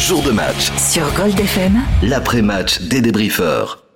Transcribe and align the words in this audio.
jour 0.00 0.22
de 0.22 0.30
match. 0.30 0.72
Sur 0.78 1.12
Gold 1.12 1.38
FM, 1.38 1.78
L'après-match 2.02 2.80
des 2.80 3.02
débriefeurs. 3.02 3.89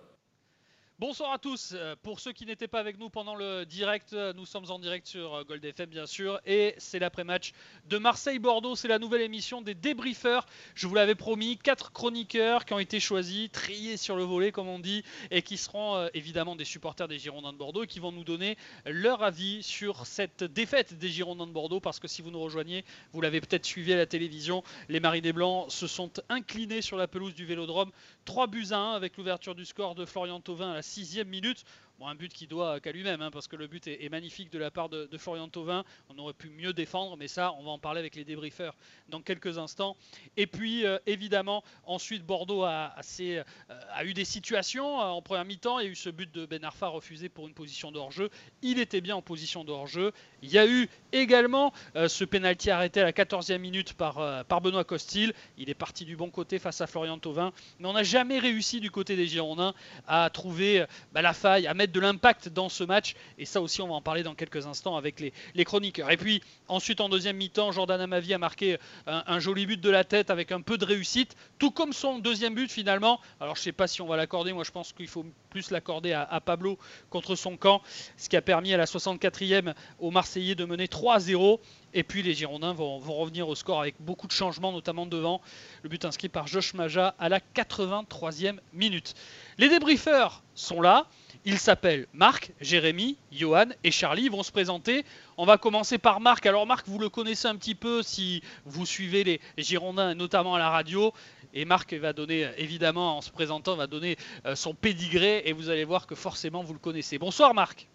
Bonsoir 1.01 1.33
à 1.33 1.39
tous. 1.39 1.73
Euh, 1.75 1.97
Pour 2.05 2.21
ceux 2.21 2.31
qui 2.31 2.47
n'étaient 2.47 2.69
pas 2.69 2.79
avec 2.79 3.00
nous 3.00 3.11
pendant 3.11 3.34
le 3.34 3.67
direct, 3.67 4.13
euh, 4.13 4.33
nous 4.33 4.47
sommes 4.47 4.71
en 4.71 4.79
direct 4.79 5.09
sur 5.09 5.34
euh, 5.34 5.43
Gold 5.43 5.65
FM 5.65 5.91
bien 5.91 6.07
sûr 6.07 6.41
et 6.47 6.77
c'est 6.79 7.00
l'après-match 7.00 7.52
de 7.89 7.99
Marseille-Bordeaux. 7.99 8.77
C'est 8.77 8.86
la 8.86 9.00
nouvelle 9.00 9.22
émission 9.22 9.61
des 9.61 9.75
débriefeurs. 9.75 10.46
Je 10.77 10.86
vous 10.86 10.95
l'avais 10.95 11.16
promis, 11.16 11.59
quatre 11.59 11.91
chroniqueurs 11.91 12.64
qui 12.64 12.75
ont 12.75 12.79
été 12.79 13.00
choisis, 13.00 13.50
triés 13.50 13.96
sur 13.96 14.14
le 14.14 14.22
volet 14.22 14.52
comme 14.52 14.68
on 14.68 14.79
dit 14.79 15.02
et 15.32 15.43
qui 15.43 15.57
seront 15.57 16.09
évidemment 16.14 16.54
des 16.54 16.64
supporters 16.64 17.08
des 17.08 17.18
Girondins 17.18 17.52
de 17.52 17.58
Bordeaux 17.58 17.86
qui 17.86 17.98
vont 17.98 18.12
nous 18.12 18.22
donner 18.22 18.56
leur 18.86 19.24
avis 19.24 19.64
sur 19.64 20.06
cette 20.06 20.45
défaite 20.45 20.96
des 20.96 21.08
Girondins 21.08 21.48
de 21.48 21.52
Bordeaux 21.52 21.80
parce 21.80 21.98
que 21.98 22.06
si 22.06 22.22
vous 22.22 22.30
nous 22.30 22.40
rejoignez, 22.40 22.84
vous 23.12 23.20
l'avez 23.20 23.40
peut-être 23.40 23.66
suivi 23.66 23.92
à 23.92 23.96
la 23.96 24.06
télévision, 24.06 24.62
les 24.88 25.00
Marinés 25.00 25.32
Blancs 25.32 25.72
se 25.72 25.88
sont 25.88 26.12
inclinés 26.29 26.83
sur 26.83 26.97
la 26.97 27.09
pelouse 27.09 27.34
du 27.34 27.47
Vélodrome 27.47 27.91
3 28.24 28.46
buts 28.46 28.69
à 28.70 28.78
1 28.78 28.92
avec 28.95 29.16
l'ouverture 29.16 29.55
du 29.55 29.64
score 29.64 29.95
de 29.95 30.05
Florian 30.05 30.41
Thauvin 30.41 30.70
à 30.70 30.74
la 30.74 30.83
sixième 30.83 31.28
minute. 31.28 31.64
Un 32.03 32.15
but 32.15 32.33
qui 32.33 32.47
doit 32.47 32.80
qu'à 32.80 32.93
lui-même, 32.93 33.23
hein, 33.23 33.30
parce 33.30 33.48
que 33.48 33.57
le 33.57 33.66
but 33.66 33.87
est, 33.87 34.09
magnifique 34.11 34.51
de 34.53 34.59
la 34.59 34.71
part 34.71 34.91
de, 34.91 35.09
Florian 35.16 35.48
Thauvin. 35.48 35.84
On 36.11 36.19
aurait 36.19 36.34
pu 36.34 36.51
mieux 36.51 36.75
défendre, 36.75 37.17
mais 37.17 37.29
ça, 37.29 37.55
on 37.59 37.62
va 37.62 37.70
en 37.70 37.79
parler 37.79 38.01
avec 38.01 38.15
les 38.15 38.25
débriefeurs 38.25 38.75
dans 39.09 39.23
quelques 39.23 39.57
instants. 39.57 39.97
Et 40.37 40.47
puis, 40.47 40.84
euh, 40.84 40.98
évidemment, 41.07 41.65
ensuite, 41.87 42.25
Bordeaux 42.27 42.62
a, 42.62 42.93
assez, 42.97 43.39
euh, 43.39 43.80
a 43.93 44.05
eu 44.05 44.12
des 44.12 44.27
situations 44.27 45.01
euh, 45.01 45.05
en 45.05 45.23
première 45.23 45.47
mi-temps. 45.47 45.79
Il 45.79 45.84
y 45.84 45.89
a 45.89 45.91
eu 45.91 45.95
ce 45.95 46.11
but 46.11 46.30
de 46.30 46.45
Ben 46.45 46.62
Arfa 46.62 46.89
refusé 46.89 47.30
pour 47.30 47.48
une 47.48 47.55
position 47.55 47.91
de 47.91 47.98
hors-jeu. 47.98 48.29
Il 48.61 48.79
était 48.79 49.01
bien 49.01 49.17
en 49.17 49.23
position 49.23 49.65
de 49.65 49.73
hors-jeu. 49.73 50.12
Il 50.42 50.51
y 50.51 50.59
a 50.59 50.67
eu 50.67 50.91
également 51.12 51.73
ce 51.95 52.25
pénalty 52.25 52.70
arrêté 52.70 53.01
à 53.01 53.05
la 53.05 53.12
14e 53.12 53.59
minute 53.59 53.95
par, 53.95 54.45
par 54.45 54.61
Benoît 54.61 54.84
Costil. 54.84 55.33
Il 55.56 55.70
est 55.70 55.75
parti 55.75 56.05
du 56.05 56.17
bon 56.17 56.29
côté 56.29 56.59
face 56.59 56.83
à 56.83 56.87
Florian 56.87 57.19
Thauvin. 57.19 57.53
Mais 57.79 57.89
on 57.89 57.95
n'a 57.95 58.03
jamais 58.03 58.39
réussi 58.39 58.81
du 58.81 58.91
côté 58.91 59.17
des 59.17 59.27
Girondins 59.27 59.75
à 60.06 60.29
trouver 60.29 60.84
bah, 61.12 61.23
la 61.23 61.33
faille, 61.33 61.67
à 61.67 61.73
mettre 61.73 61.83
de 61.92 62.00
l'impact 62.00 62.48
dans 62.48 62.68
ce 62.68 62.84
match. 62.84 63.14
Et 63.38 63.44
ça 63.44 63.60
aussi, 63.60 63.82
on 63.82 63.88
va 63.88 63.94
en 63.94 64.00
parler 64.00 64.22
dans 64.22 64.34
quelques 64.34 64.66
instants 64.66 64.96
avec 64.96 65.20
les, 65.20 65.64
chroniqueurs. 65.64 66.10
Et 66.10 66.16
puis 66.16 66.42
ensuite, 66.68 67.00
en 67.00 67.08
deuxième 67.08 67.36
mi-temps, 67.36 67.72
Jordan 67.72 68.00
Amavi 68.00 68.34
a 68.34 68.38
marqué 68.38 68.78
un, 69.06 69.24
un 69.27 69.38
joli 69.38 69.66
but 69.66 69.80
de 69.80 69.90
la 69.90 70.05
tête 70.05 70.30
avec 70.30 70.52
un 70.52 70.60
peu 70.60 70.78
de 70.78 70.84
réussite, 70.84 71.36
tout 71.58 71.70
comme 71.70 71.92
son 71.92 72.18
deuxième 72.18 72.55
but 72.55 72.70
finalement. 72.70 73.20
Alors 73.40 73.56
je 73.56 73.62
sais 73.62 73.72
pas 73.72 73.86
si 73.86 74.02
on 74.02 74.06
va 74.06 74.16
l'accorder, 74.16 74.52
moi 74.52 74.64
je 74.64 74.70
pense 74.70 74.92
qu'il 74.92 75.08
faut 75.08 75.24
plus 75.50 75.70
l'accorder 75.70 76.12
à, 76.12 76.22
à 76.22 76.40
Pablo 76.40 76.78
contre 77.10 77.36
son 77.36 77.56
camp, 77.56 77.82
ce 78.16 78.28
qui 78.28 78.36
a 78.36 78.42
permis 78.42 78.74
à 78.74 78.77
la 78.77 78.86
64e 78.86 79.74
aux 79.98 80.10
Marseillais 80.10 80.55
de 80.55 80.64
mener 80.64 80.86
3-0. 80.86 81.58
Et 81.95 82.03
puis 82.03 82.23
les 82.23 82.34
Girondins 82.34 82.73
vont, 82.73 82.98
revenir 82.98 83.48
au 83.48 83.55
score 83.55 83.81
avec 83.81 83.95
beaucoup 84.00 84.27
de 84.27 84.33
changements, 84.33 84.73
notamment 84.73 85.06
devant. 85.06 85.41
Le 85.84 85.89
but 85.89 86.05
inscrit 86.05 86.28
par 86.28 86.48
Josh 86.48 86.75
Maja 86.75 87.14
à 87.20 87.28
la 87.28 87.39
83e 87.39 88.59
minute. 88.73 89.14
Les 89.59 89.69
débriefeurs 89.69 90.42
sont 90.56 90.81
là. 90.81 91.06
Ils 91.45 91.59
s'appellent 91.59 92.06
Marc, 92.12 92.53
Jérémy, 92.61 93.17
Johan 93.31 93.67
et 93.84 93.92
Charlie. 93.92 94.25
Ils 94.25 94.31
vont 94.31 94.42
se 94.42 94.51
présenter. 94.51 95.05
On 95.36 95.45
va 95.45 95.56
commencer 95.56 95.98
par 95.98 96.20
Marc. 96.20 96.45
Alors 96.47 96.67
Marc, 96.67 96.89
vous 96.89 96.98
le 96.98 97.09
connaissez 97.09 97.47
un 97.47 97.56
petit 97.56 97.77
peu 97.77 98.03
si 98.03 98.42
vous 98.64 98.86
suivez 98.86 99.23
les 99.23 99.41
Girondins, 99.56 100.14
notamment 100.14 100.56
à 100.56 100.58
la 100.58 100.70
radio. 100.70 101.12
Et 101.53 101.64
Marc 101.64 101.95
va 101.95 102.12
donner, 102.12 102.48
évidemment, 102.58 103.19
en 103.19 103.20
se 103.20 103.31
présentant, 103.31 103.77
va 103.77 103.86
donner 103.86 104.17
euh, 104.47 104.56
son 104.56 104.75
pédigré 104.75 105.42
et 105.45 105.53
vous 105.53 105.70
allez 105.70 105.84
voir 105.84 106.08
que 106.08 106.17
forcément 106.17 106.64
vous 106.64 106.73
le 106.73 106.81
connaissez. 106.81 107.19
Bonsoir 107.19 107.55
Marc. 107.55 107.86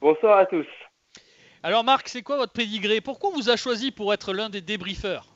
Bonsoir 0.00 0.38
à 0.38 0.46
tous. 0.46 0.66
Alors 1.62 1.84
Marc, 1.84 2.08
c'est 2.08 2.22
quoi 2.22 2.36
votre 2.36 2.52
pédigré? 2.52 3.00
Pourquoi 3.00 3.30
on 3.30 3.34
vous 3.34 3.50
a 3.50 3.56
choisi 3.56 3.90
pour 3.90 4.12
être 4.14 4.32
l'un 4.32 4.48
des 4.48 4.60
débriefeurs? 4.60 5.26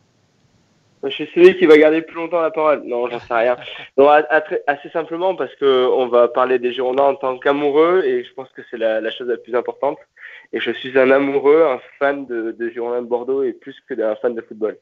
Je 1.02 1.10
suis 1.10 1.28
celui 1.34 1.58
qui 1.58 1.66
va 1.66 1.76
garder 1.76 2.00
plus 2.00 2.14
longtemps 2.16 2.40
la 2.40 2.50
parole. 2.50 2.82
Non, 2.84 3.10
j'en 3.10 3.20
sais 3.20 3.34
rien. 3.34 3.56
Non, 3.98 4.08
à- 4.08 4.24
à- 4.30 4.40
très- 4.40 4.62
assez 4.66 4.88
simplement 4.88 5.34
parce 5.36 5.54
que 5.56 5.86
on 5.92 6.08
va 6.08 6.28
parler 6.28 6.58
des 6.58 6.72
Girondins 6.72 7.02
en 7.04 7.14
tant 7.14 7.38
qu'amoureux 7.38 8.02
et 8.04 8.24
je 8.24 8.32
pense 8.32 8.48
que 8.50 8.62
c'est 8.70 8.78
la, 8.78 9.02
la 9.02 9.10
chose 9.10 9.28
la 9.28 9.36
plus 9.36 9.54
importante. 9.54 9.98
Et 10.54 10.60
je 10.60 10.70
suis 10.70 10.98
un 10.98 11.10
amoureux, 11.10 11.62
un 11.64 11.80
fan 11.98 12.24
de, 12.26 12.52
de 12.52 12.70
Girondins 12.70 13.02
de 13.02 13.06
Bordeaux 13.06 13.42
et 13.42 13.52
plus 13.52 13.76
que 13.86 13.92
d'un 13.92 14.16
fan 14.16 14.34
de 14.34 14.40
football. 14.40 14.78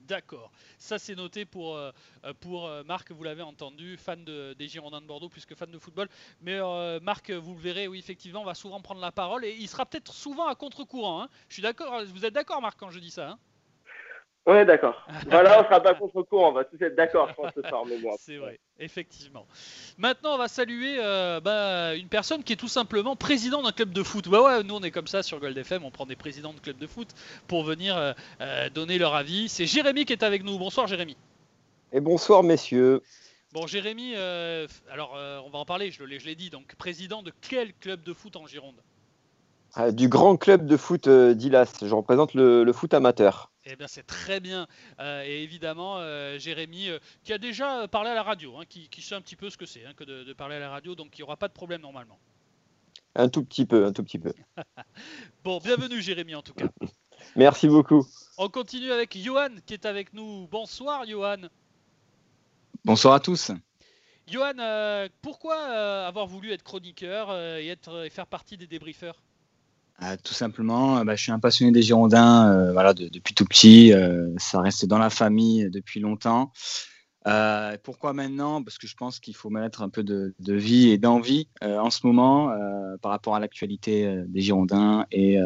D'accord. 0.00 0.50
Ça, 0.78 0.98
c'est 0.98 1.14
noté 1.16 1.44
pour, 1.44 1.76
euh, 1.76 1.90
euh, 2.24 2.32
pour 2.40 2.66
euh, 2.66 2.84
Marc, 2.84 3.10
vous 3.10 3.22
l'avez 3.24 3.42
entendu, 3.42 3.96
fan 3.96 4.24
de- 4.24 4.54
des 4.54 4.68
Girondins 4.68 5.00
de 5.00 5.06
Bordeaux 5.06 5.28
plus 5.28 5.44
que 5.44 5.54
fan 5.54 5.70
de 5.70 5.78
football. 5.78 6.08
Mais 6.40 6.58
Marc, 7.00 7.30
vous 7.30 7.54
le 7.54 7.60
verrez, 7.60 7.88
oui, 7.88 7.98
effectivement, 7.98 8.44
va 8.44 8.54
souvent 8.54 8.80
prendre 8.80 9.00
la 9.00 9.12
parole 9.12 9.44
et 9.44 9.54
il 9.58 9.68
sera 9.68 9.84
peut-être 9.86 10.12
souvent 10.12 10.46
à 10.46 10.54
contre-courant. 10.54 11.22
hein. 11.22 11.28
Je 11.48 11.54
suis 11.54 11.62
d'accord, 11.62 12.04
vous 12.06 12.24
êtes 12.24 12.34
d'accord, 12.34 12.62
Marc, 12.62 12.78
quand 12.78 12.90
je 12.90 13.00
dis 13.00 13.10
ça 13.10 13.30
hein? 13.30 13.38
Est 14.56 14.64
d'accord. 14.64 15.06
Voilà, 15.30 15.60
on 15.60 15.64
sera 15.64 15.80
pas 15.82 15.94
contre 15.94 16.22
courant, 16.22 16.50
on 16.50 16.52
va 16.52 16.64
tous 16.64 16.80
être 16.82 16.96
d'accord, 16.96 17.28
je 17.28 17.34
pense, 17.34 17.52
ce 17.54 17.62
soir, 17.62 17.84
mais 17.86 17.98
bon. 17.98 18.10
C'est 18.18 18.38
vrai, 18.38 18.58
effectivement. 18.78 19.46
Maintenant, 19.98 20.34
on 20.34 20.38
va 20.38 20.48
saluer 20.48 20.96
euh, 20.98 21.40
bah, 21.40 21.94
une 21.94 22.08
personne 22.08 22.42
qui 22.42 22.54
est 22.54 22.56
tout 22.56 22.68
simplement 22.68 23.14
président 23.14 23.62
d'un 23.62 23.72
club 23.72 23.90
de 23.90 24.02
foot. 24.02 24.26
Ouais, 24.26 24.38
ouais, 24.38 24.62
nous 24.62 24.74
on 24.74 24.82
est 24.82 24.90
comme 24.90 25.06
ça 25.06 25.22
sur 25.22 25.38
Gold 25.38 25.56
FM, 25.56 25.84
on 25.84 25.90
prend 25.90 26.06
des 26.06 26.16
présidents 26.16 26.54
de 26.54 26.60
clubs 26.60 26.78
de 26.78 26.86
foot 26.86 27.08
pour 27.46 27.62
venir 27.62 27.96
euh, 27.96 28.12
euh, 28.40 28.70
donner 28.70 28.98
leur 28.98 29.14
avis. 29.14 29.48
C'est 29.48 29.66
Jérémy 29.66 30.06
qui 30.06 30.12
est 30.14 30.22
avec 30.22 30.42
nous. 30.44 30.58
Bonsoir 30.58 30.86
Jérémy. 30.86 31.16
Et 31.92 32.00
bonsoir 32.00 32.42
messieurs. 32.42 33.02
Bon 33.52 33.66
Jérémy, 33.66 34.12
euh, 34.14 34.66
alors 34.90 35.14
euh, 35.16 35.40
on 35.46 35.50
va 35.50 35.58
en 35.58 35.64
parler, 35.64 35.90
je 35.90 36.04
l'ai 36.04 36.18
je 36.18 36.26
l'ai 36.26 36.34
dit, 36.34 36.50
donc 36.50 36.74
président 36.76 37.22
de 37.22 37.32
quel 37.40 37.72
club 37.74 38.02
de 38.02 38.12
foot 38.12 38.36
en 38.36 38.46
Gironde? 38.46 38.76
Euh, 39.78 39.90
Du 39.90 40.08
grand 40.08 40.36
club 40.36 40.66
de 40.66 40.76
foot 40.76 41.08
euh, 41.08 41.34
d'Ilas, 41.34 41.78
je 41.82 41.94
représente 41.94 42.34
le, 42.34 42.62
le 42.64 42.72
foot 42.72 42.92
amateur. 42.92 43.50
Eh 43.70 43.76
bien, 43.76 43.86
c'est 43.86 44.06
très 44.06 44.40
bien. 44.40 44.66
Euh, 44.98 45.22
et 45.24 45.42
évidemment, 45.42 45.98
euh, 45.98 46.38
Jérémy, 46.38 46.88
euh, 46.88 46.98
qui 47.22 47.34
a 47.34 47.38
déjà 47.38 47.86
parlé 47.86 48.08
à 48.08 48.14
la 48.14 48.22
radio, 48.22 48.56
hein, 48.56 48.64
qui, 48.66 48.88
qui 48.88 49.02
sait 49.02 49.14
un 49.14 49.20
petit 49.20 49.36
peu 49.36 49.50
ce 49.50 49.58
que 49.58 49.66
c'est 49.66 49.84
hein, 49.84 49.92
que 49.94 50.04
de, 50.04 50.24
de 50.24 50.32
parler 50.32 50.56
à 50.56 50.60
la 50.60 50.70
radio, 50.70 50.94
donc 50.94 51.18
il 51.18 51.20
n'y 51.20 51.24
aura 51.24 51.36
pas 51.36 51.48
de 51.48 51.52
problème 51.52 51.82
normalement. 51.82 52.18
Un 53.14 53.28
tout 53.28 53.44
petit 53.44 53.66
peu, 53.66 53.84
un 53.84 53.92
tout 53.92 54.02
petit 54.02 54.18
peu. 54.18 54.32
Bon, 55.44 55.58
bienvenue 55.58 56.00
Jérémy 56.00 56.34
en 56.34 56.42
tout 56.42 56.54
cas. 56.54 56.68
Merci 57.36 57.68
beaucoup. 57.68 58.06
On 58.38 58.48
continue 58.48 58.90
avec 58.90 59.16
Johan 59.18 59.50
qui 59.66 59.74
est 59.74 59.84
avec 59.84 60.14
nous. 60.14 60.46
Bonsoir 60.48 61.06
Johan. 61.06 61.48
Bonsoir 62.84 63.14
à 63.14 63.20
tous. 63.20 63.50
Johan, 64.26 64.58
euh, 64.58 65.08
pourquoi 65.22 65.56
euh, 65.58 66.06
avoir 66.06 66.26
voulu 66.26 66.52
être 66.52 66.62
chroniqueur 66.62 67.30
euh, 67.30 67.58
et, 67.58 67.68
être, 67.68 68.04
et 68.04 68.10
faire 68.10 68.26
partie 68.26 68.56
des 68.56 68.66
débriefeurs? 68.66 69.22
Euh, 70.02 70.16
tout 70.22 70.34
simplement, 70.34 70.98
euh, 70.98 71.04
bah, 71.04 71.16
je 71.16 71.22
suis 71.22 71.32
un 71.32 71.40
passionné 71.40 71.72
des 71.72 71.82
Girondins 71.82 72.52
euh, 72.52 72.72
voilà, 72.72 72.94
de- 72.94 73.08
depuis 73.08 73.34
tout 73.34 73.44
petit. 73.44 73.92
ça 74.38 74.60
reste 74.60 74.86
dans 74.86 74.98
la 74.98 75.10
famille 75.10 75.68
depuis 75.70 76.00
longtemps. 76.00 76.52
Pourquoi 77.82 78.12
maintenant? 78.14 78.62
Parce 78.62 78.78
que 78.78 78.86
je 78.86 78.94
pense 78.94 79.18
qu'il 79.20 79.34
faut 79.36 79.50
mettre 79.50 79.82
un 79.82 79.90
peu 79.90 80.02
de, 80.02 80.34
de 80.38 80.54
vie 80.54 80.88
et 80.88 80.98
d'envie 80.98 81.48
en 81.60 81.90
ce 81.90 82.06
moment 82.06 82.50
par 83.02 83.10
rapport 83.10 83.34
à 83.34 83.40
l'actualité 83.40 84.22
des 84.28 84.40
Girondins 84.40 85.04
et 85.10 85.36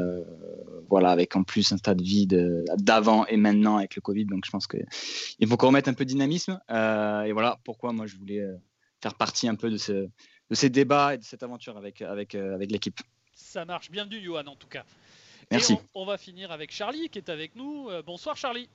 voilà 0.89 1.11
avec 1.11 1.35
en 1.35 1.43
plus 1.43 1.73
un 1.73 1.79
stade 1.79 2.01
vide 2.01 2.65
d'avant 2.77 3.27
et 3.27 3.37
maintenant 3.37 3.79
avec 3.79 3.97
le 3.97 4.01
Covid. 4.01 4.27
Donc 4.27 4.45
je 4.45 4.51
pense 4.53 4.69
qu'il 4.69 5.49
faut 5.49 5.57
qu'on 5.57 5.69
remette 5.69 5.89
un 5.89 5.95
peu 5.95 6.05
de 6.05 6.11
dynamisme. 6.11 6.61
Et 6.71 7.33
voilà 7.33 7.59
pourquoi 7.65 7.93
moi 7.93 8.07
je 8.07 8.17
voulais 8.17 8.47
faire 9.03 9.15
partie 9.15 9.49
un 9.49 9.57
peu 9.57 9.69
de, 9.69 9.77
ce, 9.77 9.93
de 9.93 10.55
ces 10.55 10.71
débats 10.71 11.15
et 11.15 11.19
de 11.19 11.25
cette 11.25 11.43
aventure 11.43 11.77
avec, 11.77 12.01
avec, 12.03 12.37
avec 12.37 12.71
l'équipe. 12.71 13.01
Ça 13.35 13.65
marche. 13.65 13.91
Bienvenue 13.91 14.21
Johan 14.21 14.47
en 14.47 14.57
tout 14.57 14.69
cas. 14.69 14.85
Merci. 15.51 15.75
Et 15.75 15.77
on, 15.95 16.03
on 16.03 16.07
va 16.07 16.19
finir 16.19 16.53
avec 16.53 16.73
Charlie 16.73 17.09
qui 17.09 17.19
est 17.19 17.29
avec 17.29 17.57
nous. 17.57 17.89
Euh, 17.91 18.03
bonsoir 18.03 18.37
Charlie. 18.37 18.69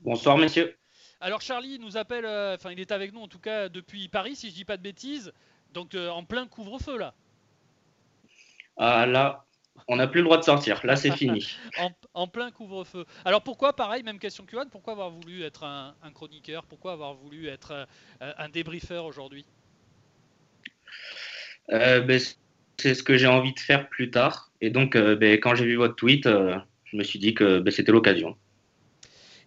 Bonsoir 0.00 0.36
messieurs. 0.38 0.76
Alors 1.20 1.40
Charlie 1.40 1.78
nous 1.78 1.96
appelle, 1.96 2.26
euh, 2.26 2.54
enfin 2.54 2.72
il 2.72 2.80
est 2.80 2.92
avec 2.92 3.12
nous 3.12 3.20
en 3.20 3.28
tout 3.28 3.38
cas 3.38 3.68
depuis 3.68 4.08
Paris 4.08 4.36
si 4.36 4.50
je 4.50 4.54
dis 4.54 4.64
pas 4.64 4.76
de 4.76 4.82
bêtises. 4.82 5.32
Donc 5.72 5.94
euh, 5.94 6.08
en 6.10 6.24
plein 6.24 6.46
couvre-feu 6.46 6.98
là. 6.98 7.14
Ah 8.76 9.06
là, 9.06 9.44
on 9.88 9.96
n'a 9.96 10.06
plus 10.06 10.20
le 10.20 10.24
droit 10.24 10.38
de 10.38 10.42
sortir. 10.42 10.84
Là, 10.84 10.96
c'est 10.96 11.12
fini. 11.12 11.46
En, 11.78 11.90
en 12.14 12.26
plein 12.26 12.50
couvre-feu. 12.50 13.04
Alors 13.24 13.42
pourquoi, 13.42 13.74
pareil, 13.74 14.02
même 14.02 14.18
question 14.18 14.44
que 14.44 14.52
Johan, 14.52 14.66
pourquoi 14.70 14.92
avoir 14.92 15.10
voulu 15.10 15.42
être 15.42 15.64
un, 15.64 15.94
un 16.02 16.12
chroniqueur? 16.12 16.64
Pourquoi 16.64 16.92
avoir 16.92 17.14
voulu 17.14 17.48
être 17.48 17.72
euh, 17.72 18.32
un 18.38 18.48
débriefeur 18.48 19.04
aujourd'hui? 19.04 19.44
Euh, 21.70 22.00
ben, 22.00 22.20
c'est 22.78 22.94
ce 22.94 23.02
que 23.02 23.16
j'ai 23.16 23.26
envie 23.26 23.52
de 23.52 23.60
faire 23.60 23.88
plus 23.88 24.10
tard. 24.10 24.50
Et 24.60 24.70
donc, 24.70 24.96
euh, 24.96 25.16
ben, 25.16 25.38
quand 25.38 25.54
j'ai 25.54 25.64
vu 25.64 25.76
votre 25.76 25.96
tweet, 25.96 26.26
euh, 26.26 26.56
je 26.84 26.96
me 26.96 27.02
suis 27.02 27.18
dit 27.18 27.34
que 27.34 27.60
ben, 27.60 27.70
c'était 27.70 27.92
l'occasion. 27.92 28.36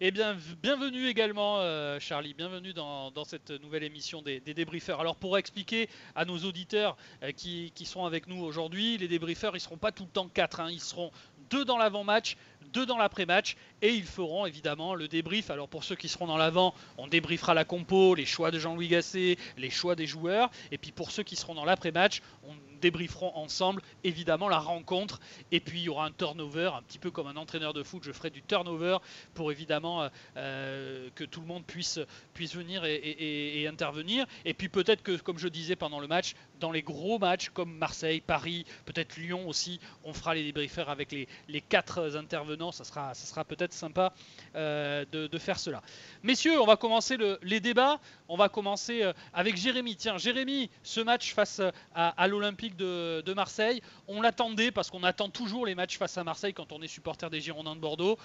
Eh 0.00 0.12
bien, 0.12 0.36
bienvenue 0.62 1.08
également, 1.08 1.58
euh, 1.58 1.98
Charlie. 1.98 2.32
Bienvenue 2.32 2.72
dans, 2.72 3.12
cette 3.24 3.50
nouvelle 3.50 3.82
émission 3.82 4.22
des, 4.22 4.38
des 4.38 4.54
débriefeurs. 4.54 5.00
Alors, 5.00 5.16
pour 5.16 5.36
expliquer 5.36 5.88
à 6.14 6.24
nos 6.24 6.38
auditeurs 6.38 6.96
qui, 7.34 7.72
qui 7.74 7.84
sont 7.84 8.04
avec 8.04 8.28
nous 8.28 8.40
aujourd'hui, 8.40 8.96
les 8.96 9.08
débriefeurs, 9.08 9.56
ils 9.56 9.60
seront 9.60 9.76
pas 9.76 9.90
tout 9.90 10.04
le 10.04 10.10
temps 10.10 10.28
quatre. 10.28 10.60
hein. 10.60 10.68
Ils 10.70 10.80
seront 10.80 11.10
deux 11.50 11.64
dans 11.64 11.78
l'avant-match, 11.78 12.36
deux 12.72 12.86
dans 12.86 12.98
l'après-match 12.98 13.56
et 13.82 13.90
ils 13.90 14.04
feront 14.04 14.46
évidemment 14.46 14.94
le 14.94 15.08
débrief. 15.08 15.50
Alors 15.50 15.68
pour 15.68 15.84
ceux 15.84 15.96
qui 15.96 16.08
seront 16.08 16.26
dans 16.26 16.36
l'avant, 16.36 16.74
on 16.96 17.08
débriefera 17.08 17.54
la 17.54 17.64
compo, 17.64 18.14
les 18.14 18.26
choix 18.26 18.50
de 18.50 18.58
Jean-Louis 18.58 18.88
Gasset, 18.88 19.36
les 19.56 19.70
choix 19.70 19.94
des 19.94 20.06
joueurs. 20.06 20.50
Et 20.70 20.78
puis 20.78 20.92
pour 20.92 21.10
ceux 21.10 21.22
qui 21.22 21.36
seront 21.36 21.54
dans 21.54 21.64
l'après-match, 21.64 22.22
on 22.44 22.54
débrieferont 22.80 23.34
ensemble 23.36 23.82
évidemment 24.04 24.48
la 24.48 24.58
rencontre. 24.58 25.20
Et 25.52 25.60
puis 25.60 25.80
il 25.80 25.84
y 25.84 25.88
aura 25.88 26.06
un 26.06 26.10
turnover 26.10 26.70
un 26.74 26.82
petit 26.82 26.98
peu 26.98 27.10
comme 27.10 27.26
un 27.26 27.36
entraîneur 27.36 27.72
de 27.72 27.82
foot 27.82 28.02
je 28.02 28.12
ferai 28.12 28.30
du 28.30 28.42
turnover 28.42 28.98
pour 29.34 29.52
évidemment 29.52 30.02
euh, 30.02 30.08
euh, 30.36 31.08
que 31.14 31.24
tout 31.24 31.40
le 31.40 31.46
monde 31.46 31.64
puisse, 31.64 32.00
puisse 32.34 32.54
venir 32.54 32.84
et, 32.84 33.66
intervenir. 33.68 34.26
Et 34.44 34.54
puis 34.54 34.68
peut-être 34.68 35.02
que 35.02 35.16
comme 35.16 35.38
je 35.38 35.48
disais 35.48 35.76
pendant 35.76 36.00
le 36.00 36.06
match 36.06 36.34
dans 36.60 36.70
les 36.70 36.82
gros 36.82 37.18
matchs 37.18 37.50
comme 37.50 37.76
Marseille, 37.76 38.20
Paris, 38.20 38.64
peut-être 38.84 39.16
Lyon 39.16 39.48
aussi 39.48 39.80
on 40.04 40.12
fera 40.12 40.34
les 40.34 40.44
débriefers 40.44 40.88
avec 40.88 41.12
les, 41.12 41.28
les 41.48 41.60
quatre 41.60 42.16
intervenants. 42.16 42.72
Ça 42.72 42.84
sera, 42.84 43.14
ça 43.14 43.26
sera 43.26 43.44
peut-être 43.44 43.72
sympa 43.72 44.12
euh, 44.54 45.04
de, 45.10 45.38
faire 45.38 45.58
cela. 45.58 45.82
Messieurs 46.22 46.60
on 46.60 46.66
va 46.66 46.76
commencer 46.76 47.16
les 47.42 47.60
débats. 47.60 48.00
On 48.28 48.36
va 48.36 48.48
commencer 48.48 49.10
avec 49.32 49.56
Jérémy. 49.56 49.96
Tiens 49.96 50.18
Jérémy 50.18 50.70
ce 50.82 51.00
match 51.00 51.34
face 51.34 51.60
à 51.94 52.28
l'Olympique 52.28 52.67
de, 52.76 53.34
Marseille. 53.34 53.82
On 54.08 54.20
l'attendait 54.20 54.70
parce 54.70 54.90
qu'on 54.90 55.04
attend 55.04 55.28
toujours 55.28 55.66
les 55.66 55.74
matchs 55.74 55.98
face 55.98 56.18
à 56.18 56.24
Marseille 56.24 56.54
quand 56.54 56.72
on 56.72 56.82
est 56.82 56.88
supporter 56.88 57.30
des 57.30 57.40
Girondins 57.40 57.76
de 57.76 57.80
Bordeaux. 57.80 58.18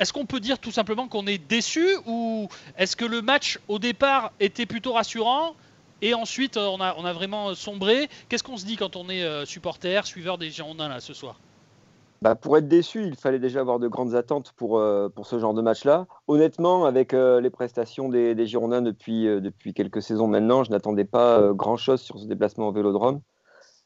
Est-ce 0.00 0.12
qu'on 0.12 0.26
peut 0.26 0.38
dire 0.38 0.58
tout 0.58 0.70
simplement 0.70 1.08
qu'on 1.08 1.26
est 1.26 1.38
déçu 1.38 1.84
ou 2.06 2.48
est-ce 2.76 2.94
que 2.94 3.04
le 3.04 3.20
match 3.20 3.58
au 3.66 3.80
départ 3.80 4.32
était 4.38 4.66
plutôt 4.66 4.92
rassurant 4.92 5.54
et 6.02 6.14
ensuite 6.14 6.56
on 6.56 6.80
a, 6.80 6.94
on 6.96 7.04
a 7.04 7.12
vraiment 7.12 7.54
sombré? 7.54 8.08
Qu'est-ce 8.28 8.44
qu'on 8.44 8.56
se 8.56 8.64
dit 8.64 8.76
quand 8.76 8.94
on 8.94 9.08
est 9.08 9.24
euh, 9.24 9.44
supporter, 9.44 10.06
suiveur 10.06 10.38
des 10.38 10.50
Girondins 10.50 10.88
là 10.88 11.00
ce 11.00 11.14
soir? 11.14 11.40
Bah, 12.22 12.36
pour 12.36 12.56
être 12.56 12.68
déçu, 12.68 13.06
il 13.06 13.16
fallait 13.16 13.38
déjà 13.40 13.60
avoir 13.60 13.80
de 13.80 13.88
grandes 13.88 14.14
attentes 14.14 14.52
pour, 14.56 14.78
euh, 14.78 15.08
pour 15.08 15.26
ce 15.26 15.38
genre 15.38 15.54
de 15.54 15.62
match-là. 15.62 16.06
Honnêtement, 16.28 16.84
avec 16.84 17.12
euh, 17.12 17.40
les 17.40 17.50
prestations 17.50 18.08
des, 18.08 18.46
Girondins 18.46 18.82
depuis, 18.82 19.24
depuis 19.24 19.74
quelques 19.74 20.02
saisons 20.02 20.28
maintenant, 20.28 20.62
je 20.62 20.70
n'attendais 20.70 21.04
pas 21.04 21.52
grand-chose 21.52 22.00
sur 22.00 22.18
ce 22.20 22.26
déplacement 22.26 22.68
au 22.68 22.72
Vélodrome. 22.72 23.20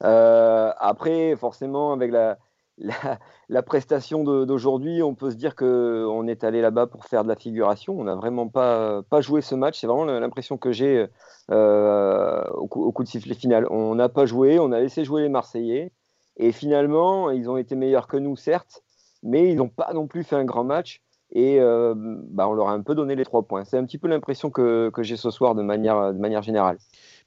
Euh, 0.04 0.72
après, 0.78 1.37
forcément, 1.37 1.93
avec 1.93 2.10
la, 2.10 2.38
la, 3.49 3.62
prestation 3.62 4.25
d'aujourd'hui, 4.25 5.02
on 5.02 5.14
peut 5.14 5.31
se 5.31 5.37
dire 5.37 5.54
qu'on 5.54 6.26
est 6.26 6.44
allé 6.44 6.60
là-bas 6.60 6.87
pour 6.87 7.04
faire 7.04 7.22
de 7.22 7.28
la 7.28 7.37
figuration. 7.37 7.99
On 7.99 8.04
n'a 8.04 8.14
vraiment 8.14 8.49
pas, 8.49 9.02
pas 9.02 9.20
joué 9.20 9.40
ce 9.40 9.54
match. 9.54 9.81
C'est 9.81 9.87
vraiment 9.87 10.04
l'impression 10.04 10.58
que 10.58 10.72
j'ai 10.72 11.06
euh, 11.50 12.44
au, 12.54 12.66
coup, 12.66 13.02
de 13.02 13.08
sifflet 13.08 13.34
final. 13.34 13.66
On 13.70 13.94
n'a 13.94 14.08
pas 14.08 14.26
joué, 14.26 14.58
on 14.58 14.72
a 14.72 14.81
laissé 14.81 15.04
jouer 15.04 15.22
les 15.22 15.28
Marseillais. 15.28 15.93
Et 16.37 16.52
finalement, 16.52 17.31
ils 17.31 17.50
ont 17.50 17.58
été 17.58 17.76
meilleurs 17.76 18.08
que 18.08 18.16
nous, 18.16 18.37
certes, 18.37 18.82
mais 19.22 19.50
ils 19.50 19.56
n'ont 19.56 19.69
pas 19.69 19.93
non 19.93 20.06
plus 20.06 20.25
fait 20.25 20.37
un 20.37 20.44
grand 20.44 20.64
match. 20.64 21.02
Et 21.34 21.60
euh, 21.60 21.94
bah, 21.96 22.48
on 22.48 22.52
leur 22.52 22.69
a 22.69 22.72
un 22.72 22.82
peu 22.82 22.94
donné 22.94 23.16
les 23.16 23.25
trois 23.25 23.43
points. 23.43 23.64
C'est 23.64 23.78
un 23.78 23.84
petit 23.84 23.98
peu 23.98 24.08
l'impression 24.08 24.50
que, 24.50 24.90
que 24.90 25.02
j'ai 25.02 25.16
ce 25.16 25.31
soir 25.31 25.55
de 25.55 25.62
manière, 25.62 26.12
de 26.12 26.19
manière 26.19 26.43
générale. 26.43 26.78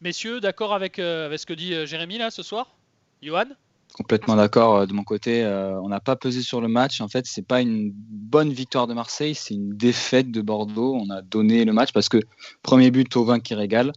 Messieurs, 0.02 0.42
d'accord 0.42 0.74
avec, 0.74 1.00
euh, 1.00 1.26
avec, 1.26 1.40
ce 1.40 1.46
que 1.46 1.54
dit 1.54 1.74
euh, 1.74 1.86
Jérémy 1.86 2.18
là 2.18 2.30
ce 2.30 2.44
soir? 2.44 2.76
Johan? 3.22 3.46
Complètement 3.94 4.36
d'accord 4.36 4.76
euh, 4.76 4.86
de 4.86 4.94
mon 4.94 5.04
côté. 5.04 5.46
on 5.46 5.88
n'a 5.88 6.02
pas 6.02 6.18
pesé 6.18 6.42
sur 6.42 6.60
le 6.60 6.68
match. 6.68 7.00
En 7.00 7.08
fait, 7.08 7.26
c'est 7.26 7.48
pas 7.48 7.62
une 7.62 7.92
bonne 7.94 8.52
victoire 8.52 8.88
de 8.88 8.94
Marseille, 8.94 9.36
c'est 9.36 9.54
une 9.54 9.76
défaite 9.76 10.32
de 10.32 10.42
Bordeaux. 10.42 10.96
On 10.96 11.10
a 11.12 11.22
donné 11.22 11.64
le 11.64 11.72
match 11.72 11.94
parce 11.94 12.10
que 12.10 12.20
premier 12.62 12.92
but, 12.92 13.08
Tauvin 13.08 13.40
qui 13.40 13.56
régale. 13.56 13.94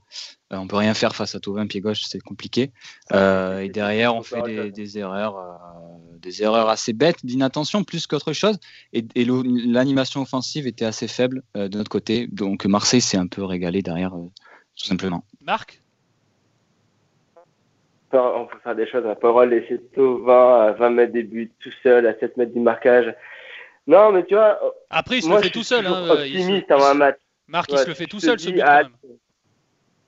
on 0.51 0.69
peut 0.69 0.77
rien 0.77 0.95
faire 0.95 1.17
face 1.17 1.35
à 1.35 1.41
Tauvin, 1.41 1.67
pied 1.67 1.81
gauche, 1.81 2.03
c'est 2.07 2.21
compliqué. 2.21 2.71
et 3.13 3.69
derrière, 3.69 4.15
on 4.15 4.23
fait 4.23 4.71
des, 4.71 4.99
erreurs, 4.99 5.59
des 6.23 6.45
erreurs 6.45 6.69
assez 6.69 6.93
bêtes, 6.93 7.27
d'inattention 7.27 7.83
plus 7.83 8.07
qu'autre 8.07 8.33
chose. 8.33 8.57
Et, 8.93 9.05
et 9.17 9.25
l'animation 9.25 10.23
offensive 10.23 10.69
était 10.69 10.85
assez 10.85 11.09
faible 11.09 11.43
de 11.57 11.77
notre 11.77 11.91
côté. 11.91 12.29
Donc 12.29 12.67
Marseille 12.67 13.01
s'est 13.01 13.19
un 13.19 13.27
peu 13.27 13.43
régalé 13.43 13.83
derrière, 13.83 14.13
tout 14.13 14.87
simplement. 14.87 15.25
Marc? 15.41 15.83
On 18.13 18.47
peut 18.47 18.59
faire 18.63 18.75
des 18.75 18.87
choses 18.87 19.07
à 19.07 19.15
parole, 19.15 19.51
laisser 19.51 19.81
Tovin 19.95 20.67
à 20.67 20.73
20 20.73 20.91
mètres 20.91 21.13
des 21.13 21.23
buts 21.23 21.51
tout 21.61 21.73
seul, 21.83 22.07
à 22.07 22.19
7 22.19 22.37
mètres 22.37 22.53
du 22.53 22.61
marquage. 22.61 23.15
Non, 23.87 24.13
mais 24.13 24.25
tu 24.25 24.35
vois. 24.35 24.59
Après, 24.91 25.17
il 25.17 25.23
se 25.23 25.31
le 25.31 25.39
fait 25.39 25.51
tout 25.51 25.63
seul. 25.63 25.87
Hein, 25.87 26.09
optimiste 26.11 26.71
avant 26.71 26.87
un 26.87 26.95
match. 26.95 27.17
Marc, 27.47 27.73
il 27.73 27.79
se 27.79 27.89
le 27.89 27.95
fait 27.95 28.07
tout 28.07 28.21
seul, 28.21 28.39
ce 28.39 28.51
but. 28.51 28.63
Ah, 28.63 28.83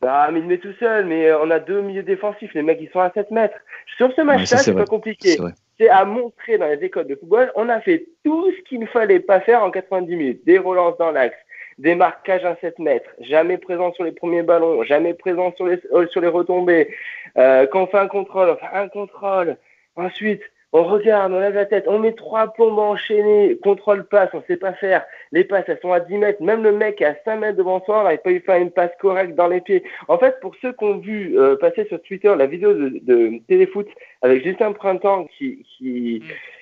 bah, 0.01 0.31
mais 0.33 0.41
il 0.41 0.47
met 0.47 0.59
tout 0.59 0.73
seul, 0.79 1.07
mais 1.07 1.33
on 1.33 1.51
a 1.51 1.59
deux 1.59 1.83
milieux 1.83 2.03
défensifs. 2.03 2.53
Les 2.55 2.63
mecs, 2.63 2.79
ils 2.81 2.91
sont 2.91 3.01
à 3.01 3.11
7 3.13 3.31
mètres. 3.31 3.59
Sur 3.97 4.13
ce 4.15 4.23
match-là, 4.23 4.59
c'est 4.59 4.75
pas 4.75 4.85
compliqué. 4.87 5.37
C'est 5.79 5.89
à 5.89 6.05
montrer 6.05 6.59
dans 6.59 6.67
les 6.67 6.85
écoles 6.85 7.07
de 7.07 7.15
football, 7.15 7.51
on 7.55 7.71
a 7.71 7.81
fait 7.81 8.07
tout 8.23 8.53
ce 8.53 8.63
qu'il 8.69 8.81
ne 8.81 8.87
fallait 8.87 9.21
pas 9.21 9.41
faire 9.41 9.63
en 9.63 9.71
90 9.71 10.15
minutes. 10.15 10.45
Des 10.45 10.59
relances 10.59 10.99
dans 10.99 11.11
l'axe, 11.11 11.39
des 11.81 11.95
marquages 11.95 12.45
à 12.45 12.57
7 12.61 12.79
mètres, 12.79 13.11
jamais 13.21 13.57
présent 13.57 13.93
sur 13.95 14.05
les 14.05 14.13
premiers 14.13 14.43
ballons, 14.43 14.83
jamais 14.85 15.15
présent 15.15 15.53
sur 15.57 15.67
les, 15.67 15.79
euh, 15.93 16.07
sur 16.09 16.21
les 16.21 16.29
retombées. 16.29 16.89
Euh, 17.39 17.67
quand 17.67 17.85
on 17.85 17.87
fait 17.87 17.99
un 17.99 18.07
contrôle, 18.07 18.51
on 18.51 18.57
fait 18.57 18.77
un 18.77 18.89
contrôle. 18.89 19.57
Ensuite, 19.97 20.43
on 20.73 20.85
regarde, 20.85 21.33
on 21.33 21.41
lève 21.41 21.55
la 21.55 21.65
tête, 21.65 21.85
on 21.89 21.99
met 21.99 22.13
trois 22.13 22.53
plombes 22.53 22.79
enchaînés, 22.79 23.59
contrôle 23.63 24.07
passe, 24.07 24.29
on 24.35 24.43
sait 24.47 24.59
pas 24.59 24.75
faire. 24.75 25.05
Les 25.33 25.43
passes, 25.43 25.65
elles 25.69 25.81
sont 25.81 25.93
à 25.93 26.01
10 26.01 26.19
mètres. 26.19 26.43
Même 26.43 26.63
le 26.63 26.73
mec 26.73 27.01
est 27.01 27.07
à 27.07 27.17
5 27.25 27.37
mètres 27.37 27.57
devant 27.57 27.83
soi, 27.85 28.01
il 28.01 28.03
n'arrive 28.03 28.21
pas 28.21 28.29
à 28.29 28.33
lui 28.33 28.41
faire 28.41 28.57
une 28.57 28.71
passe 28.71 28.93
correcte 29.01 29.35
dans 29.35 29.49
les 29.49 29.63
pieds. 29.63 29.83
En 30.09 30.19
fait, 30.19 30.39
pour 30.41 30.55
ceux 30.61 30.73
qui 30.73 30.85
ont 30.85 30.99
vu 30.99 31.39
euh, 31.39 31.57
passer 31.57 31.87
sur 31.87 32.01
Twitter 32.03 32.33
la 32.37 32.47
vidéo 32.47 32.75
de, 32.75 33.01
de 33.03 33.41
Téléfoot 33.49 33.89
avec 34.21 34.45
Justin 34.45 34.73
Printemps 34.73 35.27
qui, 35.39 35.65
qui, 35.79 36.23
mm 36.23 36.60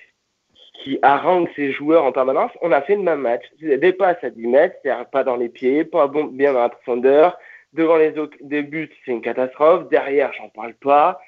qui 0.78 0.98
harangue 1.02 1.48
ses 1.56 1.72
joueurs 1.72 2.04
en 2.04 2.12
permanence, 2.12 2.52
on 2.62 2.72
a 2.72 2.80
fait 2.80 2.96
le 2.96 3.02
même 3.02 3.20
match. 3.20 3.44
Des 3.60 3.92
passes 3.92 4.22
à 4.22 4.30
10 4.30 4.46
mètres, 4.46 4.76
c'est-à-dire 4.82 5.08
pas 5.10 5.25
dans 5.25 5.36
les 5.36 5.48
pieds, 5.48 5.84
pas 5.84 6.06
bon, 6.06 6.25
bien 6.25 6.52
dans 6.52 6.60
la 6.60 6.69
profondeur. 6.69 7.38
Devant 7.72 7.96
les 7.96 8.14
des 8.40 8.62
buts, 8.62 8.90
c'est 9.04 9.12
une 9.12 9.20
catastrophe. 9.20 9.88
Derrière, 9.88 10.32
j'en 10.32 10.48
parle 10.48 10.75
pas. 10.75 11.20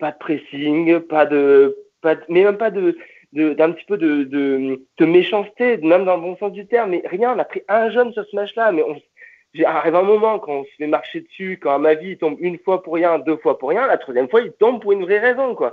Pas 0.00 0.10
de 0.10 0.18
pressing, 0.18 0.98
pas 1.00 1.26
de, 1.26 1.76
pas 2.00 2.16
mais 2.28 2.42
même 2.42 2.56
pas 2.56 2.70
de, 2.70 2.96
d'un 3.32 3.70
petit 3.70 3.84
peu 3.84 3.96
de, 3.96 4.24
de, 4.24 4.82
de, 4.98 5.06
méchanceté, 5.06 5.76
même 5.76 6.04
dans 6.04 6.16
le 6.16 6.22
bon 6.22 6.36
sens 6.38 6.50
du 6.50 6.66
terme. 6.66 6.90
Mais 6.90 7.02
rien, 7.04 7.34
on 7.36 7.38
a 7.38 7.44
pris 7.44 7.62
un 7.68 7.90
jeune 7.90 8.12
sur 8.12 8.24
ce 8.24 8.34
match-là, 8.34 8.72
mais 8.72 8.82
on, 8.82 8.96
arrive 9.64 9.94
un 9.94 10.02
moment 10.02 10.38
quand 10.38 10.52
on 10.52 10.64
se 10.64 10.70
fait 10.76 10.86
marcher 10.86 11.20
dessus, 11.20 11.58
quand 11.62 11.72
à 11.72 11.78
ma 11.78 11.94
vie 11.94 12.10
il 12.10 12.18
tombe 12.18 12.36
une 12.40 12.58
fois 12.58 12.82
pour 12.82 12.94
rien, 12.94 13.18
deux 13.18 13.36
fois 13.36 13.58
pour 13.58 13.70
rien, 13.70 13.86
la 13.86 13.96
troisième 13.96 14.28
fois 14.28 14.42
il 14.42 14.52
tombe 14.52 14.82
pour 14.82 14.92
une 14.92 15.04
vraie 15.04 15.18
raison, 15.18 15.54
quoi. 15.54 15.72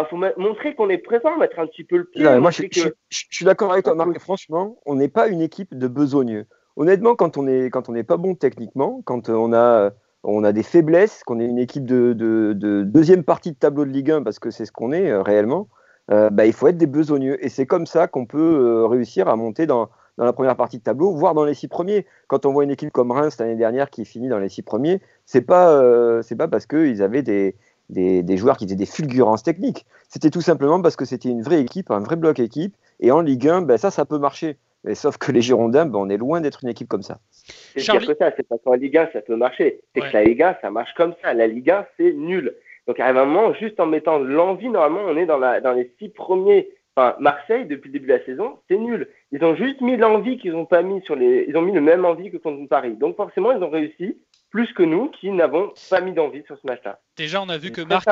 Il 0.00 0.06
faut 0.08 0.40
montrer 0.40 0.74
qu'on 0.74 0.88
est 0.88 0.98
présent, 0.98 1.36
mettre 1.38 1.58
un 1.58 1.66
petit 1.66 1.84
peu 1.84 1.98
le 1.98 2.04
pied. 2.04 2.24
moi, 2.38 2.50
je, 2.50 2.64
suis 3.10 3.44
d'accord 3.44 3.72
avec 3.72 3.84
toi, 3.84 3.94
Marc. 3.94 4.18
Franchement, 4.18 4.78
on 4.86 4.94
n'est 4.94 5.08
pas 5.08 5.28
une 5.28 5.42
équipe 5.42 5.76
de 5.76 5.88
besogneux. 5.88 6.46
Honnêtement, 6.76 7.14
quand 7.14 7.36
on 7.36 7.42
n'est 7.42 7.68
quand 7.68 7.90
on 7.90 7.92
n'est 7.92 8.02
pas 8.02 8.16
bon 8.16 8.34
techniquement, 8.34 9.02
quand 9.04 9.28
on 9.28 9.52
a 9.52 9.92
on 10.24 10.44
a 10.44 10.52
des 10.52 10.62
faiblesses, 10.62 11.22
qu'on 11.24 11.40
est 11.40 11.46
une 11.46 11.58
équipe 11.58 11.84
de, 11.84 12.82
deuxième 12.84 13.24
partie 13.24 13.52
de 13.52 13.56
tableau 13.56 13.84
de 13.84 13.90
Ligue 13.90 14.10
1 14.10 14.22
parce 14.22 14.38
que 14.38 14.50
c'est 14.50 14.66
ce 14.66 14.72
qu'on 14.72 14.92
est 14.92 15.10
euh, 15.10 15.22
réellement. 15.22 15.68
Euh, 16.10 16.30
bah, 16.30 16.46
il 16.46 16.52
faut 16.52 16.66
être 16.68 16.76
des 16.76 16.86
besogneux 16.86 17.44
et 17.44 17.48
c'est 17.48 17.66
comme 17.66 17.86
ça 17.86 18.08
qu'on 18.08 18.26
peut 18.26 18.38
euh, 18.38 18.86
réussir 18.86 19.28
à 19.28 19.36
monter 19.36 19.66
dans, 19.66 19.88
dans, 20.18 20.24
la 20.24 20.32
première 20.32 20.56
partie 20.56 20.78
de 20.78 20.82
tableau, 20.82 21.12
voire 21.12 21.34
dans 21.34 21.44
les 21.44 21.54
six 21.54 21.68
premiers. 21.68 22.06
Quand 22.26 22.44
on 22.46 22.52
voit 22.52 22.64
une 22.64 22.70
équipe 22.70 22.92
comme 22.92 23.10
Reims 23.10 23.38
l'année 23.38 23.56
dernière 23.56 23.90
qui 23.90 24.04
finit 24.04 24.28
dans 24.28 24.38
les 24.38 24.48
six 24.48 24.62
premiers, 24.62 25.00
c'est 25.26 25.42
pas 25.42 26.22
c'est 26.22 26.36
pas 26.36 26.48
parce 26.48 26.66
qu'ils 26.66 27.02
avaient 27.02 27.22
des, 27.22 27.56
des, 27.90 28.36
joueurs 28.36 28.56
qui 28.56 28.64
étaient 28.64 28.74
des 28.74 28.86
fulgurances 28.86 29.42
techniques. 29.42 29.86
C'était 30.08 30.30
tout 30.30 30.40
simplement 30.40 30.80
parce 30.80 30.96
que 30.96 31.04
c'était 31.04 31.28
une 31.28 31.42
vraie 31.42 31.60
équipe, 31.60 31.90
un 31.90 32.00
vrai 32.00 32.16
bloc 32.16 32.38
équipe. 32.38 32.74
Et 33.00 33.10
en 33.10 33.20
Ligue 33.20 33.48
1, 33.48 33.62
ben, 33.62 33.76
ça, 33.76 33.90
ça 33.90 34.04
peut 34.04 34.18
marcher. 34.18 34.56
Mais 34.84 34.94
sauf 34.94 35.16
que 35.16 35.30
les 35.30 35.42
Girondins, 35.42 35.86
ben, 35.86 35.98
on 35.98 36.08
est 36.08 36.16
loin 36.16 36.40
d'être 36.40 36.60
une 36.62 36.68
équipe 36.68 36.88
comme 36.88 37.02
ça. 37.02 37.18
C'est 37.32 37.80
Charlie... 37.80 38.06
que 38.06 38.14
ça, 38.16 38.32
c'est 38.36 38.46
pas 38.46 38.56
qu'en 38.58 38.74
Ligue 38.74 38.96
1, 38.96 39.10
ça 39.12 39.20
peut 39.20 39.36
marcher. 39.36 39.80
C'est 39.94 40.00
que 40.00 40.12
la 40.12 40.24
Ligue 40.24 40.42
1, 40.42 40.56
ça 40.60 40.70
marche 40.70 40.94
comme 40.94 41.14
ça. 41.22 41.34
La 41.34 41.46
Ligue 41.46 41.70
1, 41.70 41.86
c'est 41.96 42.12
nul. 42.12 42.54
Donc, 42.86 42.98
à 42.98 43.06
un 43.06 43.12
moment, 43.12 43.54
juste 43.54 43.78
en 43.78 43.86
mettant 43.86 44.18
l'envie, 44.18 44.68
normalement, 44.68 45.02
on 45.06 45.16
est 45.16 45.26
dans, 45.26 45.38
la, 45.38 45.60
dans 45.60 45.72
les 45.72 45.92
six 45.98 46.08
premiers. 46.08 46.68
Enfin, 46.96 47.16
Marseille, 47.20 47.64
depuis 47.66 47.88
le 47.88 47.92
début 47.94 48.08
de 48.08 48.12
la 48.12 48.24
saison, 48.24 48.58
c'est 48.68 48.76
nul. 48.76 49.08
Ils 49.30 49.42
ont 49.44 49.54
juste 49.54 49.80
mis 49.80 49.96
l'envie 49.96 50.36
qu'ils 50.36 50.52
n'ont 50.52 50.66
pas 50.66 50.82
mis 50.82 51.00
sur 51.02 51.14
les. 51.14 51.46
Ils 51.48 51.56
ont 51.56 51.62
mis 51.62 51.72
le 51.72 51.80
même 51.80 52.04
envie 52.04 52.30
que 52.30 52.36
contre 52.36 52.68
Paris. 52.68 52.96
Donc, 52.96 53.16
forcément, 53.16 53.52
ils 53.52 53.62
ont 53.62 53.70
réussi 53.70 54.18
plus 54.52 54.72
que 54.74 54.82
nous 54.82 55.08
qui 55.08 55.30
n'avons 55.30 55.72
pas 55.90 56.00
mis 56.02 56.12
d'envie 56.12 56.44
sur 56.46 56.56
ce 56.60 56.66
match-là. 56.66 57.00
Déjà, 57.16 57.42
on 57.42 57.48
a 57.48 57.56
vu 57.56 57.72
que 57.72 57.80
Marc, 57.80 58.06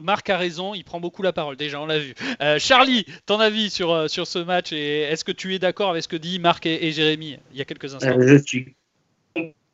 Marc, 0.00 0.28
a 0.28 0.36
raison, 0.36 0.74
il 0.74 0.84
prend 0.84 1.00
beaucoup 1.00 1.22
la 1.22 1.32
parole. 1.32 1.56
Déjà, 1.56 1.80
on 1.80 1.86
l'a 1.86 2.00
vu. 2.00 2.14
Euh, 2.42 2.58
Charlie, 2.58 3.06
ton 3.26 3.38
avis 3.38 3.70
sur, 3.70 3.92
euh, 3.92 4.08
sur 4.08 4.26
ce 4.26 4.40
match 4.40 4.72
et 4.72 5.02
est-ce 5.02 5.24
que 5.24 5.32
tu 5.32 5.54
es 5.54 5.58
d'accord 5.60 5.90
avec 5.90 6.02
ce 6.02 6.08
que 6.08 6.16
dit 6.16 6.40
Marc 6.40 6.66
et, 6.66 6.90
Jérémy 6.90 7.38
il 7.52 7.58
y 7.58 7.62
a 7.62 7.64
quelques 7.64 7.94
instants? 7.94 8.18
Euh, 8.18 8.26
Je 8.26 8.38
suis 8.38 8.74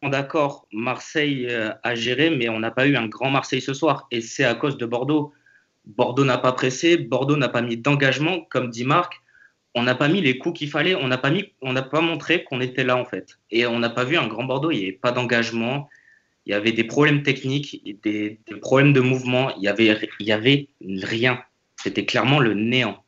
d'accord. 0.03 0.67
Marseille 0.73 1.49
a 1.83 1.95
géré, 1.95 2.31
mais 2.31 2.49
on 2.51 2.61
n'a 2.61 2.71
pas 2.71 2.87
eu 2.87 2.97
un 2.97 3.09
grand 3.09 3.31
Marseille 3.31 3.63
ce 3.63 3.73
soir 3.73 4.07
et 4.11 4.21
c'est 4.21 4.45
à 4.45 4.55
cause 4.55 4.77
de 4.77 4.87
Bordeaux. 4.87 5.33
Bordeaux 5.87 6.27
n'a 6.27 6.39
pas 6.39 6.53
pressé, 6.53 6.99
Bordeaux 6.99 7.37
n'a 7.37 7.49
pas 7.49 7.63
mis 7.63 7.79
d'engagement, 7.79 8.43
comme 8.51 8.69
dit 8.69 8.85
Marc 8.85 9.23
on 9.75 9.83
n'a 9.83 9.95
pas 9.95 10.09
mis 10.09 10.21
les 10.21 10.39
coups 10.39 10.59
qu'il 10.59 10.71
fallait, 10.71 10.95
on 10.95 11.09
n'a 11.09 11.19
pas 11.19 11.31
mis, 11.31 11.53
on 11.61 11.73
n'a 11.73 11.83
pas 11.83 12.01
montré 12.01 12.45
qu'on 12.45 12.61
était 12.61 12.85
là 12.85 12.97
en 12.97 13.05
fait. 13.05 13.39
Et 13.51 13.67
on 13.67 13.79
n'a 13.79 13.91
pas 13.91 14.05
vu 14.05 14.17
un 14.17 14.27
grand 14.27 14.45
Bordeaux, 14.45 14.71
il 14.71 14.79
n'y 14.79 14.85
avait 14.85 14.93
pas 14.93 15.13
d'engagement, 15.13 15.89
il 16.47 16.53
y 16.53 16.55
avait 16.55 16.73
des 16.73 16.85
problèmes 16.85 17.23
techniques, 17.23 17.83
des, 18.03 18.41
problèmes 18.63 18.93
de 18.93 19.01
mouvement, 19.01 19.55
il 19.57 19.63
y 19.63 19.69
avait, 19.69 19.97
y 20.21 20.33
avait 20.33 20.69
rien. 21.03 21.43
C'était 21.77 22.07
clairement 22.07 22.41
le 22.41 22.55
néant. 22.55 23.05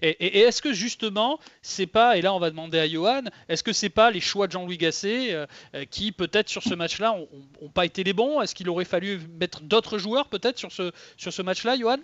Et, 0.00 0.40
est-ce 0.40 0.62
que 0.62 0.72
justement, 0.72 1.38
c'est 1.60 1.86
pas, 1.86 2.16
et 2.16 2.22
là 2.22 2.32
on 2.32 2.38
va 2.38 2.50
demander 2.50 2.78
à 2.78 2.88
Johan, 2.88 3.22
est-ce 3.48 3.62
que 3.62 3.72
c'est 3.72 3.90
pas 3.90 4.10
les 4.10 4.20
choix 4.20 4.46
de 4.46 4.52
Jean-Louis 4.52 4.78
Gasset 4.78 5.34
euh, 5.34 5.46
euh, 5.74 5.84
qui 5.84 6.12
peut-être 6.12 6.48
sur 6.48 6.62
ce 6.62 6.74
match-là 6.74 7.12
ont, 7.12 7.68
pas 7.68 7.84
été 7.84 8.02
les 8.02 8.14
bons? 8.14 8.40
Est-ce 8.40 8.54
qu'il 8.54 8.68
aurait 8.70 8.86
fallu 8.86 9.20
mettre 9.38 9.60
d'autres 9.60 9.98
joueurs 9.98 10.28
peut-être 10.28 10.58
sur 10.58 10.72
ce, 10.72 10.92
sur 11.16 11.32
ce 11.32 11.42
match-là, 11.42 11.76
Johan? 11.78 11.98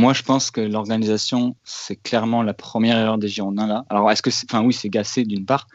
Moi, 0.00 0.14
je 0.14 0.22
pense 0.22 0.50
que 0.50 0.62
l'organisation, 0.62 1.56
c'est 1.62 1.96
clairement 1.96 2.42
la 2.42 2.54
première 2.54 2.96
erreur 2.96 3.18
des 3.18 3.28
Girondins 3.28 3.66
là. 3.66 3.84
Alors, 3.90 4.10
est-ce 4.10 4.22
que, 4.22 4.30
enfin, 4.30 4.64
oui, 4.64 4.72
c'est 4.72 4.88
Gasset 4.88 5.24
d'une 5.24 5.44
part, 5.44 5.68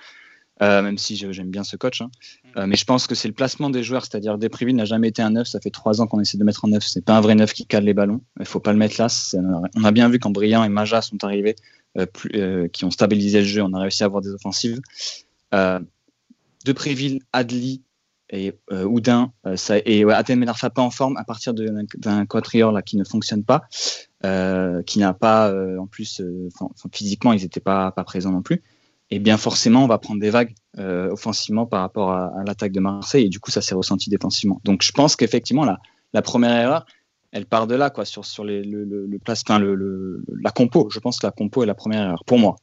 euh, 0.64 0.82
même 0.82 0.98
si 0.98 1.16
j'aime 1.16 1.52
bien 1.52 1.64
ce 1.64 1.78
coach. 1.78 2.02
Hein. 2.02 2.10
Mm. 2.44 2.60
Euh, 2.60 2.68
mais 2.68 2.76
je 2.76 2.86
pense 2.86 3.06
que 3.06 3.14
c'est 3.14 3.28
le 3.28 3.36
placement 3.36 3.70
des 3.70 3.84
joueurs, 3.84 4.04
c'est-à-dire 4.04 4.40
Despriville 4.40 4.76
n'a 4.76 4.86
jamais 4.86 5.10
été 5.10 5.22
un 5.22 5.30
neuf, 5.30 5.48
ça 5.48 5.60
fait 5.60 5.70
trois 5.70 6.02
ans 6.02 6.08
qu'on 6.08 6.20
essaie 6.20 6.40
de 6.40 6.44
mettre 6.44 6.66
en 6.66 6.70
neuf, 6.70 6.86
c'est 6.88 7.06
pas 7.06 7.16
un 7.16 7.22
vrai 7.22 7.36
neuf 7.36 7.54
qui 7.54 7.68
cale 7.68 7.84
les 7.84 7.94
ballons, 7.94 8.22
il 8.40 8.48
faut 8.48 8.60
pas 8.60 8.74
le 8.74 8.80
mettre 8.80 9.00
là. 9.00 9.08
On 9.76 9.84
a 9.84 9.92
bien 9.92 10.10
vu 10.10 10.18
quand 10.18 10.32
Briand 10.32 10.64
et 10.64 10.70
Maja 10.70 11.04
sont 11.04 11.24
arrivés, 11.24 11.56
euh, 11.98 12.68
qui 12.70 12.84
ont 12.84 12.92
stabilisé 12.92 13.42
le 13.42 13.46
jeu, 13.46 13.62
on 13.62 13.74
a 13.74 13.80
réussi 13.80 14.02
à 14.02 14.08
avoir 14.08 14.24
des 14.24 14.32
offensives. 14.32 14.82
Despriville, 16.66 17.20
Adli 17.32 17.84
et 18.32 18.54
Oudin, 18.72 19.32
ça, 19.56 19.78
et 19.86 20.04
ouais, 20.04 20.16
Athènes 20.16 20.44
pas 20.46 20.82
en 20.82 20.90
forme 20.90 21.16
à 21.18 21.24
partir 21.24 21.54
d'un 21.54 22.26
quatrior 22.26 22.72
là 22.72 22.82
qui 22.82 22.98
ne 22.98 23.04
fonctionne 23.04 23.44
pas, 23.44 23.62
qui 24.86 25.00
n'a 25.00 25.14
pas, 25.14 25.54
en 25.78 25.88
plus, 25.88 26.22
physiquement 26.92 27.34
ils 27.34 27.42
n'étaient 27.42 27.60
pas, 27.60 27.92
pas 27.92 28.04
présents 28.04 28.32
non 28.32 28.42
plus 28.42 28.62
et 29.12 29.20
bien 29.20 29.38
forcément, 29.38 29.84
on 29.84 29.88
va 29.88 29.98
prendre 29.98 30.20
des 30.20 30.30
vagues 30.30 30.54
euh, 30.80 31.10
offensivement 31.12 31.66
par 31.66 31.82
rapport 31.82 32.12
à, 32.12 32.44
l'attaque 32.46 32.72
de 32.72 32.80
Marseille, 32.80 33.26
et 33.26 33.30
du 33.30 33.40
coup, 33.40 33.52
ça 33.52 33.62
s'est 33.62 33.76
ressenti 33.76 34.10
défensivement. 34.10 34.60
Donc, 34.64 34.82
je 34.82 34.92
pense 34.92 35.16
qu'effectivement, 35.16 35.64
la, 35.64 35.78
la 36.14 36.22
première 36.22 36.56
erreur, 36.56 36.86
elle 37.32 37.46
part 37.46 37.68
de 37.68 37.76
là, 37.76 37.90
quoi, 37.90 38.06
sur, 38.06 38.26
sur 38.26 38.44
les, 38.44 38.64
le, 38.64 38.84
le, 38.84 39.06
le, 39.06 39.76
le, 39.76 40.24
la 40.42 40.52
compo. 40.52 40.90
Je 40.92 41.00
pense 41.00 41.20
que 41.20 41.28
la 41.28 41.32
compo 41.32 41.64
est 41.64 41.68
la 41.68 41.76
première 41.76 42.04
erreur, 42.04 42.24
pour 42.26 42.40
moi. 42.40 42.56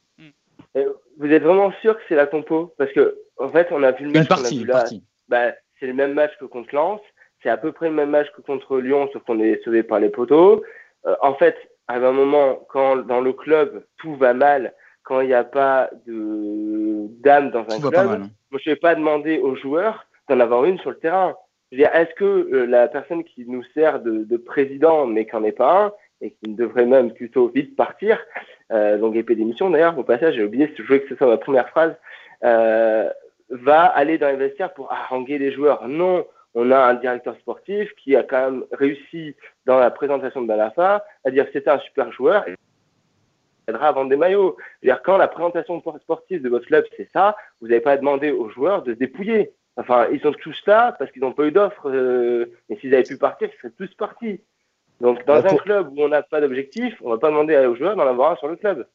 Vous 1.19 1.28
êtes 1.28 1.42
vraiment 1.42 1.73
sûr 1.83 1.95
que 1.95 2.02
c'est 2.09 2.16
la 2.16 2.26
compo? 2.26 2.75
Parce 2.78 2.90
que, 2.92 3.16
en 3.38 3.49
fait, 3.50 3.69
on 3.71 3.83
a 3.83 3.92
vu 3.92 4.07
le 4.07 4.12
match. 4.12 4.28
Partie, 4.28 4.61
une 4.62 4.66
partie. 4.66 5.04
Bah, 5.28 5.52
c'est 5.78 5.87
le 5.87 5.95
même 5.95 6.14
match 6.14 6.33
que 6.40 6.47
contre 6.47 6.75
Lens, 6.75 7.00
c'est 7.42 7.50
à 7.50 7.57
peu 7.57 7.71
près 7.71 7.88
le 7.88 7.95
même 7.95 8.11
match 8.11 8.26
que 8.37 8.42
contre 8.42 8.78
Lyon, 8.78 9.09
sauf 9.12 9.23
qu'on 9.23 9.38
est 9.38 9.62
sauvé 9.62 9.85
par 9.85 10.00
les 10.00 10.09
poteaux. 10.09 10.64
Euh, 11.06 11.16
en 11.21 11.35
fait, 11.35 11.56
à 11.88 11.97
un 11.97 12.12
moment, 12.12 12.61
quand 12.68 12.97
dans 12.97 13.21
le 13.21 13.32
club, 13.32 13.85
tout 13.99 14.16
va 14.16 14.35
mal, 14.35 14.75
quand 15.04 15.21
il 15.21 15.28
n'y 15.28 15.35
a 15.35 15.44
pas 15.44 15.90
de 16.06 17.06
d'âme 17.23 17.50
dans 17.50 17.62
un 17.62 17.80
club, 17.80 17.94
hein. 17.97 18.30
moi, 18.50 18.61
je 18.64 18.71
ne 18.71 18.75
vais 18.75 18.80
pas 18.80 18.94
demander 18.94 19.38
aux 19.38 19.56
joueurs 19.56 20.06
d'en 20.28 20.40
avoir 20.40 20.64
une 20.64 20.78
sur 20.78 20.90
le 20.90 20.99
terrain. 20.99 21.37
Est-ce 21.73 22.14
que 22.14 22.25
euh, 22.25 22.66
la 22.66 22.87
personne 22.88 23.25
qui 23.25 23.44
nous 23.47 23.64
sert 23.75 24.00
de, 24.00 24.37
président, 24.37 25.06
mais 25.06 25.26
qui 25.26 25.35
n'en 25.35 25.44
est 25.44 25.52
pas 25.52 25.87
un, 25.87 25.92
et 26.21 26.32
qui 26.32 26.50
ne 26.50 26.56
devrait 26.56 26.87
même 26.87 27.12
plutôt 27.12 27.49
vite 27.49 27.75
partir, 27.75 28.18
euh, 28.71 28.99
donc 28.99 29.16
épée 29.16 29.35
d'émission 29.35 29.71
d'ailleurs, 29.71 29.99
au 29.99 30.04
passage, 30.04 30.35
j'ai 30.35 30.44
oublié, 30.44 30.73
je 30.76 30.82
voulais 30.82 31.00
que 31.00 31.09
ce 31.09 31.16
soit 31.16 31.26
ma 31.26 31.38
première 31.38 31.68
phrase, 31.71 31.94
euh, 32.44 33.11
va 33.50 33.85
aller 33.85 34.18
dans 34.18 34.28
les 34.28 34.37
vestiaires 34.37 34.73
pour 34.75 34.92
haranguer 34.92 35.38
les 35.38 35.52
joueurs. 35.52 35.88
Non, 35.88 36.26
on 36.54 36.71
a 36.71 36.78
un 36.78 36.94
directeur 36.94 37.37
sportif 37.37 37.90
qui 37.97 38.14
a 38.16 38.23
quand 38.23 38.50
même 38.50 38.64
réussi 38.73 39.35
dans 39.64 39.78
la 39.78 39.90
présentation 39.90 40.42
de 40.42 40.47
Balafa 40.47 41.04
à 41.25 41.30
dire 41.30 41.47
que 41.47 41.52
c'était 41.52 41.71
un 41.71 41.78
super 41.78 42.12
joueur 42.12 42.44
aidera 43.68 43.88
à 43.88 43.92
vendre 43.92 44.11
des 44.11 44.16
maillots. 44.16 44.56
-dire, 44.82 45.00
quand 45.02 45.16
la 45.16 45.28
présentation 45.28 45.80
sportive 46.00 46.42
de 46.42 46.49
votre 46.49 46.66
club, 46.66 46.85
c'est 46.97 47.09
ça, 47.12 47.37
vous 47.61 47.68
n'avez 47.68 47.80
pas 47.80 47.97
demandé 47.97 48.30
aux 48.30 48.49
joueurs 48.50 48.82
de 48.82 48.92
se 48.92 48.99
dépouiller. 48.99 49.52
Enfin, 49.76 50.09
ils 50.12 50.21
sont 50.21 50.32
tous 50.32 50.61
là 50.66 50.94
parce 50.99 51.11
qu'ils 51.12 51.23
n'ont 51.23 51.32
pas 51.32 51.44
eu 51.44 51.52
d'offre. 51.52 51.88
Euh, 51.88 52.47
mais 52.68 52.76
s'ils 52.76 52.94
avaient 52.94 53.04
pu 53.04 53.16
partir, 53.16 53.49
ils 53.52 53.59
seraient 53.59 53.75
tous 53.78 53.94
partis. 53.94 54.40
Donc, 55.02 55.18
dans 55.26 55.42
bah, 55.42 55.49
un 55.50 55.56
club 55.56 55.88
où 55.90 56.00
on 56.00 56.09
n'a 56.09 56.23
pas 56.23 56.40
d'objectif, 56.40 56.94
on 57.02 57.09
ne 57.09 57.14
va 57.14 57.18
pas 57.18 57.28
demander 57.28 57.56
aux 57.66 57.75
joueurs 57.75 57.97
d'en 57.97 58.06
avoir 58.06 58.32
un 58.32 58.37
sur 58.37 58.49
le 58.49 58.56
club. 58.56 58.87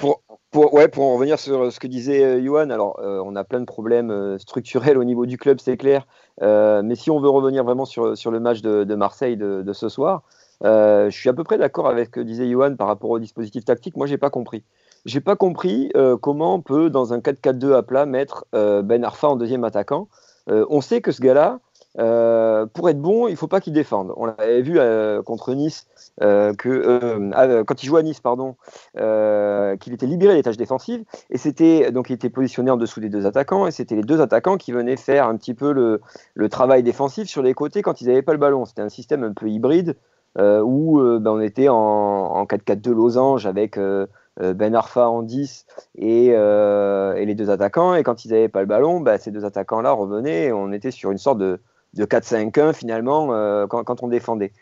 Pour, 0.00 0.22
pour, 0.50 0.74
ouais, 0.74 0.88
pour 0.88 1.04
en 1.04 1.14
revenir 1.14 1.38
sur 1.38 1.70
ce 1.70 1.78
que 1.78 1.86
disait 1.86 2.24
euh, 2.24 2.42
Johan, 2.42 2.70
alors 2.70 2.98
euh, 3.00 3.22
on 3.24 3.36
a 3.36 3.44
plein 3.44 3.60
de 3.60 3.66
problèmes 3.66 4.38
structurels 4.38 4.98
au 4.98 5.04
niveau 5.04 5.26
du 5.26 5.36
club, 5.36 5.60
c'est 5.60 5.76
clair. 5.76 6.06
mais 6.40 6.94
si 6.96 7.10
on 7.10 7.20
veut 7.20 7.28
revenir 7.28 7.62
vraiment 7.62 7.84
sur, 7.84 8.16
sur 8.16 8.30
le 8.30 8.40
match 8.40 8.62
de, 8.62 8.82
de 8.84 8.94
Marseille 8.94 9.36
de, 9.36 9.62
de, 9.62 9.72
ce 9.72 9.88
soir, 9.88 10.22
euh, 10.64 11.10
je 11.10 11.16
suis 11.16 11.28
à 11.28 11.32
peu 11.32 11.44
près 11.44 11.58
d'accord 11.58 11.88
avec 11.88 12.06
ce 12.06 12.10
que 12.10 12.20
disait 12.20 12.48
Johan 12.48 12.76
par 12.76 12.86
rapport 12.86 13.10
au 13.10 13.18
dispositif 13.18 13.64
tactique. 13.64 13.96
Moi, 13.96 14.06
j'ai 14.06 14.18
pas 14.18 14.30
compris. 14.30 14.64
J'ai 15.04 15.20
pas 15.20 15.36
compris 15.36 15.90
euh, 15.96 16.16
comment 16.16 16.54
on 16.54 16.62
peut, 16.62 16.90
dans 16.90 17.12
un 17.12 17.18
4-4-2 17.18 17.74
à 17.74 17.82
plat, 17.82 18.06
mettre 18.06 18.46
euh, 18.54 18.82
Ben 18.82 19.04
Arfa 19.04 19.28
en 19.28 19.36
deuxième 19.36 19.64
attaquant. 19.64 20.08
on 20.48 20.80
sait 20.80 21.00
que 21.00 21.12
ce 21.12 21.20
gars-là, 21.20 21.60
pour 21.96 22.88
être 22.90 23.00
bon, 23.00 23.28
il 23.28 23.36
faut 23.36 23.46
pas 23.46 23.60
qu'il 23.60 23.72
défende. 23.72 24.12
On 24.16 24.26
l'avait 24.26 24.62
vu 24.62 24.78
contre 25.24 25.54
Nice, 25.54 25.86
que, 26.20 27.62
quand 27.62 27.82
il 27.82 27.86
jouait 27.86 28.00
à 28.00 28.02
Nice, 28.02 28.20
pardon, 28.20 28.56
qu'il 28.94 29.92
était 29.92 30.06
libéré 30.06 30.34
des 30.34 30.42
tâches 30.42 30.56
défensives, 30.56 31.04
et 31.30 31.38
c'était 31.38 31.90
donc 31.92 32.10
il 32.10 32.14
était 32.14 32.30
positionné 32.30 32.70
en 32.70 32.76
dessous 32.76 33.00
des 33.00 33.08
deux 33.08 33.26
attaquants, 33.26 33.66
et 33.66 33.70
c'était 33.70 33.96
les 33.96 34.02
deux 34.02 34.20
attaquants 34.20 34.56
qui 34.56 34.72
venaient 34.72 34.96
faire 34.96 35.26
un 35.26 35.36
petit 35.36 35.54
peu 35.54 35.72
le, 35.72 36.48
travail 36.48 36.82
défensif 36.82 37.28
sur 37.28 37.42
les 37.42 37.54
côtés 37.54 37.82
quand 37.82 38.00
ils 38.00 38.08
n'avaient 38.08 38.22
pas 38.22 38.32
le 38.32 38.38
ballon. 38.38 38.64
C'était 38.64 38.82
un 38.82 38.88
système 38.88 39.24
un 39.24 39.32
peu 39.32 39.48
hybride 39.48 39.96
euh, 40.38 40.60
où 40.60 41.00
euh, 41.00 41.18
ben, 41.18 41.30
on 41.32 41.40
était 41.40 41.68
en, 41.68 42.44
4-4-2 42.44 42.90
losange 42.92 43.46
avec 43.46 43.78
euh, 43.78 44.06
Ben 44.38 44.74
Arfa 44.74 45.08
en 45.08 45.22
10 45.22 45.66
et, 45.96 46.28
les 46.28 47.34
deux 47.34 47.50
attaquants. 47.50 47.94
Et 47.94 48.02
quand 48.02 48.24
ils 48.24 48.32
n'avaient 48.32 48.48
pas 48.48 48.60
le 48.60 48.66
ballon, 48.66 49.00
ben, 49.00 49.18
ces 49.18 49.30
deux 49.30 49.44
attaquants-là 49.44 49.92
revenaient 49.92 50.46
et 50.46 50.52
on 50.52 50.72
était 50.72 50.90
sur 50.90 51.10
une 51.10 51.18
sorte 51.18 51.38
de, 51.38 51.60
4-5-1 52.04 52.72
finalement 52.72 53.28
quand, 53.68 54.02
on 54.02 54.08
défendait. 54.08 54.52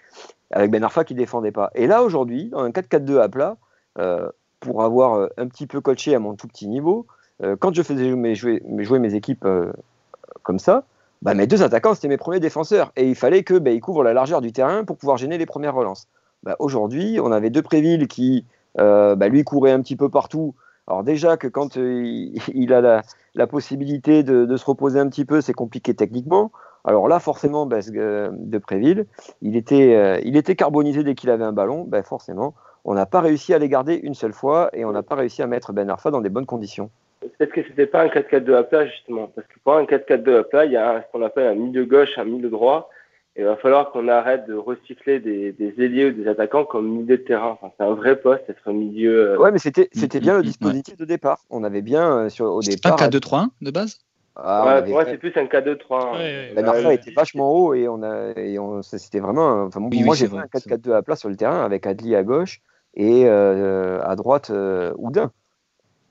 Avec 0.50 0.70
Ben 0.70 0.84
Arfa 0.84 1.04
qui 1.04 1.14
défendait 1.14 1.52
pas. 1.52 1.70
Et 1.74 1.86
là 1.86 2.02
aujourd'hui, 2.02 2.50
dans 2.50 2.60
un 2.60 2.70
4-4-2 2.70 3.20
à 3.20 3.28
plat, 3.28 3.56
pour 4.60 4.82
avoir 4.82 5.28
un 5.36 5.48
petit 5.48 5.66
peu 5.66 5.80
coaché 5.80 6.14
à 6.14 6.18
mon 6.18 6.34
tout 6.34 6.46
petit 6.46 6.68
niveau, 6.68 7.06
quand 7.58 7.74
je 7.74 7.82
faisais 7.82 8.08
jouer, 8.34 8.62
jouer 8.78 8.98
mes 8.98 9.14
équipes 9.14 9.46
comme 10.42 10.58
ça, 10.58 10.84
bah, 11.24 11.32
mes 11.32 11.46
deux 11.46 11.62
attaquants, 11.62 11.94
c'était 11.94 12.08
mes 12.08 12.18
premiers 12.18 12.38
défenseurs. 12.38 12.92
Et 12.96 13.08
il 13.08 13.14
fallait 13.14 13.44
qu'ils 13.44 13.60
bah, 13.60 13.76
couvrent 13.80 14.04
la 14.04 14.12
largeur 14.12 14.42
du 14.42 14.52
terrain 14.52 14.84
pour 14.84 14.98
pouvoir 14.98 15.16
gêner 15.16 15.38
les 15.38 15.46
premières 15.46 15.74
relances. 15.74 16.06
Bah, 16.42 16.54
aujourd'hui, 16.58 17.18
on 17.18 17.32
avait 17.32 17.48
deux 17.48 17.62
Prévilles 17.62 18.06
qui, 18.06 18.44
euh, 18.78 19.16
lui, 19.16 19.42
couraient 19.42 19.72
un 19.72 19.80
petit 19.80 19.96
peu 19.96 20.10
partout. 20.10 20.54
Alors 20.86 21.02
déjà 21.02 21.38
que 21.38 21.48
quand 21.48 21.78
euh, 21.78 22.30
il, 22.52 22.72
a 22.74 23.02
la, 23.34 23.46
possibilité 23.46 24.22
de, 24.22 24.56
se 24.56 24.64
reposer 24.66 25.00
un 25.00 25.08
petit 25.08 25.24
peu, 25.24 25.40
c'est 25.40 25.54
compliqué 25.54 25.94
techniquement. 25.94 26.52
Alors 26.84 27.08
là, 27.08 27.18
forcément, 27.18 27.68
euh, 27.70 28.30
de 28.32 28.58
Préville, 28.58 29.06
il 29.42 29.56
était, 29.56 30.20
il 30.24 30.36
était 30.36 30.54
carbonisé 30.54 31.02
dès 31.02 31.14
qu'il 31.14 31.30
avait 31.30 31.44
un 31.44 31.52
ballon. 31.52 31.88
forcément, 32.04 32.54
on 32.84 32.94
n'a 32.94 33.06
pas 33.06 33.20
réussi 33.20 33.54
à 33.54 33.58
les 33.58 33.68
garder 33.68 33.94
une 33.94 34.14
seule 34.14 34.34
fois 34.34 34.68
et 34.72 34.84
on 34.84 34.92
n'a 34.92 35.02
pas 35.02 35.14
réussi 35.14 35.42
à 35.42 35.46
mettre 35.46 35.72
Ben 35.72 35.88
Arfa 35.88 36.10
dans 36.10 36.20
des 36.20 36.28
bonnes 36.28 36.46
conditions 36.46 36.90
peut-être 37.38 37.52
que 37.52 37.62
c'était 37.62 37.86
pas 37.86 38.02
un 38.02 38.08
4-4-2 38.08 38.54
à 38.54 38.62
plat, 38.62 38.86
justement? 38.86 39.30
Parce 39.34 39.46
que 39.46 39.54
pour 39.62 39.74
un 39.74 39.84
4-4-2 39.84 40.38
à 40.38 40.44
plat, 40.44 40.64
il 40.64 40.72
y 40.72 40.76
a 40.76 41.02
ce 41.02 41.12
qu'on 41.12 41.24
appelle 41.24 41.46
un 41.46 41.54
milieu 41.54 41.84
gauche, 41.84 42.10
un 42.16 42.24
milieu 42.24 42.50
droit. 42.50 42.90
Et 43.36 43.40
il 43.40 43.46
va 43.46 43.56
falloir 43.56 43.90
qu'on 43.90 44.06
arrête 44.06 44.46
de 44.46 44.54
recycler 44.54 45.18
des, 45.18 45.52
des 45.52 45.74
ailiers 45.82 46.06
ou 46.06 46.12
des 46.12 46.28
attaquants 46.28 46.64
comme 46.64 46.88
milieu 46.88 47.18
de 47.18 47.22
terrain. 47.22 47.58
Enfin, 47.60 47.72
c'est 47.76 47.84
un 47.84 47.94
vrai 47.94 48.14
poste, 48.20 48.44
être 48.48 48.70
milieu. 48.70 49.32
Euh, 49.32 49.38
ouais, 49.38 49.50
mais 49.50 49.58
c'était, 49.58 49.88
c'était 49.92 50.20
bien 50.20 50.36
le 50.36 50.44
dispositif 50.44 50.96
de 50.96 51.04
départ. 51.04 51.40
On 51.50 51.64
avait 51.64 51.82
bien 51.82 52.18
euh, 52.18 52.28
sur, 52.28 52.46
au 52.46 52.60
départ. 52.60 53.02
un 53.02 53.08
4-2-3 53.08 53.48
de 53.60 53.70
base? 53.72 53.98
Ah, 54.36 54.80
ouais, 54.82 54.90
moi, 54.90 55.04
c'est 55.04 55.18
plus 55.18 55.32
un 55.36 55.44
4-2-3. 55.44 56.54
La 56.54 56.62
dernière 56.62 56.90
était 56.90 57.12
vachement 57.12 57.52
haut 57.52 57.74
et, 57.74 57.86
on 57.88 58.02
a, 58.02 58.32
et 58.36 58.58
on, 58.58 58.82
c'était 58.82 59.20
vraiment. 59.20 59.64
Enfin, 59.64 59.80
moi, 59.80 60.14
j'ai 60.14 60.28
fait 60.28 60.36
un 60.36 60.46
4-4-2 60.46 60.92
à 60.92 61.02
plat 61.02 61.16
sur 61.16 61.28
le 61.28 61.36
terrain 61.36 61.64
avec 61.64 61.86
Adli 61.86 62.16
à 62.16 62.24
gauche 62.24 62.60
et 62.94 63.26
euh, 63.26 64.02
à 64.02 64.16
droite 64.16 64.50
Oudin. 64.96 65.30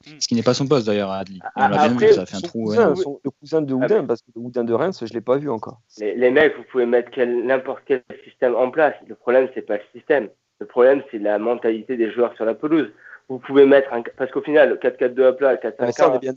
Mm. 0.06 0.12
Ce 0.20 0.28
qui 0.28 0.36
n'est 0.36 0.44
pas 0.44 0.54
son 0.54 0.68
poste 0.68 0.88
d'ailleurs, 0.88 1.12
Adli. 1.12 1.40
On 1.56 1.68
l'a 1.68 1.88
bien 1.90 1.98
vu, 1.98 2.14
ça 2.14 2.22
a 2.22 2.26
fait 2.26 2.38
un 2.38 2.42
trou. 2.42 2.66
Cousin, 2.66 2.94
le 3.24 3.30
cousin 3.30 3.62
de 3.62 3.74
Houdin, 3.74 4.06
parce 4.06 4.22
que 4.22 4.28
le 4.36 4.42
Houdin 4.42 4.64
de 4.64 4.74
Reims, 4.74 5.00
je 5.02 5.06
ne 5.06 5.14
l'ai 5.16 5.22
pas 5.22 5.38
vu 5.38 5.50
encore. 5.50 5.82
Les, 5.98 6.16
les 6.16 6.32
mecs, 6.32 6.56
vous 6.56 6.64
pouvez 6.72 6.86
mettre 6.86 7.12
n'importe 7.22 7.84
quel 7.86 8.04
système 8.24 8.56
en 8.56 8.72
place. 8.72 8.96
Le 9.08 9.16
problème, 9.16 9.50
c'est 9.54 9.62
pas 9.62 9.76
le 9.76 9.84
système. 9.94 10.30
Le 10.60 10.66
problème, 10.66 11.04
c'est 11.12 11.20
la 11.20 11.40
mentalité 11.40 11.98
des 11.98 12.10
joueurs 12.12 12.34
sur 12.36 12.46
la 12.46 12.54
pelouse 12.54 12.90
vous 13.30 13.40
pouvez 13.40 13.66
mettre 13.66 13.94
un. 13.94 14.04
Parce 14.18 14.32
qu'au 14.32 14.42
final, 14.42 14.78
4-4-2 14.82 15.24
à 15.24 15.34
plat, 15.34 15.58
4 15.58 15.94
5 15.94 16.10
on 16.10 16.16
est 16.16 16.20
bien 16.20 16.34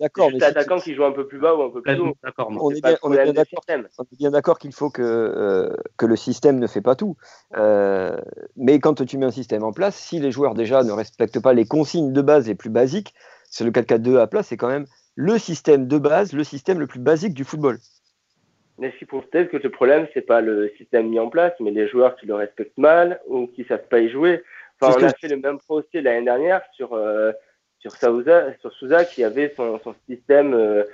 d'accord. 0.00 0.30
C'est 0.32 0.38
l'attaquant 0.38 0.78
qui 0.78 0.94
joue 0.94 1.04
un 1.04 1.12
peu 1.12 1.26
plus 1.26 1.38
bas 1.38 1.54
ou 1.54 1.62
un 1.62 1.70
peu 1.70 1.82
plus 1.82 1.98
haut. 1.98 2.14
On, 2.38 2.70
est 2.70 2.82
bien, 2.82 2.96
on 3.02 3.12
est 3.12 4.16
bien 4.18 4.30
d'accord 4.30 4.58
qu'il 4.58 4.72
faut 4.72 4.90
que, 4.90 5.02
euh, 5.02 5.76
que 5.96 6.06
le 6.06 6.16
système 6.16 6.58
ne 6.58 6.66
fait 6.66 6.80
pas 6.80 6.96
tout. 6.96 7.16
Euh, 7.56 8.16
mais 8.56 8.80
quand 8.80 9.04
tu 9.04 9.18
mets 9.18 9.26
un 9.26 9.30
système 9.30 9.62
en 9.62 9.72
place, 9.72 9.96
si 9.96 10.18
les 10.18 10.30
joueurs 10.30 10.54
déjà 10.54 10.82
ne 10.82 10.92
respectent 10.92 11.42
pas 11.42 11.52
les 11.52 11.66
consignes 11.66 12.12
de 12.12 12.22
base 12.22 12.48
les 12.48 12.54
plus 12.54 12.70
basiques, 12.70 13.14
c'est 13.50 13.64
le 13.64 13.70
4-4-2 13.70 14.18
à 14.18 14.26
plat, 14.26 14.42
c'est 14.42 14.56
quand 14.56 14.68
même 14.68 14.86
le 15.16 15.38
système 15.38 15.86
de 15.86 15.98
base, 15.98 16.32
le 16.32 16.42
système 16.42 16.80
le 16.80 16.86
plus 16.86 17.00
basique 17.00 17.34
du 17.34 17.44
football. 17.44 17.78
Mais 18.78 18.90
ce 18.90 18.98
qui 18.98 19.04
prouve 19.04 19.22
peut-être 19.30 19.50
que 19.50 19.58
le 19.58 19.70
problème, 19.70 20.08
c'est 20.14 20.26
pas 20.26 20.40
le 20.40 20.72
système 20.76 21.08
mis 21.08 21.20
en 21.20 21.28
place, 21.28 21.52
mais 21.60 21.70
les 21.70 21.86
joueurs 21.86 22.16
qui 22.16 22.26
le 22.26 22.34
respectent 22.34 22.76
mal 22.76 23.20
ou 23.28 23.46
qui 23.46 23.64
savent 23.64 23.86
pas 23.88 24.00
y 24.00 24.08
jouer 24.08 24.42
on 24.80 25.02
a 25.02 25.08
fait 25.14 25.28
le 25.28 25.36
même 25.36 25.58
procès 25.58 26.00
l'année 26.00 26.24
dernière 26.24 26.62
sur, 26.72 26.94
euh, 26.94 27.32
sur, 27.78 27.92
Souza, 27.92 28.56
sur 28.60 28.72
Souza 28.72 29.04
qui 29.04 29.24
avait 29.24 29.52
son, 29.56 29.78
son 29.80 29.94
système 30.08 30.54
euh, 30.54 30.84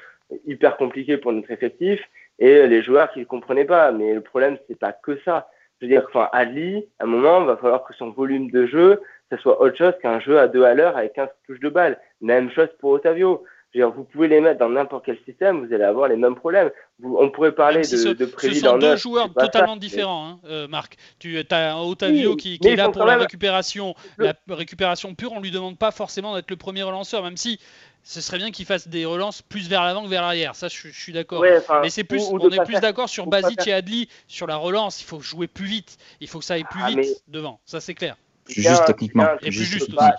hyper 0.46 0.76
compliqué 0.76 1.16
pour 1.16 1.32
notre 1.32 1.50
effectif 1.50 2.00
et 2.38 2.66
les 2.66 2.82
joueurs 2.82 3.10
qui 3.12 3.20
ne 3.20 3.24
comprenaient 3.24 3.64
pas. 3.64 3.92
Mais 3.92 4.14
le 4.14 4.20
problème, 4.20 4.58
c'est 4.68 4.78
pas 4.78 4.92
que 4.92 5.18
ça. 5.24 5.50
Je 5.80 5.86
veux 5.86 5.92
dire, 5.92 6.04
enfin, 6.08 6.28
Ali, 6.32 6.86
à 6.98 7.04
un 7.04 7.06
moment, 7.06 7.40
il 7.40 7.46
va 7.46 7.56
falloir 7.56 7.84
que 7.84 7.94
son 7.94 8.10
volume 8.10 8.50
de 8.50 8.66
jeu 8.66 9.00
ce 9.30 9.36
soit 9.38 9.60
autre 9.60 9.76
chose 9.76 9.94
qu'un 10.02 10.20
jeu 10.20 10.38
à 10.38 10.48
deux 10.48 10.64
à 10.64 10.74
l'heure 10.74 10.96
avec 10.96 11.12
15 11.14 11.28
touches 11.46 11.60
de 11.60 11.68
balle. 11.68 11.98
Même 12.20 12.50
chose 12.50 12.68
pour 12.78 12.90
Otavio. 12.90 13.44
Vous 13.74 14.04
pouvez 14.04 14.28
les 14.28 14.40
mettre 14.40 14.58
dans 14.58 14.68
n'importe 14.68 15.04
quel 15.06 15.18
système, 15.24 15.64
vous 15.64 15.72
allez 15.72 15.84
avoir 15.84 16.08
les 16.08 16.16
mêmes 16.16 16.34
problèmes. 16.34 16.70
on 17.02 17.30
pourrait 17.30 17.52
parler 17.52 17.82
de, 17.82 18.12
de 18.12 18.26
Ce 18.38 18.54
sont 18.54 18.78
deux 18.78 18.96
joueurs 18.96 19.32
totalement 19.32 19.76
différents, 19.76 20.26
hein, 20.26 20.40
euh, 20.46 20.68
Marc. 20.68 20.96
Tu 21.18 21.38
as 21.50 21.74
un 21.74 21.80
Otavio 21.80 22.36
qui, 22.36 22.58
est 22.64 22.76
là 22.76 22.88
pour 22.88 23.04
la 23.04 23.16
récupération, 23.16 23.94
la 24.18 24.34
récupération 24.48 25.14
pure. 25.14 25.32
On 25.32 25.40
lui 25.40 25.50
demande 25.50 25.78
pas 25.78 25.92
forcément 25.92 26.34
d'être 26.34 26.50
le 26.50 26.56
premier 26.56 26.82
relanceur, 26.82 27.22
même 27.22 27.36
si 27.36 27.60
ce 28.02 28.20
serait 28.20 28.38
bien 28.38 28.50
qu'il 28.50 28.66
fasse 28.66 28.88
des 28.88 29.04
relances 29.04 29.42
plus 29.42 29.68
vers 29.68 29.84
l'avant 29.84 30.02
que 30.02 30.08
vers 30.08 30.22
l'arrière. 30.22 30.54
Ça, 30.54 30.68
je, 30.68 30.88
suis 30.88 31.12
d'accord. 31.12 31.44
Mais 31.82 31.90
c'est 31.90 32.04
plus, 32.04 32.24
on 32.30 32.38
est 32.50 32.64
plus 32.64 32.80
d'accord 32.80 33.08
sur 33.08 33.26
Basic 33.26 33.66
et 33.66 33.72
Adli 33.72 34.08
sur 34.26 34.46
la 34.46 34.56
relance. 34.56 35.00
Il 35.00 35.04
faut 35.04 35.20
jouer 35.20 35.46
plus 35.46 35.66
vite. 35.66 35.96
Il 36.20 36.28
faut 36.28 36.38
que 36.38 36.44
ça 36.44 36.54
aille 36.54 36.64
plus 36.64 36.80
ah, 36.82 36.88
vite 36.88 37.22
devant. 37.28 37.60
Ça, 37.66 37.80
c'est 37.80 37.94
clair. 37.94 38.16
Juste 38.48 38.84
techniquement. 38.86 39.28
Et 39.42 39.50
plus 39.50 39.64
juste 39.64 39.94
aussi. 39.94 40.10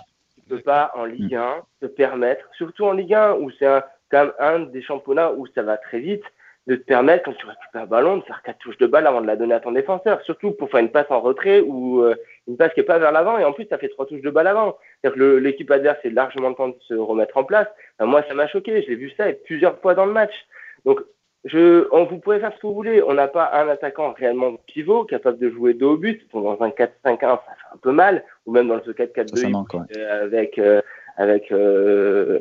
Tu 0.52 0.58
peux 0.58 0.64
pas 0.64 0.92
en 0.94 1.06
Ligue 1.06 1.34
1 1.34 1.62
te 1.80 1.86
permettre, 1.86 2.46
surtout 2.58 2.84
en 2.84 2.92
Ligue 2.92 3.14
1 3.14 3.36
où 3.36 3.50
c'est 3.52 3.66
quand 4.10 4.24
même 4.24 4.32
un 4.38 4.58
des 4.60 4.82
championnats 4.82 5.32
où 5.32 5.46
ça 5.46 5.62
va 5.62 5.78
très 5.78 5.98
vite, 5.98 6.24
de 6.66 6.76
te 6.76 6.82
permettre, 6.82 7.24
quand 7.24 7.32
tu 7.32 7.46
récupères 7.46 7.82
un 7.82 7.86
ballon, 7.86 8.18
de 8.18 8.22
faire 8.24 8.42
quatre 8.42 8.58
touches 8.58 8.76
de 8.76 8.86
balle 8.86 9.06
avant 9.06 9.22
de 9.22 9.26
la 9.26 9.36
donner 9.36 9.54
à 9.54 9.60
ton 9.60 9.72
défenseur. 9.72 10.20
Surtout 10.20 10.52
pour 10.52 10.70
faire 10.70 10.80
une 10.80 10.90
passe 10.90 11.10
en 11.10 11.22
retrait 11.22 11.60
ou 11.60 12.02
euh, 12.02 12.14
une 12.46 12.58
passe 12.58 12.74
qui 12.74 12.80
n'est 12.80 12.86
pas 12.86 12.98
vers 12.98 13.12
l'avant 13.12 13.38
et 13.38 13.44
en 13.44 13.54
plus, 13.54 13.64
ça 13.64 13.78
fait 13.78 13.88
trois 13.88 14.04
touches 14.04 14.20
de 14.20 14.28
balle 14.28 14.46
avant. 14.46 14.76
C'est-à-dire 15.00 15.18
que 15.18 15.36
l'équipe 15.36 15.70
adverse 15.70 15.98
a 16.04 16.10
largement 16.10 16.50
le 16.50 16.54
temps 16.54 16.68
de 16.68 16.76
se 16.86 16.94
remettre 16.94 17.38
en 17.38 17.44
place. 17.44 17.68
moi, 17.98 18.22
ça 18.28 18.34
m'a 18.34 18.46
choqué. 18.46 18.82
J'ai 18.82 18.94
vu 18.94 19.10
ça 19.16 19.32
plusieurs 19.46 19.78
fois 19.80 19.94
dans 19.94 20.04
le 20.04 20.12
match. 20.12 20.34
Donc, 20.84 21.00
je, 21.44 21.88
on, 21.90 22.04
vous 22.04 22.18
pouvez 22.18 22.38
faire 22.38 22.52
ce 22.54 22.60
que 22.60 22.66
vous 22.66 22.74
voulez. 22.74 23.02
On 23.02 23.14
n'a 23.14 23.28
pas 23.28 23.50
un 23.54 23.68
attaquant 23.68 24.12
réellement 24.12 24.54
pivot 24.66 25.04
capable 25.04 25.38
de 25.38 25.50
jouer 25.50 25.74
dos 25.74 25.94
au 25.94 25.96
but. 25.96 26.22
Dans 26.32 26.60
un 26.62 26.68
4-5-1, 26.68 26.88
ça 27.20 27.42
fait 27.46 27.74
un 27.74 27.78
peu 27.82 27.92
mal. 27.92 28.24
Ou 28.46 28.52
même 28.52 28.68
dans 28.68 28.76
le 28.76 28.80
4-4-2 28.80 29.88
euh, 29.96 30.24
avec, 30.24 30.58
euh, 30.58 30.80
avec 31.16 31.52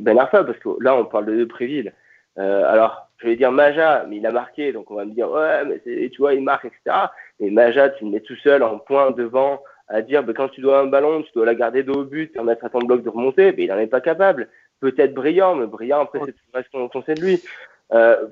Ben 0.01 0.19
Arfa, 0.19 0.43
parce 0.43 0.59
que 0.59 0.69
là, 0.79 0.95
on 0.95 1.05
parle 1.05 1.25
de 1.25 1.45
Préville. 1.45 1.93
alors, 2.37 3.09
je 3.17 3.27
vais 3.27 3.35
dire 3.35 3.51
Maja, 3.51 4.05
mais 4.09 4.17
il 4.17 4.25
a 4.25 4.31
marqué, 4.31 4.71
donc 4.71 4.89
on 4.89 4.95
va 4.95 5.05
me 5.05 5.13
dire, 5.13 5.29
ouais, 5.29 5.63
mais 5.65 6.09
tu 6.09 6.17
vois, 6.17 6.33
il 6.33 6.43
marque, 6.43 6.65
etc. 6.65 7.05
Mais 7.39 7.49
Maja, 7.49 7.89
tu 7.89 8.05
le 8.05 8.11
mets 8.11 8.19
tout 8.19 8.35
seul 8.37 8.63
en 8.63 8.79
point 8.79 9.11
devant 9.11 9.61
à 9.91 10.01
dire, 10.01 10.23
bah, 10.23 10.33
quand 10.35 10.49
tu 10.49 10.61
dois 10.61 10.79
un 10.79 10.87
ballon, 10.87 11.21
tu 11.21 11.31
dois 11.33 11.45
la 11.45 11.55
garder 11.55 11.83
dos 11.83 12.01
au 12.01 12.05
but, 12.05 12.31
permettre 12.31 12.65
à 12.65 12.69
ton 12.69 12.79
bloc 12.79 13.03
de 13.03 13.09
remonter, 13.09 13.53
mais 13.55 13.65
il 13.65 13.67
n'en 13.67 13.77
est 13.77 13.87
pas 13.87 14.01
capable. 14.01 14.47
Peut-être 14.79 15.13
brillant, 15.13 15.55
mais 15.55 15.67
brillant, 15.67 16.01
après, 16.01 16.19
c'est 16.25 16.31
tout 16.31 16.39
ce 16.55 16.87
qu'on 16.87 17.03
sait 17.03 17.13
de 17.13 17.21
lui. 17.21 17.43
Euh, 17.93 18.27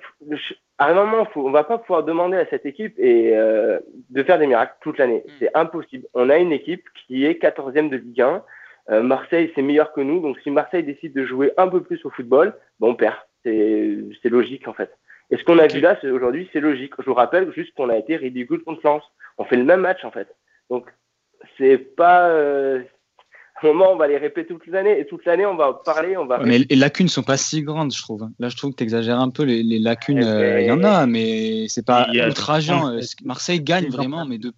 à 0.77 0.87
un 0.89 0.93
moment, 0.93 1.25
faut, 1.25 1.45
on 1.45 1.51
va 1.51 1.63
pas 1.63 1.77
pouvoir 1.77 2.03
demander 2.03 2.37
à 2.37 2.45
cette 2.47 2.65
équipe 2.65 2.97
et, 2.97 3.35
euh, 3.35 3.79
de 4.09 4.23
faire 4.23 4.39
des 4.39 4.47
miracles 4.47 4.75
toute 4.81 4.97
l'année. 4.97 5.23
Mm. 5.25 5.31
C'est 5.39 5.55
impossible. 5.55 6.07
On 6.13 6.29
a 6.29 6.37
une 6.37 6.51
équipe 6.51 6.85
qui 7.07 7.25
est 7.25 7.41
14e 7.41 7.89
de 7.89 7.97
Ligue 7.97 8.21
1. 8.21 8.43
Euh, 8.91 9.03
Marseille, 9.03 9.51
c'est 9.55 9.61
meilleur 9.61 9.91
que 9.93 10.01
nous. 10.01 10.19
Donc, 10.19 10.39
si 10.39 10.51
Marseille 10.51 10.83
décide 10.83 11.13
de 11.13 11.25
jouer 11.25 11.51
un 11.57 11.67
peu 11.67 11.81
plus 11.81 12.03
au 12.05 12.09
football, 12.09 12.55
bon, 12.79 12.91
on 12.91 12.95
perd. 12.95 13.17
C'est 13.43 14.29
logique 14.29 14.67
en 14.67 14.73
fait. 14.73 14.91
Et 15.31 15.37
ce 15.37 15.43
qu'on 15.43 15.59
a 15.59 15.67
vu 15.67 15.79
là 15.79 15.97
aujourd'hui, 16.03 16.49
c'est 16.51 16.59
logique. 16.59 16.93
Je 16.99 17.05
vous 17.05 17.13
rappelle 17.13 17.51
juste 17.53 17.73
qu'on 17.75 17.89
a 17.89 17.97
été 17.97 18.17
ridicule 18.17 18.63
contre 18.63 18.81
Lens. 18.83 19.03
On 19.37 19.45
fait 19.45 19.55
le 19.55 19.63
même 19.63 19.81
match 19.81 20.03
en 20.03 20.11
fait. 20.11 20.27
Donc 20.69 20.89
c'est 21.57 21.77
pas 21.77 22.29
euh, 22.29 22.81
un 23.63 23.67
moment 23.67 23.93
on 23.93 23.95
va 23.95 24.07
les 24.07 24.17
répéter 24.17 24.53
toute 24.53 24.67
l'année 24.67 24.99
et 24.99 25.05
toute 25.05 25.25
l'année 25.25 25.45
on 25.45 25.55
va 25.55 25.73
parler, 25.73 26.17
on 26.17 26.25
va. 26.25 26.39
mais 26.39 26.59
les 26.59 26.75
lacunes 26.75 27.07
sont 27.07 27.23
pas 27.23 27.37
si 27.37 27.61
grandes, 27.61 27.93
je 27.93 28.01
trouve. 28.01 28.27
Là, 28.39 28.49
je 28.49 28.55
trouve 28.55 28.71
que 28.71 28.77
tu 28.77 28.83
exagères 28.83 29.19
un 29.19 29.29
peu 29.29 29.43
les, 29.43 29.79
lacunes. 29.79 30.23
Euh, 30.23 30.61
il 30.61 30.67
y 30.67 30.71
en 30.71 30.83
a, 30.83 31.05
mais 31.05 31.67
c'est 31.67 31.85
pas 31.85 32.07
outrageant. 32.27 32.91
Marseille 33.23 33.61
gagne 33.61 33.89
vraiment, 33.89 34.25
mais 34.25 34.37
de. 34.37 34.51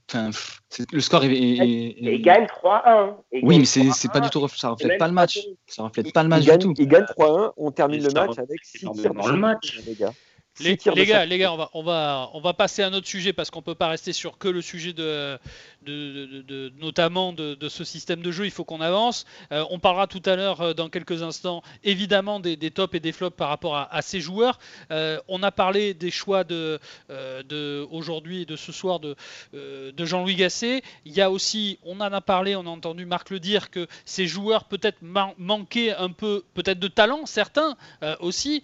le 0.91 0.99
score 0.99 1.23
est. 1.23 1.31
il 1.31 2.21
gagne 2.21 2.45
3-1. 2.45 3.15
Oui, 3.43 3.59
mais 3.59 3.65
c'est 3.65 4.11
pas 4.11 4.19
du 4.19 4.29
tout. 4.29 4.47
Ça 4.49 4.69
reflète 4.69 4.97
pas 4.97 5.07
le 5.07 5.13
match. 5.13 5.39
Ça 5.67 5.83
reflète 5.83 6.13
pas 6.13 6.23
le 6.23 6.29
match 6.29 6.45
du 6.45 6.57
tout. 6.57 6.73
Il 6.77 6.87
gagne 6.87 7.03
3-1. 7.03 7.53
On 7.57 7.71
termine 7.71 8.03
le 8.03 8.11
match 8.11 8.37
avec 8.37 8.59
6 8.63 8.89
tirs 8.91 9.13
dans 9.13 9.27
le 9.27 9.37
match. 9.37 9.79
Les 9.85 9.95
gars. 9.95 10.13
Les, 10.59 10.75
gars, 11.05 11.25
les 11.25 11.37
gars, 11.37 11.53
on 11.53 11.57
va, 11.57 11.69
on 11.73 11.81
va, 11.81 12.29
on 12.33 12.41
va 12.41 12.53
passer 12.53 12.83
à 12.83 12.87
un 12.87 12.93
autre 12.93 13.07
sujet 13.07 13.33
parce 13.33 13.49
qu'on 13.49 13.61
peut 13.61 13.75
pas 13.75 13.87
rester 13.87 14.13
sur 14.13 14.37
que 14.37 14.47
le 14.47 14.61
sujet 14.61 14.93
de, 14.93 15.39
de, 15.83 16.71
notamment 16.79 17.33
de, 17.33 17.69
ce 17.69 17.83
système 17.83 18.21
de 18.21 18.31
jeu. 18.31 18.45
Il 18.45 18.51
faut 18.51 18.63
qu'on 18.63 18.81
avance. 18.81 19.25
Euh, 19.51 19.63
on 19.69 19.79
parlera 19.79 20.07
tout 20.07 20.21
à 20.25 20.35
l'heure, 20.35 20.61
euh, 20.61 20.73
dans 20.73 20.89
quelques 20.89 21.23
instants, 21.23 21.63
évidemment 21.83 22.39
des, 22.39 22.57
tops 22.71 22.95
et 22.95 22.99
des 22.99 23.11
flops 23.11 23.35
par 23.35 23.49
rapport 23.49 23.75
à, 23.77 24.01
ces 24.01 24.19
joueurs. 24.19 24.59
Euh, 24.91 25.19
on 25.27 25.41
a 25.43 25.51
parlé 25.51 25.93
des 25.93 26.11
choix 26.11 26.43
de, 26.43 26.79
de 27.09 27.87
aujourd'hui 27.91 28.41
et 28.41 28.45
de 28.45 28.55
ce 28.55 28.71
soir 28.71 28.99
de, 28.99 29.15
de 29.53 30.05
Jean-Louis 30.05 30.35
Gasset. 30.35 30.81
Il 31.05 31.13
y 31.13 31.21
a 31.21 31.31
aussi, 31.31 31.79
on 31.83 31.99
en 32.01 32.11
a 32.13 32.21
parlé, 32.21 32.55
on 32.55 32.65
a 32.65 32.69
entendu 32.69 33.05
Marc 33.05 33.29
le 33.29 33.39
dire, 33.39 33.69
que 33.69 33.87
ces 34.05 34.27
joueurs 34.27 34.65
peut-être 34.65 34.97
manquaient 35.37 35.93
un 35.93 36.09
peu, 36.09 36.43
peut-être 36.53 36.79
de 36.79 36.87
talent, 36.87 37.25
certains 37.25 37.75
aussi, 38.19 38.63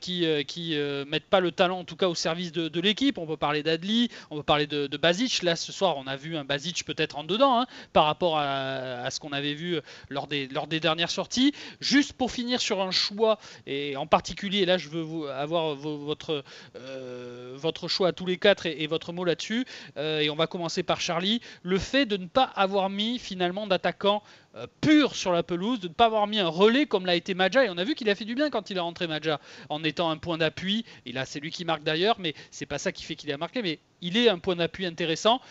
qui, 0.00 0.26
qui 0.46 0.76
mettent 1.06 1.25
pas 1.26 1.40
le 1.40 1.52
talent 1.52 1.80
en 1.80 1.84
tout 1.84 1.96
cas 1.96 2.08
au 2.08 2.14
service 2.14 2.52
de, 2.52 2.80
l'équipe. 2.80 3.18
On 3.18 3.26
peut 3.26 3.36
parler 3.36 3.62
d'Adli, 3.62 4.10
on 4.30 4.36
peut 4.36 4.42
parler 4.42 4.66
de, 4.66 4.86
de 4.86 4.96
Basic. 4.96 5.42
Là, 5.42 5.56
ce 5.56 5.72
soir, 5.72 5.96
on 5.96 6.06
a 6.06 6.16
vu 6.16 6.36
un 6.36 6.44
Basic 6.44 6.84
peut-être 6.84 7.16
en 7.18 7.24
dedans 7.24 7.60
hein, 7.60 7.66
par 7.92 8.04
rapport 8.04 8.38
à, 8.38 9.10
ce 9.10 9.20
qu'on 9.20 9.32
avait 9.32 9.54
vu 9.54 9.80
lors 10.08 10.26
des, 10.26 10.48
dernières 10.80 11.10
sorties. 11.10 11.52
Juste 11.80 12.12
pour 12.12 12.30
finir 12.30 12.60
sur 12.60 12.80
un 12.80 12.90
choix, 12.90 13.38
et 13.66 13.96
en 13.96 14.06
particulier, 14.06 14.66
là 14.66 14.78
je 14.78 14.88
veux 14.88 15.02
vous 15.02 15.24
avoir 15.26 15.74
votre, 15.74 16.44
euh, 16.76 17.54
votre 17.56 17.88
choix 17.88 18.08
à 18.08 18.12
tous 18.12 18.26
les 18.26 18.38
quatre 18.38 18.66
et, 18.66 18.86
votre 18.86 19.12
mot 19.12 19.24
là-dessus, 19.24 19.66
euh, 19.96 20.20
et 20.20 20.30
on 20.30 20.36
va 20.36 20.46
commencer 20.46 20.82
par 20.82 21.00
Charlie, 21.00 21.40
le 21.62 21.78
fait 21.78 22.06
de 22.06 22.16
ne 22.16 22.26
pas 22.26 22.44
avoir 22.44 22.90
mis 22.90 23.18
finalement 23.18 23.66
d'attaquant 23.66 24.22
euh, 24.56 24.66
pur 24.80 25.14
sur 25.14 25.32
la 25.32 25.42
pelouse, 25.42 25.80
de 25.80 25.88
ne 25.88 25.92
pas 25.92 26.06
avoir 26.06 26.26
mis 26.26 26.38
un 26.38 26.48
relais 26.48 26.86
comme 26.86 27.04
l'a 27.04 27.14
été 27.14 27.34
Maja. 27.34 27.64
Et 27.64 27.68
on 27.68 27.76
a 27.76 27.84
vu 27.84 27.94
qu'il 27.94 28.08
a 28.08 28.14
fait 28.14 28.24
du 28.24 28.34
bien 28.34 28.48
quand 28.48 28.70
il 28.70 28.78
est 28.78 28.80
rentré 28.80 29.06
Maja, 29.06 29.38
en 29.68 29.84
étant 29.84 30.08
un 30.08 30.16
point 30.16 30.38
d'appui. 30.38 30.86
Et 31.04 31.12
là, 31.12 31.26
c'est 31.26 31.40
lui 31.40 31.50
qui 31.50 31.66
marque 31.66 31.82
d'ailleurs, 31.82 32.16
mais 32.18 32.34
c'est 32.50 32.64
pas 32.64 32.78
ça 32.78 32.90
qui 32.90 33.04
fait 33.04 33.16
qu'il 33.16 33.30
a 33.32 33.36
marqué. 33.36 33.60
Mais 33.60 33.80
il 34.00 34.16
est 34.16 34.30
un 34.30 34.38
point 34.38 34.56
d'appui 34.56 34.86
intéressant. 34.86 35.42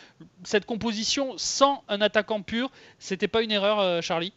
Cette 0.43 0.65
composition 0.65 1.33
sans 1.37 1.83
un 1.87 2.01
attaquant 2.01 2.41
pur, 2.41 2.71
c'était 2.97 3.27
pas 3.27 3.43
une 3.43 3.51
erreur, 3.51 3.79
euh, 3.79 4.01
Charlie? 4.01 4.33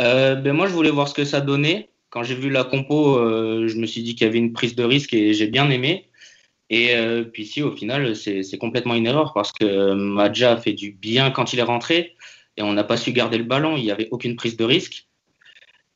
Euh, 0.00 0.34
ben 0.36 0.54
Moi, 0.54 0.66
je 0.66 0.72
voulais 0.72 0.90
voir 0.90 1.08
ce 1.08 1.14
que 1.14 1.24
ça 1.24 1.42
donnait. 1.42 1.90
Quand 2.08 2.22
j'ai 2.22 2.36
vu 2.36 2.48
la 2.48 2.64
compo, 2.64 3.18
je 3.18 3.76
me 3.76 3.84
suis 3.84 4.02
dit 4.02 4.14
qu'il 4.14 4.26
y 4.26 4.30
avait 4.30 4.38
une 4.38 4.54
prise 4.54 4.74
de 4.74 4.82
risque 4.82 5.12
et 5.12 5.34
j'ai 5.34 5.46
bien 5.46 5.68
aimé. 5.68 6.08
Et 6.70 6.94
puis 7.34 7.44
si, 7.44 7.60
au 7.60 7.76
final, 7.76 8.16
c'est 8.16 8.56
complètement 8.58 8.94
une 8.94 9.06
erreur 9.06 9.34
parce 9.34 9.52
que 9.52 9.92
Maja 9.92 10.52
a 10.52 10.56
fait 10.56 10.72
du 10.72 10.92
bien 10.92 11.30
quand 11.30 11.52
il 11.52 11.58
est 11.58 11.64
rentré 11.64 12.16
et 12.58 12.62
on 12.62 12.72
n'a 12.72 12.84
pas 12.84 12.96
su 12.96 13.12
garder 13.12 13.38
le 13.38 13.44
ballon. 13.44 13.76
Il 13.76 13.84
n'y 13.84 13.92
avait 13.92 14.08
aucune 14.10 14.36
prise 14.36 14.56
de 14.56 14.64
risque 14.64 15.06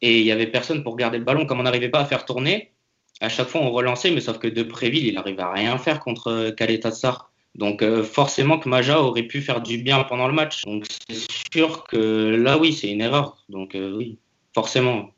et 0.01 0.21
il 0.21 0.25
n'y 0.25 0.33
avait 0.33 0.47
personne 0.47 0.83
pour 0.83 0.97
garder 0.97 1.19
le 1.19 1.25
ballon. 1.25 1.45
Comme 1.45 1.61
on 1.61 1.65
n'arrivait 1.65 1.91
pas 1.91 2.01
à 2.01 2.05
faire 2.07 2.25
tourner, 2.25 2.73
à 3.21 3.29
chaque 3.29 3.49
fois 3.49 3.61
on 3.61 3.71
relançait, 3.71 4.13
mais 4.13 4.21
sauf 4.21 4.39
que 4.39 4.47
De 4.47 4.63
Préville, 4.63 5.07
il 5.07 5.15
n'arrivait 5.15 5.43
à 5.43 5.53
rien 5.53 5.77
faire 5.77 6.01
contre 6.01 6.51
Kaletassar. 6.57 7.33
Donc 7.57 7.83
euh, 7.83 8.03
forcément 8.03 8.59
que 8.59 8.69
Maja 8.69 9.03
aurait 9.03 9.25
pu 9.25 9.43
faire 9.43 9.61
du 9.61 9.77
bien 9.79 10.05
pendant 10.05 10.29
le 10.29 10.33
match. 10.33 10.63
Donc 10.65 10.87
c'est 11.09 11.27
sûr 11.53 11.85
que 11.85 12.37
là 12.37 12.57
oui, 12.59 12.73
c'est 12.73 12.91
une 12.91 13.01
erreur. 13.01 13.45
Donc 13.49 13.75
euh, 13.75 13.95
oui, 13.95 14.19
forcément. 14.55 15.11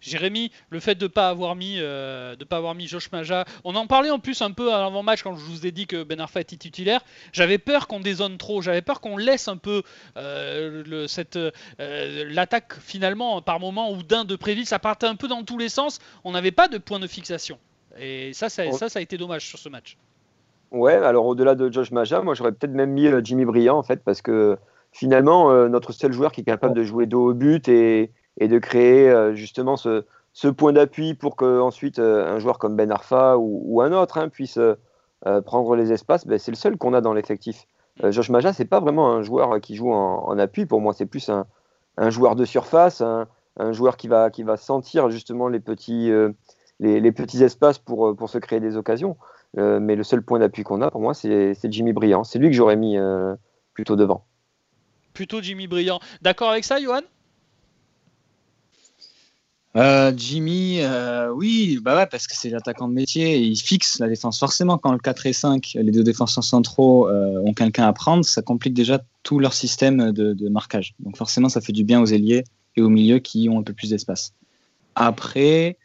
Jérémy, 0.00 0.50
le 0.70 0.80
fait 0.80 0.94
de 0.94 1.04
ne 1.04 1.08
pas 1.08 1.28
avoir 1.28 1.54
mis, 1.54 1.76
euh, 1.78 2.34
de 2.36 2.44
pas 2.44 2.56
avoir 2.56 2.74
mis 2.74 2.86
Josh 2.86 3.10
Maja, 3.12 3.44
on 3.64 3.74
en 3.74 3.86
parlait 3.86 4.10
en 4.10 4.18
plus 4.18 4.40
un 4.42 4.50
peu 4.50 4.72
à 4.72 4.78
l'avant-match 4.78 5.22
quand 5.22 5.36
je 5.36 5.44
vous 5.44 5.66
ai 5.66 5.72
dit 5.72 5.86
que 5.86 6.02
Ben 6.02 6.20
Arfa 6.20 6.40
était 6.40 6.56
titulaire. 6.56 7.02
J'avais 7.32 7.58
peur 7.58 7.86
qu'on 7.86 8.00
dézone 8.00 8.38
trop, 8.38 8.62
j'avais 8.62 8.82
peur 8.82 9.00
qu'on 9.00 9.16
laisse 9.16 9.48
un 9.48 9.56
peu 9.56 9.82
euh, 10.16 11.06
cette 11.06 11.36
euh, 11.36 12.24
l'attaque 12.28 12.74
finalement 12.80 13.42
par 13.42 13.60
moment 13.60 13.92
ou 13.92 14.02
d'un 14.02 14.24
de 14.24 14.36
Préville, 14.36 14.66
ça 14.66 14.78
partait 14.78 15.06
un 15.06 15.16
peu 15.16 15.28
dans 15.28 15.44
tous 15.44 15.58
les 15.58 15.68
sens. 15.68 15.98
On 16.24 16.32
n'avait 16.32 16.52
pas 16.52 16.68
de 16.68 16.78
point 16.78 16.98
de 16.98 17.06
fixation. 17.06 17.58
Et 17.98 18.32
ça, 18.32 18.48
ça, 18.48 18.70
ça, 18.72 18.98
a 18.98 19.02
été 19.02 19.18
dommage 19.18 19.46
sur 19.46 19.58
ce 19.58 19.68
match. 19.68 19.98
Ouais, 20.70 20.94
alors 20.94 21.26
au-delà 21.26 21.56
de 21.56 21.70
Josh 21.70 21.90
Maja, 21.90 22.22
moi 22.22 22.34
j'aurais 22.34 22.52
peut-être 22.52 22.72
même 22.72 22.92
mis 22.92 23.08
Jimmy 23.24 23.44
Briand 23.44 23.76
en 23.76 23.82
fait, 23.82 24.02
parce 24.04 24.22
que 24.22 24.56
finalement, 24.92 25.68
notre 25.68 25.92
seul 25.92 26.12
joueur 26.12 26.30
qui 26.30 26.42
est 26.42 26.44
capable 26.44 26.74
de 26.74 26.84
jouer 26.84 27.06
dos 27.06 27.30
au 27.30 27.34
but 27.34 27.68
et, 27.68 28.12
et 28.40 28.48
de 28.48 28.58
créer 28.58 29.08
euh, 29.08 29.34
justement 29.34 29.76
ce, 29.76 30.02
point 30.56 30.72
d'appui 30.72 31.14
pour 31.14 31.36
que 31.36 31.60
ensuite 31.60 31.98
euh, 31.98 32.34
un 32.34 32.38
joueur 32.38 32.58
comme 32.58 32.74
Ben 32.74 32.90
Arfa 32.90 33.36
ou, 33.38 33.80
un 33.82 33.92
autre 33.92 34.18
hein, 34.18 34.28
puisse 34.28 34.58
euh, 34.58 35.40
prendre 35.42 35.76
les 35.76 35.92
espaces, 35.92 36.26
ben, 36.26 36.38
c'est 36.38 36.50
le 36.50 36.56
seul 36.56 36.76
qu'on 36.76 36.94
a 36.94 37.00
dans 37.00 37.12
l'effectif. 37.12 37.66
Josh 38.02 38.30
Maja, 38.30 38.54
c'est 38.54 38.64
pas 38.64 38.80
vraiment 38.80 39.12
un 39.12 39.20
joueur 39.20 39.60
qui 39.60 39.76
joue 39.76 39.92
en, 39.92 40.38
appui. 40.38 40.64
Pour 40.64 40.80
moi, 40.80 40.94
c'est 40.94 41.04
plus 41.04 41.28
un, 41.28 41.44
joueur 42.08 42.34
de 42.34 42.46
surface, 42.46 43.02
un, 43.02 43.26
joueur 43.72 43.98
qui 43.98 44.08
va, 44.08 44.30
qui 44.30 44.42
va 44.42 44.56
sentir 44.56 45.10
justement 45.10 45.48
les 45.48 45.60
petits, 45.60 46.10
les, 46.78 47.12
petits 47.12 47.44
espaces 47.44 47.78
pour, 47.78 48.16
pour 48.16 48.30
se 48.30 48.38
créer 48.38 48.58
des 48.58 48.78
occasions. 48.78 49.18
mais 49.54 49.96
le 49.96 50.02
seul 50.02 50.22
point 50.22 50.38
d'appui 50.38 50.62
qu'on 50.62 50.80
a, 50.80 50.90
pour 50.90 51.02
moi, 51.02 51.12
c'est 51.12 51.54
Jimmy 51.64 51.92
Briand. 51.92 52.24
C'est 52.24 52.38
lui 52.38 52.48
que 52.48 52.56
j'aurais 52.56 52.76
mis 52.76 52.96
plutôt 53.74 53.96
devant. 53.96 54.24
Plutôt 55.12 55.42
Jimmy 55.42 55.66
Briand. 55.66 56.00
D'accord 56.22 56.48
avec 56.48 56.64
ça, 56.64 56.80
Johan? 56.80 57.02
Euh, 59.76 60.12
Jimmy, 60.16 60.78
euh, 60.80 61.30
oui, 61.32 61.78
bah 61.80 61.96
ouais, 61.96 62.06
parce 62.06 62.26
que 62.26 62.36
c'est 62.36 62.50
l'attaquant 62.50 62.88
de 62.88 62.92
métier, 62.92 63.38
il 63.38 63.56
fixe 63.56 64.00
la 64.00 64.08
défense. 64.08 64.38
Forcément, 64.38 64.78
quand 64.78 64.92
le 64.92 64.98
4 64.98 65.26
et 65.26 65.32
5, 65.32 65.72
les 65.74 65.92
deux 65.92 66.02
défenseurs 66.02 66.42
centraux 66.42 67.08
euh, 67.08 67.40
ont 67.44 67.54
quelqu'un 67.54 67.86
à 67.86 67.92
prendre, 67.92 68.24
ça 68.24 68.42
complique 68.42 68.74
déjà 68.74 69.00
tout 69.22 69.38
leur 69.38 69.52
système 69.52 70.10
de, 70.10 70.32
de, 70.32 70.48
marquage. 70.48 70.94
Donc 70.98 71.16
forcément, 71.16 71.48
ça 71.48 71.60
fait 71.60 71.72
du 71.72 71.84
bien 71.84 72.00
aux 72.00 72.06
ailiers 72.06 72.42
et 72.76 72.82
au 72.82 72.88
milieu 72.88 73.20
qui 73.20 73.48
ont 73.48 73.60
un 73.60 73.62
peu 73.62 73.72
plus 73.72 73.90
d'espace. 73.90 74.34
Après, 74.96 75.78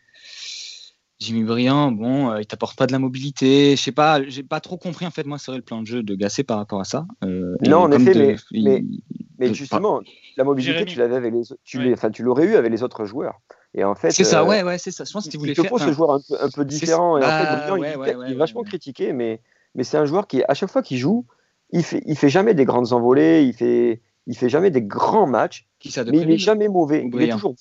Jimmy 1.19 1.43
Briand, 1.43 1.91
bon, 1.91 2.31
euh, 2.31 2.41
il 2.41 2.45
t'apporte 2.45 2.77
pas 2.77 2.87
de 2.87 2.91
la 2.91 2.99
mobilité. 2.99 3.75
Je 3.75 3.81
sais 3.81 3.91
pas, 3.91 4.21
j'ai 4.27 4.43
pas 4.43 4.59
trop 4.59 4.77
compris 4.77 5.05
en 5.05 5.11
fait. 5.11 5.25
Moi, 5.25 5.37
serait 5.37 5.57
le 5.57 5.63
plan 5.63 5.81
de 5.81 5.87
jeu 5.87 6.03
de 6.03 6.15
Gasset 6.15 6.43
par 6.43 6.57
rapport 6.57 6.79
à 6.79 6.85
ça. 6.85 7.05
Euh, 7.23 7.55
non, 7.65 7.79
en 7.79 7.91
effet, 7.91 8.13
de, 8.13 8.19
mais, 8.19 8.35
il, 8.51 8.63
mais, 8.63 8.83
mais, 9.37 9.53
justement, 9.53 10.01
la 10.37 10.43
mobilité, 10.43 10.85
tu 10.85 10.97
l'avais 10.99 11.15
avec 11.15 11.33
les, 11.33 11.43
tu 11.63 11.77
ouais. 11.77 12.11
tu 12.11 12.23
l'aurais 12.23 12.45
eu 12.45 12.55
avec 12.55 12.71
les 12.71 12.83
autres 12.83 13.05
joueurs. 13.05 13.39
Et 13.77 13.83
en 13.83 13.93
fait, 13.93 14.11
c'est 14.11 14.23
ça, 14.23 14.45
ouais, 14.45 14.63
ouais, 14.63 14.77
c'est 14.77 14.91
ça. 14.91 15.03
Je 15.03 15.11
pense 15.11 15.27
qu'il 15.27 15.37
voulait 15.37 15.51
il 15.51 15.55
te 15.55 15.61
faire. 15.61 15.79
ce 15.79 15.91
joueur 15.91 16.11
un 16.11 16.21
peu, 16.21 16.35
un 16.39 16.49
peu 16.49 16.63
différent. 16.63 17.17
Et 17.17 17.23
en 17.23 17.27
fait, 17.27 17.71
ouais, 17.71 17.91
il, 17.93 17.97
ouais, 17.97 18.15
il, 18.27 18.31
est 18.31 18.35
vachement 18.35 18.63
critiqué, 18.63 19.11
mais, 19.11 19.41
mais 19.75 19.83
c'est 19.83 19.97
un 19.97 20.05
joueur 20.05 20.27
qui, 20.27 20.43
à 20.47 20.53
chaque 20.53 20.71
fois 20.71 20.81
qu'il 20.81 20.97
joue, 20.97 21.25
il 21.71 21.83
fait, 21.83 22.01
il 22.05 22.17
fait 22.17 22.29
jamais 22.29 22.53
des 22.53 22.63
grandes 22.63 22.93
envolées, 22.93 23.43
il 23.43 23.53
fait, 23.53 24.01
il 24.27 24.37
fait 24.37 24.47
jamais 24.47 24.71
des 24.71 24.81
grands 24.81 25.27
matchs, 25.27 25.67
qui 25.79 25.91
ça 25.91 26.05
mais 26.05 26.19
il 26.19 26.31
est 26.31 26.37
jamais 26.37 26.69
mauvais. 26.69 27.05
Il 27.13 27.21
est 27.21 27.31
toujours 27.31 27.55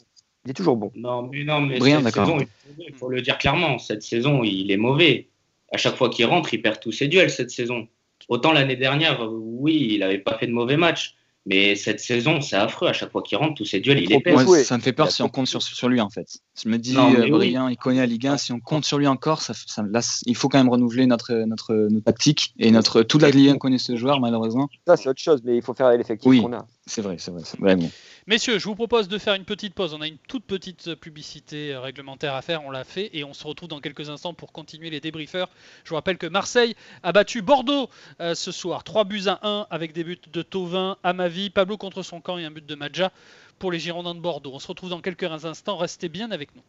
il 0.44 0.50
est 0.50 0.54
toujours 0.54 0.76
bon. 0.76 0.92
Non, 0.94 1.22
mais, 1.22 1.42
non, 1.42 1.60
mais 1.62 1.78
Brillant, 1.78 2.02
cette 2.02 2.14
saison, 2.14 2.38
il 2.78 2.94
faut 2.94 3.08
le 3.08 3.22
dire 3.22 3.38
clairement, 3.38 3.78
cette 3.78 4.02
saison, 4.02 4.42
il 4.44 4.70
est 4.70 4.76
mauvais. 4.76 5.28
À 5.72 5.78
chaque 5.78 5.96
fois 5.96 6.10
qu'il 6.10 6.26
rentre, 6.26 6.52
il 6.52 6.60
perd 6.60 6.80
tous 6.80 6.92
ses 6.92 7.08
duels 7.08 7.30
cette 7.30 7.50
saison. 7.50 7.88
Autant 8.28 8.52
l'année 8.52 8.76
dernière, 8.76 9.26
oui, 9.32 9.88
il 9.92 10.00
n'avait 10.00 10.18
pas 10.18 10.36
fait 10.36 10.46
de 10.46 10.52
mauvais 10.52 10.76
matchs. 10.76 11.16
Mais 11.46 11.76
cette 11.76 12.00
saison, 12.00 12.40
c'est 12.40 12.56
affreux. 12.56 12.88
À 12.88 12.94
chaque 12.94 13.12
fois 13.12 13.22
qu'il 13.22 13.36
rentre, 13.36 13.54
tous 13.54 13.66
ses 13.66 13.80
duels, 13.80 14.02
il 14.02 14.12
est 14.12 14.20
perd. 14.20 14.44
Moi, 14.44 14.64
ça 14.64 14.78
me 14.78 14.82
fait 14.82 14.94
peur 14.94 15.10
si 15.10 15.22
on 15.22 15.28
compte 15.28 15.46
sur, 15.46 15.62
sur 15.62 15.88
lui, 15.88 16.00
en 16.00 16.08
fait. 16.08 16.38
Je 16.62 16.68
me 16.70 16.78
dis, 16.78 16.94
non, 16.94 17.12
euh, 17.12 17.28
oui. 17.30 17.54
il 17.70 17.76
connaît 17.76 18.00
la 18.00 18.06
Ligue 18.06 18.26
1. 18.26 18.38
Si 18.38 18.52
on 18.52 18.60
compte 18.60 18.84
sur 18.84 18.98
lui 18.98 19.06
encore, 19.06 19.42
ça, 19.42 19.52
ça, 19.54 19.82
là, 19.82 20.00
il 20.26 20.36
faut 20.36 20.48
quand 20.48 20.58
même 20.58 20.70
renouveler 20.70 21.06
notre, 21.06 21.34
notre, 21.46 21.74
notre 21.74 22.04
tactique. 22.04 22.54
Et 22.58 22.70
notre, 22.70 23.02
toute 23.02 23.20
la 23.20 23.30
Ligue 23.30 23.50
1 23.50 23.58
connaît 23.58 23.78
ce 23.78 23.96
joueur, 23.96 24.20
malheureusement. 24.20 24.68
Ça, 24.86 24.96
c'est 24.96 25.08
autre 25.08 25.20
chose, 25.20 25.42
mais 25.44 25.56
il 25.56 25.62
faut 25.62 25.74
faire 25.74 25.90
l'effectif 25.90 26.28
oui, 26.28 26.40
qu'on 26.40 26.54
a. 26.54 26.66
C'est 26.86 27.02
vrai, 27.02 27.16
c'est 27.18 27.30
vrai. 27.30 27.42
vrai 27.58 27.76
bon. 27.76 27.90
Messieurs, 28.26 28.58
je 28.58 28.64
vous 28.64 28.74
propose 28.74 29.06
de 29.08 29.18
faire 29.18 29.34
une 29.34 29.44
petite 29.44 29.74
pause. 29.74 29.92
On 29.92 30.00
a 30.00 30.06
une 30.06 30.16
toute 30.16 30.44
petite 30.44 30.94
publicité 30.94 31.76
réglementaire 31.76 32.34
à 32.34 32.40
faire, 32.40 32.64
on 32.64 32.70
l'a 32.70 32.84
fait, 32.84 33.10
et 33.12 33.22
on 33.22 33.34
se 33.34 33.46
retrouve 33.46 33.68
dans 33.68 33.80
quelques 33.80 34.08
instants 34.08 34.32
pour 34.32 34.50
continuer 34.50 34.88
les 34.88 35.00
débriefeurs. 35.00 35.50
Je 35.84 35.90
vous 35.90 35.96
rappelle 35.96 36.16
que 36.16 36.26
Marseille 36.26 36.74
a 37.02 37.12
battu 37.12 37.42
Bordeaux 37.42 37.90
euh, 38.20 38.34
ce 38.34 38.50
soir, 38.50 38.82
3 38.82 39.04
buts 39.04 39.24
à 39.26 39.40
1 39.42 39.66
avec 39.68 39.92
des 39.92 40.04
buts 40.04 40.18
de 40.32 40.40
Tovin, 40.40 40.96
Amavi, 41.02 41.50
Pablo 41.50 41.76
contre 41.76 42.02
son 42.02 42.22
camp 42.22 42.38
et 42.38 42.46
un 42.46 42.50
but 42.50 42.64
de 42.64 42.74
Madja 42.74 43.12
pour 43.58 43.70
les 43.70 43.78
Girondins 43.78 44.14
de 44.14 44.20
Bordeaux. 44.20 44.52
On 44.54 44.58
se 44.58 44.68
retrouve 44.68 44.88
dans 44.88 45.02
quelques 45.02 45.44
instants, 45.44 45.76
restez 45.76 46.08
bien 46.08 46.30
avec 46.30 46.48
nous. 46.56 46.62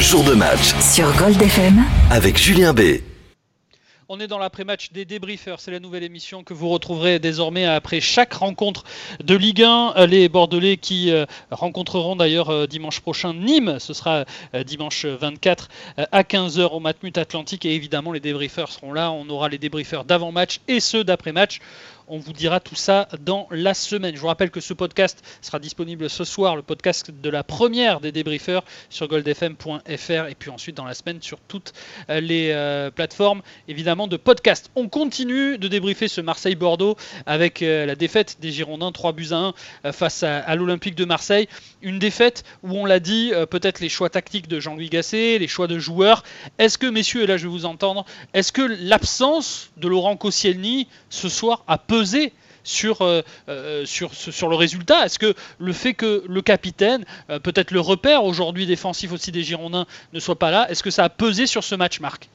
Jour 0.00 0.24
de 0.24 0.34
match 0.34 0.74
sur 0.80 1.16
Gold 1.16 1.40
FM 1.40 1.84
avec 2.10 2.36
Julien 2.38 2.74
B. 2.74 2.80
On 4.10 4.20
est 4.20 4.26
dans 4.26 4.38
l'après-match 4.38 4.90
des 4.90 5.04
débriefeurs. 5.04 5.60
C'est 5.60 5.70
la 5.70 5.80
nouvelle 5.80 6.02
émission 6.02 6.42
que 6.42 6.54
vous 6.54 6.70
retrouverez 6.70 7.18
désormais 7.18 7.66
après 7.66 8.00
chaque 8.00 8.32
rencontre 8.32 8.84
de 9.22 9.36
Ligue 9.36 9.62
1. 9.62 10.06
Les 10.06 10.30
Bordelais 10.30 10.78
qui 10.78 11.12
rencontreront 11.50 12.16
d'ailleurs 12.16 12.66
dimanche 12.66 13.00
prochain 13.00 13.34
Nîmes. 13.34 13.78
Ce 13.78 13.92
sera 13.92 14.24
dimanche 14.64 15.04
24 15.04 15.68
à 16.10 16.22
15h 16.22 16.70
au 16.70 16.80
Matmut 16.80 17.18
Atlantique. 17.18 17.66
Et 17.66 17.74
évidemment, 17.74 18.12
les 18.12 18.20
débriefeurs 18.20 18.72
seront 18.72 18.94
là. 18.94 19.10
On 19.10 19.28
aura 19.28 19.50
les 19.50 19.58
débriefeurs 19.58 20.06
d'avant-match 20.06 20.60
et 20.68 20.80
ceux 20.80 21.04
d'après-match. 21.04 21.60
On 22.10 22.16
vous 22.16 22.32
dira 22.32 22.58
tout 22.58 22.74
ça 22.74 23.06
dans 23.20 23.46
la 23.50 23.74
semaine. 23.74 24.16
Je 24.16 24.20
vous 24.20 24.28
rappelle 24.28 24.50
que 24.50 24.60
ce 24.60 24.72
podcast 24.72 25.22
sera 25.42 25.58
disponible 25.58 26.08
ce 26.08 26.24
soir, 26.24 26.56
le 26.56 26.62
podcast 26.62 27.10
de 27.10 27.28
la 27.28 27.44
première 27.44 28.00
des 28.00 28.12
débriefeurs 28.12 28.64
sur 28.88 29.08
goldfm.fr 29.08 30.26
et 30.28 30.34
puis 30.34 30.48
ensuite 30.48 30.74
dans 30.74 30.86
la 30.86 30.94
semaine 30.94 31.20
sur 31.20 31.38
toutes 31.40 31.74
les 32.08 32.50
euh, 32.52 32.90
plateformes 32.90 33.42
évidemment 33.68 34.08
de 34.08 34.16
podcast. 34.16 34.70
On 34.74 34.88
continue 34.88 35.58
de 35.58 35.68
débriefer 35.68 36.08
ce 36.08 36.22
Marseille-Bordeaux 36.22 36.96
avec 37.26 37.60
euh, 37.60 37.84
la 37.84 37.94
défaite 37.94 38.38
des 38.40 38.52
Girondins 38.52 38.90
3 38.90 39.12
buts 39.12 39.28
à 39.32 39.36
1 39.36 39.54
euh, 39.84 39.92
face 39.92 40.22
à, 40.22 40.38
à 40.38 40.54
l'Olympique 40.56 40.94
de 40.94 41.04
Marseille. 41.04 41.46
Une 41.82 41.98
défaite 41.98 42.42
où 42.62 42.72
on 42.72 42.86
l'a 42.86 43.00
dit, 43.00 43.32
peut-être 43.50 43.78
les 43.80 43.88
choix 43.88 44.10
tactiques 44.10 44.48
de 44.48 44.58
Jean-Louis 44.58 44.88
Gasset, 44.88 45.38
les 45.38 45.46
choix 45.46 45.68
de 45.68 45.78
joueurs. 45.78 46.24
Est-ce 46.58 46.76
que 46.76 46.86
messieurs, 46.86 47.22
et 47.22 47.26
là 47.26 47.36
je 47.36 47.44
vais 47.44 47.52
vous 47.52 47.66
entendre, 47.66 48.04
est-ce 48.34 48.50
que 48.50 48.62
l'absence 48.62 49.70
de 49.76 49.86
Laurent 49.86 50.16
Koscielny 50.16 50.88
ce 51.08 51.28
soir 51.28 51.62
a 51.68 51.78
peu 51.78 51.97
peser 51.98 52.32
sur, 52.62 53.02
euh, 53.02 53.22
euh, 53.48 53.84
sur, 53.84 54.12
sur 54.12 54.48
le 54.48 54.56
résultat 54.56 55.04
Est-ce 55.04 55.18
que 55.18 55.34
le 55.58 55.72
fait 55.72 55.94
que 55.94 56.22
le 56.28 56.42
capitaine, 56.42 57.04
euh, 57.30 57.38
peut-être 57.38 57.70
le 57.70 57.80
repère 57.80 58.24
aujourd'hui 58.24 58.66
défensif 58.66 59.12
aussi 59.12 59.32
des 59.32 59.42
Girondins, 59.42 59.86
ne 60.12 60.20
soit 60.20 60.36
pas 60.36 60.50
là, 60.50 60.66
est-ce 60.70 60.82
que 60.82 60.90
ça 60.90 61.04
a 61.04 61.08
pesé 61.08 61.46
sur 61.46 61.64
ce 61.64 61.74
match, 61.74 62.00
Marc? 62.00 62.28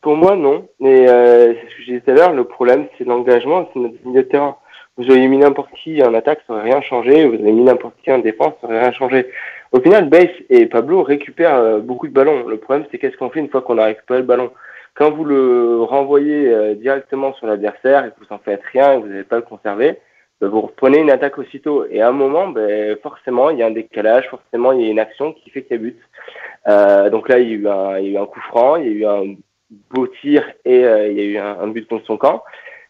Pour 0.00 0.16
moi, 0.16 0.36
non. 0.36 0.68
Mais 0.80 1.06
c'est 1.06 1.66
ce 1.70 1.76
que 1.76 1.80
je 1.80 1.84
disais 1.86 2.00
tout 2.00 2.10
à 2.10 2.14
l'heure, 2.14 2.32
le 2.32 2.44
problème, 2.44 2.86
c'est 2.98 3.04
l'engagement, 3.04 3.68
c'est 3.72 3.80
notre 3.80 3.94
milieu 4.04 4.22
de 4.22 4.28
terrain. 4.28 4.56
Vous 4.96 5.10
auriez 5.10 5.26
mis 5.28 5.38
n'importe 5.38 5.70
qui 5.82 6.02
en 6.02 6.14
attaque, 6.14 6.40
ça 6.46 6.52
n'aurait 6.52 6.70
rien 6.70 6.82
changé. 6.82 7.26
Vous 7.26 7.34
avez 7.34 7.52
mis 7.52 7.62
n'importe 7.62 7.94
qui 8.02 8.12
en 8.12 8.18
défense, 8.18 8.52
ça 8.60 8.66
n'aurait 8.66 8.80
rien 8.80 8.92
changé. 8.92 9.26
Au 9.72 9.80
final, 9.80 10.08
Bass 10.08 10.28
et 10.50 10.66
Pablo 10.66 11.02
récupèrent 11.02 11.78
beaucoup 11.80 12.06
de 12.06 12.12
ballons. 12.12 12.46
Le 12.46 12.58
problème, 12.58 12.86
c'est 12.90 12.98
qu'est-ce 12.98 13.16
qu'on 13.16 13.30
fait 13.30 13.40
une 13.40 13.48
fois 13.48 13.62
qu'on 13.62 13.78
a 13.78 13.86
récupéré 13.86 14.20
le 14.20 14.26
ballon? 14.26 14.50
Quand 14.94 15.10
vous 15.10 15.24
le 15.24 15.82
renvoyez 15.82 16.48
euh, 16.48 16.74
directement 16.74 17.34
sur 17.34 17.46
l'adversaire 17.46 18.04
et 18.04 18.10
que 18.10 18.20
vous 18.20 18.32
en 18.32 18.38
faites 18.38 18.62
rien 18.72 18.92
et 18.92 18.96
que 18.96 19.02
vous 19.02 19.08
n'avez 19.08 19.24
pas 19.24 19.36
le 19.36 19.42
conserver, 19.42 19.98
ben, 20.40 20.48
vous 20.48 20.60
reprenez 20.60 20.98
une 20.98 21.10
attaque 21.10 21.38
aussitôt. 21.38 21.84
Et 21.90 22.00
à 22.00 22.08
un 22.08 22.12
moment, 22.12 22.48
ben, 22.48 22.96
forcément, 23.02 23.50
il 23.50 23.58
y 23.58 23.62
a 23.62 23.66
un 23.66 23.72
décalage, 23.72 24.28
forcément, 24.28 24.72
il 24.72 24.82
y 24.82 24.88
a 24.88 24.90
une 24.90 25.00
action 25.00 25.32
qui 25.32 25.50
fait 25.50 25.62
qu'il 25.62 25.76
y 25.76 25.80
a 25.80 25.82
but. 25.82 25.98
Euh, 26.68 27.10
donc 27.10 27.28
là, 27.28 27.38
il 27.40 27.48
y, 27.48 27.52
a 27.52 27.56
eu 27.56 27.68
un, 27.68 27.98
il 27.98 28.12
y 28.12 28.16
a 28.16 28.20
eu 28.20 28.22
un 28.22 28.26
coup 28.26 28.40
franc, 28.40 28.76
il 28.76 28.86
y 28.86 28.88
a 28.88 28.92
eu 28.92 29.04
un 29.06 29.34
beau 29.90 30.06
tir 30.06 30.44
et 30.64 30.84
euh, 30.84 31.08
il 31.08 31.18
y 31.18 31.20
a 31.20 31.24
eu 31.24 31.38
un, 31.38 31.58
un, 31.60 31.66
but 31.68 31.88
contre 31.88 32.06
son 32.06 32.16
camp. 32.16 32.44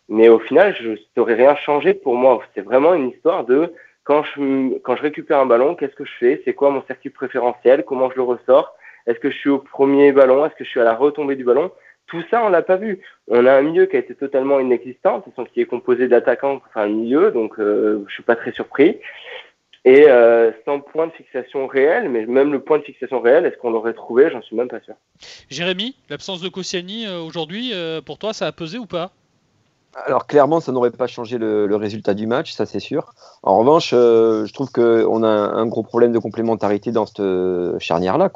Mais 0.08 0.28
au 0.28 0.38
final, 0.38 0.74
je 0.78 0.96
n'aurais 1.16 1.34
rien 1.34 1.54
changé 1.56 1.94
pour 1.94 2.16
moi. 2.16 2.42
C'est 2.54 2.60
vraiment 2.60 2.92
une 2.94 3.08
histoire 3.08 3.44
de 3.44 3.72
quand 4.04 4.22
je, 4.22 4.78
quand 4.80 4.96
je 4.96 5.02
récupère 5.02 5.38
un 5.38 5.46
ballon, 5.46 5.74
qu'est-ce 5.74 5.94
que 5.94 6.04
je 6.04 6.12
fais? 6.18 6.42
C'est 6.44 6.52
quoi 6.52 6.70
mon 6.70 6.82
circuit 6.82 7.08
préférentiel? 7.08 7.84
Comment 7.86 8.10
je 8.10 8.16
le 8.16 8.22
ressors? 8.22 8.76
Est-ce 9.06 9.18
que 9.18 9.30
je 9.30 9.36
suis 9.36 9.50
au 9.50 9.58
premier 9.58 10.12
ballon? 10.12 10.44
Est-ce 10.44 10.54
que 10.54 10.64
je 10.64 10.68
suis 10.68 10.80
à 10.80 10.84
la 10.84 10.94
retombée 10.94 11.36
du 11.36 11.44
ballon? 11.44 11.70
Tout 12.06 12.22
ça, 12.30 12.44
on 12.44 12.48
l'a 12.48 12.62
pas 12.62 12.76
vu. 12.76 13.00
On 13.28 13.46
a 13.46 13.52
un 13.52 13.62
milieu 13.62 13.86
qui 13.86 13.96
a 13.96 14.00
été 14.00 14.14
totalement 14.14 14.60
inexistant, 14.60 15.24
qui 15.52 15.60
est 15.60 15.66
composé 15.66 16.08
d'attaquants 16.08 16.60
un 16.74 16.88
milieu, 16.88 17.30
donc 17.30 17.58
euh, 17.58 18.04
je 18.08 18.12
suis 18.14 18.22
pas 18.22 18.36
très 18.36 18.52
surpris. 18.52 19.00
Et 19.86 20.08
euh, 20.08 20.50
sans 20.64 20.80
point 20.80 21.08
de 21.08 21.12
fixation 21.12 21.66
réel, 21.66 22.08
mais 22.08 22.24
même 22.24 22.52
le 22.52 22.60
point 22.60 22.78
de 22.78 22.84
fixation 22.84 23.20
réel, 23.20 23.44
est-ce 23.44 23.58
qu'on 23.58 23.70
l'aurait 23.70 23.92
trouvé? 23.92 24.30
J'en 24.30 24.40
suis 24.40 24.56
même 24.56 24.68
pas 24.68 24.80
sûr. 24.80 24.94
Jérémy, 25.50 25.94
l'absence 26.08 26.40
de 26.40 26.48
Koscielny 26.48 27.06
euh, 27.06 27.20
aujourd'hui, 27.20 27.72
euh, 27.74 28.00
pour 28.00 28.18
toi, 28.18 28.32
ça 28.32 28.46
a 28.46 28.52
pesé 28.52 28.78
ou 28.78 28.86
pas? 28.86 29.12
Alors 30.06 30.26
clairement, 30.26 30.60
ça 30.60 30.72
n'aurait 30.72 30.90
pas 30.90 31.06
changé 31.06 31.38
le, 31.38 31.76
résultat 31.76 32.14
du 32.14 32.26
match, 32.26 32.52
ça 32.52 32.66
c'est 32.66 32.80
sûr. 32.80 33.14
En 33.42 33.58
revanche, 33.58 33.92
euh, 33.94 34.44
je 34.46 34.52
trouve 34.52 34.70
qu'on 34.70 35.22
a 35.22 35.28
un, 35.28 35.66
gros 35.66 35.82
problème 35.82 36.12
de 36.12 36.18
complémentarité 36.18 36.92
dans 36.92 37.06
cette 37.06 37.20
euh, 37.20 37.78
charnière-là. 37.78 38.30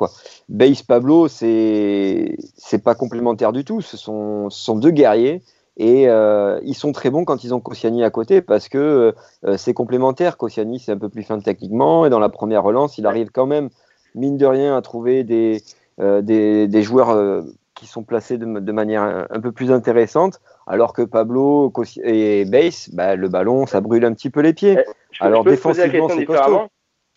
Base 0.49 0.83
Pablo, 0.83 1.29
c'est 1.29 2.37
pas 2.83 2.95
complémentaire 2.95 3.53
du 3.53 3.65
tout. 3.65 3.81
Ce 3.81 3.97
sont, 3.97 4.51
sont 4.51 4.77
deux 4.77 4.91
guerriers 4.91 5.43
et 5.77 6.09
euh, 6.09 6.61
ils 6.65 6.75
sont 6.75 6.93
très 6.93 7.11
bons 7.11 7.25
quand 7.25 7.45
ils 7.45 7.55
ont 7.55 7.61
Koscielny 7.61 8.03
à 8.05 8.11
côté 8.11 8.41
parce 8.41 8.69
que 8.69 9.15
c'est 9.57 9.75
complémentaire. 9.75 10.37
Koscielny 10.37 10.79
c'est 10.79 10.93
un 10.93 10.99
peu 10.99 11.09
plus 11.09 11.23
fin 11.23 11.41
techniquement 11.41 12.07
et 12.07 12.11
dans 12.11 12.21
la 12.21 12.29
première 12.29 12.63
relance, 12.63 12.99
il 12.99 13.07
arrive 13.07 13.31
quand 13.33 13.47
même 13.47 13.69
mine 14.15 14.37
de 14.37 14.47
rien 14.47 14.77
à 14.77 14.83
trouver 14.83 15.25
des, 15.25 15.63
des, 15.99 16.83
joueurs 16.83 17.45
qui 17.79 17.87
sont 17.87 18.03
placés 18.03 18.39
de, 18.39 18.45
de 18.45 18.73
manière 18.73 19.03
un, 19.03 19.27
un 19.31 19.41
peu 19.41 19.53
plus 19.53 19.71
intéressante 19.71 20.41
alors 20.67 20.93
que 20.93 21.03
Pablo 21.03 21.73
et 22.03 22.45
Base, 22.45 22.91
bah, 22.93 23.15
le 23.15 23.29
ballon, 23.29 23.67
ça 23.67 23.81
brûle 23.81 24.05
un 24.05 24.13
petit 24.13 24.31
peu 24.31 24.41
les 24.41 24.53
pieds. 24.53 24.79
Je 25.13 25.25
alors 25.25 25.45
défensivement, 25.45 26.09
c'est 26.09 26.25
costaud. 26.25 26.69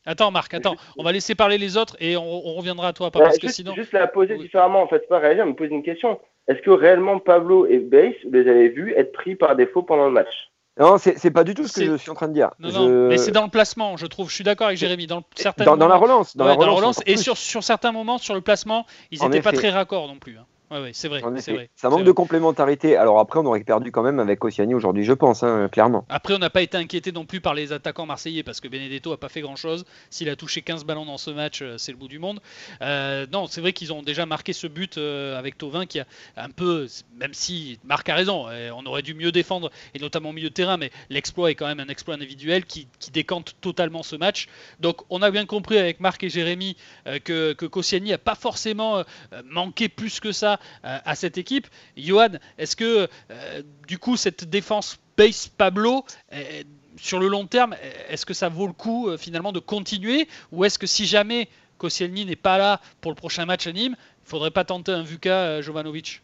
Attends 0.05 0.31
Marc, 0.31 0.53
attends, 0.53 0.75
on 0.97 1.03
va 1.03 1.11
laisser 1.11 1.35
parler 1.35 1.59
les 1.59 1.77
autres 1.77 1.95
et 1.99 2.17
on, 2.17 2.23
on 2.23 2.55
reviendra 2.55 2.87
à 2.87 2.93
toi, 2.93 3.11
pas 3.11 3.19
parce 3.19 3.35
juste, 3.35 3.45
que 3.45 3.51
sinon. 3.51 3.73
Juste 3.75 3.91
la 3.91 4.07
poser 4.07 4.33
oui. 4.33 4.41
différemment, 4.41 4.81
en 4.81 4.87
fait, 4.87 5.07
pas 5.07 5.19
réagir, 5.19 5.45
me 5.45 5.53
poser 5.53 5.73
une 5.73 5.83
question. 5.83 6.19
Est-ce 6.47 6.61
que 6.61 6.71
réellement 6.71 7.19
Pablo 7.19 7.67
et 7.67 7.77
Base, 7.77 8.13
vous 8.25 8.31
les 8.31 8.49
avez 8.49 8.69
vus 8.69 8.93
être 8.97 9.11
pris 9.11 9.35
par 9.35 9.55
défaut 9.55 9.83
pendant 9.83 10.05
le 10.05 10.11
match? 10.11 10.51
Non, 10.79 10.97
c'est 10.97 11.31
pas 11.31 11.43
du 11.43 11.53
tout 11.53 11.67
ce 11.67 11.79
que 11.79 11.85
je 11.85 11.95
suis 11.97 12.09
en 12.09 12.15
train 12.15 12.29
de 12.29 12.33
dire. 12.33 12.49
Non, 12.57 12.69
je... 12.69 12.79
non, 12.79 13.07
mais 13.09 13.17
c'est 13.17 13.31
dans 13.31 13.43
le 13.43 13.49
placement, 13.49 13.97
je 13.97 14.05
trouve. 14.07 14.29
Je 14.29 14.35
suis 14.35 14.43
d'accord 14.43 14.67
avec 14.67 14.79
Jérémy. 14.79 15.05
Dans, 15.05 15.21
dans, 15.57 15.77
dans, 15.77 15.87
la 15.87 15.97
relance. 15.97 16.35
Dans, 16.35 16.45
ouais, 16.45 16.51
la 16.51 16.55
relance, 16.55 16.65
dans 16.65 16.65
la 16.65 16.71
relance 16.71 17.01
et 17.05 17.17
sur, 17.17 17.37
sur, 17.37 17.61
certains 17.61 17.91
moments, 17.91 18.17
sur 18.17 18.33
le 18.33 18.41
placement, 18.41 18.85
ils 19.11 19.21
n'étaient 19.21 19.41
pas 19.41 19.51
très 19.51 19.69
raccords 19.69 20.07
non 20.07 20.17
plus. 20.17 20.37
Hein. 20.37 20.45
Ouais, 20.71 20.91
c'est 20.93 21.09
vrai, 21.09 21.19
vrai. 21.19 21.69
Ça 21.75 21.89
manque 21.89 22.05
de 22.05 22.11
complémentarité. 22.13 22.95
Alors 22.95 23.19
après, 23.19 23.39
on 23.39 23.45
aurait 23.45 23.61
perdu 23.61 23.91
quand 23.91 24.03
même 24.03 24.21
avec 24.21 24.41
Ossiani 24.41 24.73
aujourd'hui, 24.73 25.03
je 25.03 25.11
pense, 25.11 25.43
hein, 25.43 25.67
clairement. 25.69 26.05
Après, 26.07 26.33
on 26.33 26.37
n'a 26.37 26.49
pas 26.49 26.61
été 26.61 26.77
inquiété 26.77 27.11
non 27.11 27.25
plus 27.25 27.41
par 27.41 27.53
les 27.53 27.73
attaquants 27.73 28.05
marseillais 28.05 28.41
parce 28.41 28.61
que 28.61 28.69
Benedetto 28.69 29.11
a 29.11 29.17
pas 29.17 29.27
fait 29.27 29.41
grand-chose. 29.41 29.83
S'il 30.09 30.29
a 30.29 30.37
touché 30.37 30.61
15 30.61 30.85
ballons 30.85 31.05
dans 31.05 31.17
ce 31.17 31.29
match, 31.29 31.61
euh, 31.61 31.77
c'est 31.77 31.91
le 31.91 31.97
bout 31.97 32.07
du 32.07 32.19
monde. 32.19 32.39
Euh, 32.81 33.27
non, 33.33 33.47
c'est 33.47 33.59
vrai 33.59 33.73
qu'ils 33.73 33.91
ont 33.91 34.01
déjà 34.01 34.25
marqué 34.25 34.53
ce 34.53 34.65
but 34.65 34.97
euh, 34.97 35.37
avec 35.37 35.57
Tovin 35.57 35.85
qui 35.85 35.99
a 35.99 36.05
un 36.37 36.49
peu, 36.49 36.87
même 37.17 37.33
si 37.33 37.77
Marc 37.83 38.07
a 38.07 38.15
raison, 38.15 38.45
on 38.73 38.85
aurait 38.85 39.01
dû 39.01 39.13
mieux 39.13 39.33
défendre 39.33 39.71
et 39.93 39.99
notamment 39.99 40.29
au 40.29 40.33
milieu 40.33 40.49
de 40.49 40.53
terrain, 40.53 40.77
mais 40.77 40.91
l'exploit 41.09 41.51
est 41.51 41.55
quand 41.55 41.67
même 41.67 41.81
un 41.81 41.89
exploit 41.89 42.15
individuel 42.15 42.63
qui, 42.65 42.87
décante 43.11 43.55
totalement 43.59 44.03
ce 44.03 44.15
match. 44.15 44.47
Donc, 44.79 45.01
on 45.09 45.21
a 45.21 45.31
bien 45.31 45.45
compris 45.45 45.77
avec 45.77 45.99
Marc 45.99 46.23
et 46.23 46.29
Jérémy 46.29 46.77
que, 47.25 47.51
que 47.51 47.65
Koscielny 47.65 48.11
n'a 48.11 48.17
pas 48.17 48.35
forcément 48.35 49.03
manqué 49.43 49.89
plus 49.89 50.21
que 50.21 50.31
ça 50.31 50.60
à 50.83 51.15
cette 51.15 51.37
équipe. 51.37 51.67
Johan, 51.97 52.29
est-ce 52.57 52.75
que 52.75 53.07
euh, 53.31 53.63
du 53.87 53.97
coup 53.97 54.17
cette 54.17 54.49
défense 54.49 54.97
base 55.17 55.47
Pablo 55.47 56.05
euh, 56.33 56.63
sur 56.97 57.19
le 57.19 57.27
long 57.27 57.45
terme, 57.47 57.75
est-ce 58.09 58.25
que 58.25 58.33
ça 58.33 58.49
vaut 58.49 58.67
le 58.67 58.73
coup 58.73 59.09
finalement 59.17 59.51
de 59.51 59.59
continuer 59.59 60.27
ou 60.51 60.65
est-ce 60.65 60.77
que 60.77 60.87
si 60.87 61.05
jamais 61.05 61.47
Koscielny 61.77 62.25
n'est 62.25 62.35
pas 62.35 62.57
là 62.57 62.79
pour 62.99 63.11
le 63.11 63.15
prochain 63.15 63.45
match 63.45 63.65
à 63.65 63.71
Nîmes, 63.71 63.95
il 64.25 64.29
faudrait 64.29 64.51
pas 64.51 64.65
tenter 64.65 64.91
un 64.91 65.01
Vuka 65.01 65.61
Jovanovic? 65.61 66.21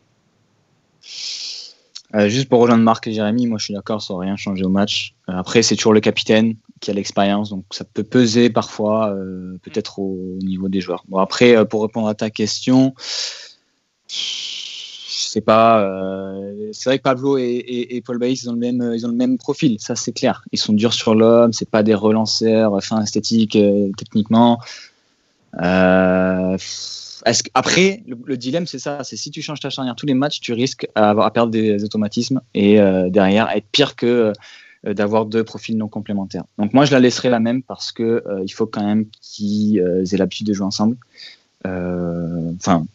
Juste 2.26 2.48
pour 2.50 2.60
rejoindre 2.60 2.84
Marc 2.84 3.08
et 3.08 3.14
Jérémy, 3.14 3.48
moi 3.48 3.58
je 3.58 3.66
suis 3.66 3.74
d'accord, 3.74 4.02
ça 4.02 4.14
n'aurait 4.14 4.28
rien 4.28 4.36
changé 4.36 4.64
au 4.64 4.70
match. 4.70 5.16
après, 5.28 5.64
c'est 5.64 5.76
toujours 5.76 5.94
le 5.94 6.00
capitaine 6.00 6.56
qui 6.80 6.92
a 6.92 6.94
l'expérience, 6.94 7.50
donc 7.50 7.66
ça 7.72 7.86
peut 7.86 8.04
peser 8.04 8.50
parfois, 8.50 9.16
peut-être 9.64 10.00
au 10.00 10.38
niveau 10.42 10.70
des 10.70 10.80
joueurs. 10.80 11.06
Bon, 11.08 11.18
après, 11.18 11.66
pour 11.68 11.82
répondre 11.82 12.08
à 12.08 12.14
ta 12.14 12.30
question, 12.30 12.94
sais 15.38 15.42
pas. 15.42 15.82
Euh, 15.82 16.70
c'est 16.74 16.90
vrai 16.90 16.98
que 16.98 17.04
Pablo 17.04 17.38
et, 17.38 18.02
Paul 18.06 18.18
Baïs, 18.18 18.42
ils 18.44 18.50
ont 18.50 18.54
le 18.54 18.60
même, 18.60 18.92
ils 18.94 19.06
ont 19.06 19.10
le 19.10 19.16
même 19.16 19.38
profil, 19.38 19.78
ça 19.80 19.96
c'est 19.96 20.14
clair. 20.14 20.44
Ils 20.52 20.60
sont 20.60 20.74
durs 20.74 20.94
sur 20.94 21.16
l'homme, 21.16 21.54
c'est 21.54 21.70
pas 21.70 21.84
des 21.84 21.94
relanceurs, 21.94 22.82
fin 22.84 23.02
esthétique, 23.02 23.56
euh, 23.56 23.92
techniquement. 23.98 24.60
Euh, 25.62 26.58
après, 27.54 28.04
le, 28.08 28.38
dilemme 28.38 28.68
c'est 28.68 28.80
ça, 28.80 29.04
c'est 29.04 29.18
si 29.18 29.32
tu 29.32 29.42
changes 29.42 29.60
ta 29.60 29.70
charnière 29.70 29.96
tous 29.96 30.06
les 30.06 30.14
matchs, 30.14 30.40
tu 30.40 30.54
risques 30.54 30.88
à, 30.96 31.10
à 31.10 31.32
perdre 31.32 31.52
des 31.52 31.84
automatismes 31.84 32.42
et 32.54 32.78
derrière 33.10 33.50
être 33.50 33.66
pire 33.72 33.96
que 33.98 34.32
d'avoir 34.86 35.26
deux 35.26 35.44
profils 35.44 35.76
non 35.78 35.90
complémentaires. 35.90 36.46
Donc 36.58 36.74
moi 36.74 36.86
je 36.86 36.94
la 36.94 37.02
laisserai 37.02 37.30
la 37.30 37.42
même 37.42 37.64
parce 37.64 37.92
que 37.92 38.24
il 38.46 38.50
faut 38.50 38.66
quand 38.66 38.86
même 38.86 39.08
qu'ils 39.20 39.80
aient 39.80 40.18
l'habitude 40.18 40.48
de 40.48 40.54
jouer 40.54 40.68
ensemble. 40.68 40.96
Enfin, 41.66 42.86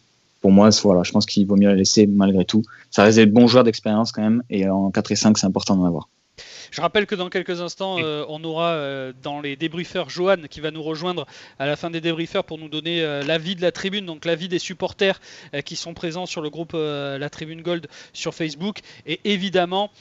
pour 0.43 0.51
moi, 0.51 0.69
voilà, 0.83 1.03
je 1.03 1.11
pense 1.13 1.25
qu'il 1.25 1.47
vaut 1.47 1.55
mieux 1.55 1.69
la 1.69 1.75
laisser 1.75 2.05
malgré 2.05 2.43
tout. 2.43 2.63
Ça 2.91 3.03
reste 3.03 3.17
des 3.17 3.25
bons 3.25 3.47
joueurs 3.47 3.63
d'expérience 3.63 4.11
quand 4.11 4.21
même, 4.21 4.43
et 4.49 4.67
en 4.67 4.91
4 4.91 5.13
et 5.13 5.15
5, 5.15 5.37
c'est 5.37 5.47
important 5.47 5.77
d'en 5.77 5.85
avoir. 5.85 6.09
Je 6.73 6.81
rappelle 6.81 7.05
que 7.05 7.13
dans 7.13 7.29
quelques 7.29 7.61
instants, 7.61 7.97
euh, 7.99 8.25
on 8.29 8.43
aura 8.43 8.71
euh, 8.71 9.13
dans 9.21 9.41
les 9.41 9.55
débriefeurs 9.55 10.09
Johan 10.09 10.37
qui 10.49 10.59
va 10.59 10.71
nous 10.71 10.81
rejoindre 10.81 11.27
à 11.59 11.67
la 11.67 11.75
fin 11.75 11.91
des 11.91 12.01
débriefeurs 12.01 12.45
pour 12.45 12.57
nous 12.57 12.67
donner 12.67 13.03
euh, 13.03 13.21
l'avis 13.21 13.55
de 13.55 13.61
la 13.61 13.71
tribune, 13.71 14.07
donc 14.07 14.25
l'avis 14.25 14.47
des 14.47 14.57
supporters 14.57 15.21
qui 15.65 15.75
sont 15.75 15.93
présents 15.93 16.25
sur 16.25 16.41
le 16.41 16.49
groupe 16.49 16.73
La 16.73 17.29
Tribune 17.29 17.61
Gold 17.61 17.87
sur 18.11 18.33
Facebook. 18.33 18.79
Et 19.05 19.19
évidemment, 19.23 19.91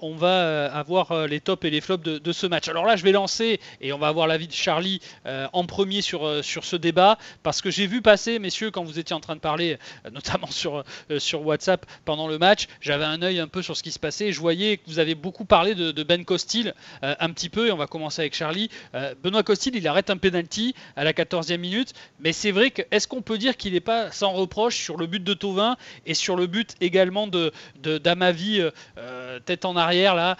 on 0.00 0.14
va 0.14 0.72
avoir 0.72 1.26
les 1.26 1.40
tops 1.40 1.64
et 1.66 1.70
les 1.70 1.80
flops 1.82 2.02
de, 2.02 2.32
ce 2.32 2.46
match. 2.46 2.68
Alors 2.68 2.86
là, 2.86 2.96
je 2.96 3.02
vais 3.04 3.12
lancer 3.12 3.60
et 3.80 3.92
on 3.92 3.98
va 3.98 4.08
avoir 4.08 4.26
l'avis 4.26 4.48
de 4.48 4.52
Charlie 4.52 5.00
en 5.24 5.66
premier 5.66 6.00
sur, 6.00 6.42
sur 6.42 6.64
ce 6.64 6.76
débat 6.76 7.18
parce 7.42 7.60
que 7.60 7.70
j'ai 7.70 7.86
vu 7.86 8.00
passer, 8.00 8.38
messieurs, 8.38 8.70
quand 8.70 8.84
vous 8.84 8.98
étiez 8.98 9.14
en 9.14 9.20
train 9.20 9.36
de 9.36 9.40
parler, 9.40 9.76
notamment 10.12 10.46
sur, 10.50 10.82
sur 11.18 11.44
WhatsApp 11.44 11.84
pendant 12.04 12.28
le 12.28 12.38
match, 12.38 12.68
j'avais 12.80 13.04
un 13.04 13.20
œil 13.22 13.38
un 13.38 13.48
peu 13.48 13.60
sur 13.60 13.76
ce 13.76 13.82
qui 13.82 13.92
se 13.92 13.98
passait 13.98 14.28
et 14.28 14.32
je 14.32 14.40
voyais 14.40 14.78
que 14.78 14.84
vous 14.86 14.98
avez 14.98 15.14
beaucoup 15.14 15.44
parlé 15.44 15.74
de, 15.74 15.90
de 15.90 16.02
Ben 16.02 16.21
Costil 16.24 16.74
euh, 17.02 17.14
un 17.18 17.30
petit 17.30 17.48
peu, 17.48 17.68
et 17.68 17.72
on 17.72 17.76
va 17.76 17.86
commencer 17.86 18.22
avec 18.22 18.34
Charlie. 18.34 18.70
Euh, 18.94 19.14
Benoît 19.22 19.42
Costil, 19.42 19.74
il 19.76 19.86
arrête 19.88 20.10
un 20.10 20.16
penalty 20.16 20.74
à 20.96 21.04
la 21.04 21.12
14e 21.12 21.58
minute, 21.58 21.92
mais 22.20 22.32
c'est 22.32 22.50
vrai 22.50 22.70
que 22.70 22.82
est-ce 22.90 23.08
qu'on 23.08 23.22
peut 23.22 23.38
dire 23.38 23.56
qu'il 23.56 23.72
n'est 23.72 23.80
pas 23.80 24.10
sans 24.10 24.32
reproche 24.32 24.76
sur 24.76 24.96
le 24.96 25.06
but 25.06 25.22
de 25.22 25.34
Tovin 25.34 25.76
et 26.06 26.14
sur 26.14 26.36
le 26.36 26.46
but 26.46 26.74
également 26.80 27.26
de 27.26 27.52
d'Amavi 27.76 28.62
euh, 28.98 29.40
tête 29.40 29.64
en 29.64 29.76
arrière 29.76 30.14
là, 30.14 30.36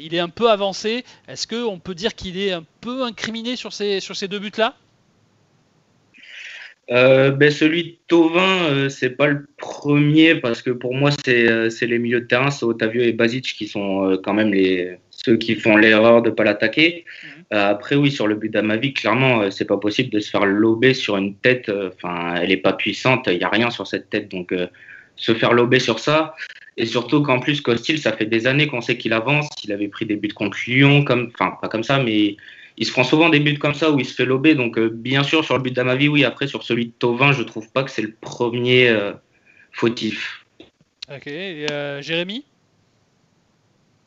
il 0.00 0.14
est 0.14 0.20
un 0.20 0.28
peu 0.28 0.50
avancé. 0.50 1.04
Est-ce 1.26 1.46
qu'on 1.46 1.78
peut 1.78 1.94
dire 1.94 2.14
qu'il 2.14 2.38
est 2.38 2.52
un 2.52 2.64
peu 2.80 3.04
incriminé 3.04 3.56
sur 3.56 3.72
ces, 3.72 4.00
sur 4.00 4.16
ces 4.16 4.28
deux 4.28 4.38
buts 4.38 4.52
là 4.56 4.74
ben 6.88 7.50
celui 7.50 7.84
de 7.84 7.94
Tovin, 8.08 8.88
c'est 8.88 9.10
pas 9.10 9.26
le 9.26 9.46
premier 9.58 10.34
parce 10.36 10.62
que 10.62 10.70
pour 10.70 10.94
moi, 10.94 11.10
c'est 11.24 11.86
les 11.86 11.98
milieux 11.98 12.22
de 12.22 12.26
terrain, 12.26 12.50
c'est 12.50 12.64
Otavio 12.64 13.02
et 13.02 13.12
Basic 13.12 13.44
qui 13.44 13.66
sont 13.66 14.18
quand 14.22 14.34
même 14.34 14.52
les, 14.52 14.98
ceux 15.24 15.36
qui 15.36 15.56
font 15.56 15.76
l'erreur 15.76 16.22
de 16.22 16.30
pas 16.30 16.44
l'attaquer. 16.44 17.04
Euh, 17.52 17.70
après, 17.70 17.96
oui, 17.96 18.10
sur 18.10 18.26
le 18.26 18.34
but 18.34 18.50
d'Amavi, 18.50 18.92
clairement, 18.94 19.42
euh, 19.42 19.50
c'est 19.50 19.64
pas 19.64 19.76
possible 19.76 20.10
de 20.10 20.20
se 20.20 20.30
faire 20.30 20.46
lober 20.46 20.94
sur 20.94 21.16
une 21.16 21.34
tête. 21.34 21.68
Euh, 21.68 21.90
enfin, 21.94 22.36
elle 22.36 22.48
n'est 22.50 22.56
pas 22.56 22.72
puissante, 22.72 23.26
il 23.26 23.38
n'y 23.38 23.44
a 23.44 23.48
rien 23.48 23.70
sur 23.70 23.86
cette 23.86 24.10
tête. 24.10 24.28
Donc, 24.28 24.54
se 25.16 25.34
faire 25.34 25.52
lober 25.52 25.80
sur 25.80 25.98
ça. 25.98 26.34
Et 26.76 26.86
surtout 26.86 27.22
qu'en 27.22 27.40
plus, 27.40 27.60
Costil, 27.60 27.98
ça 27.98 28.12
fait 28.12 28.26
des 28.26 28.46
années 28.46 28.68
qu'on 28.68 28.80
sait 28.80 28.96
qu'il 28.96 29.12
avance. 29.12 29.48
Il 29.64 29.72
avait 29.72 29.88
pris 29.88 30.06
des 30.06 30.16
buts 30.16 30.28
contre 30.28 30.58
Lyon, 30.66 31.02
comme, 31.02 31.30
enfin, 31.34 31.56
pas 31.60 31.68
comme 31.68 31.82
ça, 31.82 32.00
mais 32.00 32.36
il 32.78 32.86
se 32.86 32.92
prend 32.92 33.04
souvent 33.04 33.28
des 33.28 33.40
buts 33.40 33.58
comme 33.58 33.74
ça 33.74 33.90
où 33.90 33.98
il 33.98 34.06
se 34.06 34.14
fait 34.14 34.24
lober. 34.24 34.54
Donc, 34.54 34.78
bien 34.78 35.22
sûr, 35.22 35.44
sur 35.44 35.56
le 35.56 35.62
but 35.62 35.74
d'Amavi, 35.74 36.08
oui. 36.08 36.24
Après, 36.24 36.46
sur 36.46 36.62
celui 36.62 36.86
de 36.86 36.92
Tovin, 36.92 37.32
je 37.32 37.42
trouve 37.42 37.70
pas 37.70 37.82
que 37.82 37.90
c'est 37.90 38.02
le 38.02 38.14
premier 38.20 38.90
fautif. 39.72 40.46
Ok. 41.12 41.26
Jérémy? 41.26 42.44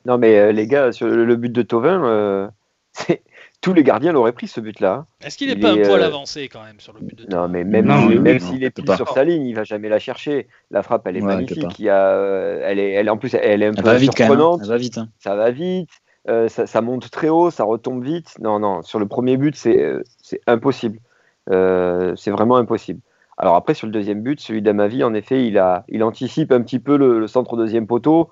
Non, 0.06 0.18
mais 0.18 0.38
euh, 0.38 0.52
les 0.52 0.68
gars, 0.68 0.92
sur 0.92 1.08
le, 1.08 1.36
but 1.36 1.52
de 1.52 1.62
Tovin, 1.62 2.04
euh, 2.04 2.48
tous 3.62 3.74
les 3.74 3.84
gardiens 3.84 4.12
l'auraient 4.12 4.32
pris 4.32 4.48
ce 4.48 4.60
but-là. 4.60 4.94
Hein. 4.94 5.06
Est-ce 5.24 5.38
qu'il 5.38 5.50
n'est 5.50 5.56
pas 5.56 5.72
un 5.72 5.78
poil 5.78 6.02
euh, 6.02 6.08
avancé 6.08 6.48
quand 6.48 6.64
même 6.64 6.80
sur 6.80 6.94
le 6.94 7.02
but 7.02 7.18
de 7.18 7.24
Tovin 7.26 7.42
Non, 7.42 7.48
mais 7.48 7.64
même, 7.64 8.20
même 8.20 8.40
s'il 8.40 8.64
est 8.64 8.72
pile 8.72 8.96
sur 8.96 9.10
sa 9.10 9.24
ligne, 9.24 9.46
il 9.46 9.54
va 9.54 9.64
jamais 9.64 9.90
la 9.90 10.00
chercher. 10.00 10.48
La 10.72 10.82
frappe, 10.82 11.06
elle 11.06 11.18
est 11.18 11.22
magnifique. 11.22 11.80
Il 11.80 11.90
a, 11.90 12.16
elle 12.64 12.80
est, 12.80 12.92
elle, 12.92 13.10
en 13.10 13.18
plus, 13.18 13.34
elle 13.36 13.62
est 13.62 13.68
un 13.68 13.74
peu 13.74 14.00
surprenante. 14.00 14.64
Ça 14.64 14.70
va 14.70 14.78
vite. 14.78 14.98
Hein. 14.98 15.10
Ça 15.20 15.36
va 15.36 15.52
vite. 15.52 15.90
Ça, 16.28 16.68
ça, 16.68 16.82
monte 16.82 17.10
très 17.10 17.30
haut, 17.30 17.52
ça 17.52 17.64
retombe 17.64 18.04
vite. 18.04 18.36
Non, 18.40 18.60
non, 18.60 18.82
sur 18.82 19.00
le 19.00 19.08
premier 19.08 19.38
but, 19.38 19.56
c'est 19.56 20.02
impossible. 20.48 21.00
c'est 21.48 22.32
vraiment 22.32 22.58
impossible. 22.58 23.02
Alors 23.38 23.56
après, 23.56 23.74
sur 23.74 23.88
le 23.88 23.94
deuxième 23.94 24.22
but, 24.22 24.40
celui 24.40 24.62
d'Amavi, 24.62 25.04
en 25.04 25.14
effet, 25.16 25.48
il, 25.48 25.58
a, 25.58 25.84
il 25.90 26.04
anticipe 26.04 26.52
un 26.52 26.62
petit 26.62 26.80
peu 26.80 26.96
le, 26.96 27.20
le 27.20 27.28
centre 27.28 27.58
deuxième 27.58 27.88
poteau. 27.88 28.30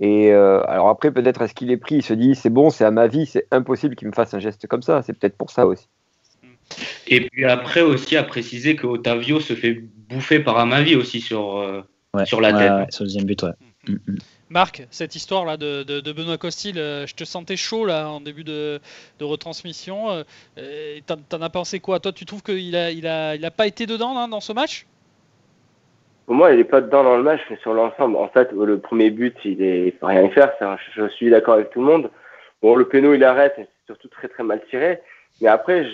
Et 0.00 0.32
euh, 0.32 0.62
alors 0.66 0.88
après, 0.88 1.10
peut-être 1.10 1.42
est-ce 1.42 1.54
qu'il 1.54 1.70
est 1.70 1.76
pris, 1.76 1.96
il 1.96 2.02
se 2.02 2.14
dit 2.14 2.34
c'est 2.34 2.50
bon, 2.50 2.70
c'est 2.70 2.84
à 2.84 2.90
ma 2.90 3.06
vie, 3.06 3.26
c'est 3.26 3.46
impossible 3.50 3.96
qu'il 3.96 4.08
me 4.08 4.12
fasse 4.12 4.32
un 4.32 4.38
geste 4.38 4.66
comme 4.66 4.82
ça. 4.82 5.02
C'est 5.02 5.12
peut-être 5.12 5.36
pour 5.36 5.50
ça 5.50 5.66
aussi. 5.66 5.88
Et 7.06 7.28
puis 7.28 7.44
après 7.44 7.82
aussi 7.82 8.16
à 8.16 8.22
préciser 8.22 8.76
que 8.76 8.86
Otavio 8.86 9.40
se 9.40 9.54
fait 9.54 9.82
bouffer 10.08 10.40
par 10.40 10.56
Amavi 10.58 10.96
aussi 10.96 11.20
sur, 11.20 11.58
euh, 11.58 11.82
sur 12.24 12.40
la 12.40 12.52
tête. 12.52 12.92
sur 12.92 13.04
le 13.04 13.08
deuxième 13.08 13.24
but, 13.24 13.42
ouais. 13.42 13.50
Mm, 13.88 13.92
mm. 13.92 14.18
Marc, 14.50 14.86
cette 14.90 15.14
histoire 15.14 15.44
là 15.44 15.56
de, 15.56 16.12
Benoît 16.12 16.36
Costil, 16.36 16.78
euh, 16.78 17.06
je 17.06 17.14
te 17.14 17.24
sentais 17.24 17.56
chaud 17.56 17.86
là 17.86 18.08
en 18.08 18.20
début 18.20 18.44
de, 18.44 18.80
retransmission. 19.20 20.24
T'en 21.06 21.42
as 21.42 21.50
pensé 21.50 21.80
quoi? 21.80 22.00
Toi, 22.00 22.12
tu 22.12 22.24
trouves 22.26 22.42
qu'il 22.42 22.76
a, 22.76 22.90
il 22.90 23.04
il 23.40 23.50
pas 23.56 23.66
été 23.66 23.86
dedans 23.86 24.16
hein, 24.18 24.28
dans 24.28 24.40
ce 24.40 24.52
match? 24.52 24.86
Pour 26.26 26.34
moi, 26.34 26.52
il 26.52 26.58
n'est 26.58 26.64
pas 26.64 26.80
dedans 26.80 27.02
dans 27.02 27.16
le 27.16 27.22
match, 27.22 27.40
mais 27.50 27.56
sur 27.56 27.74
l'ensemble. 27.74 28.16
En 28.16 28.28
fait, 28.28 28.52
le 28.52 28.78
premier 28.78 29.10
but, 29.10 29.36
il 29.44 29.62
est 29.62 29.98
faut 29.98 30.06
rien 30.06 30.22
y 30.22 30.30
faire. 30.30 30.52
je 30.94 31.08
suis 31.08 31.30
d'accord 31.30 31.54
avec 31.54 31.70
tout 31.70 31.80
le 31.80 31.86
monde. 31.86 32.10
Bon, 32.62 32.76
le 32.76 32.86
péno, 32.86 33.14
il 33.14 33.24
arrête, 33.24 33.54
c'est 33.56 33.68
surtout 33.86 34.08
très 34.08 34.28
très 34.28 34.42
mal 34.42 34.60
tiré. 34.68 35.00
Mais 35.40 35.48
après, 35.48 35.86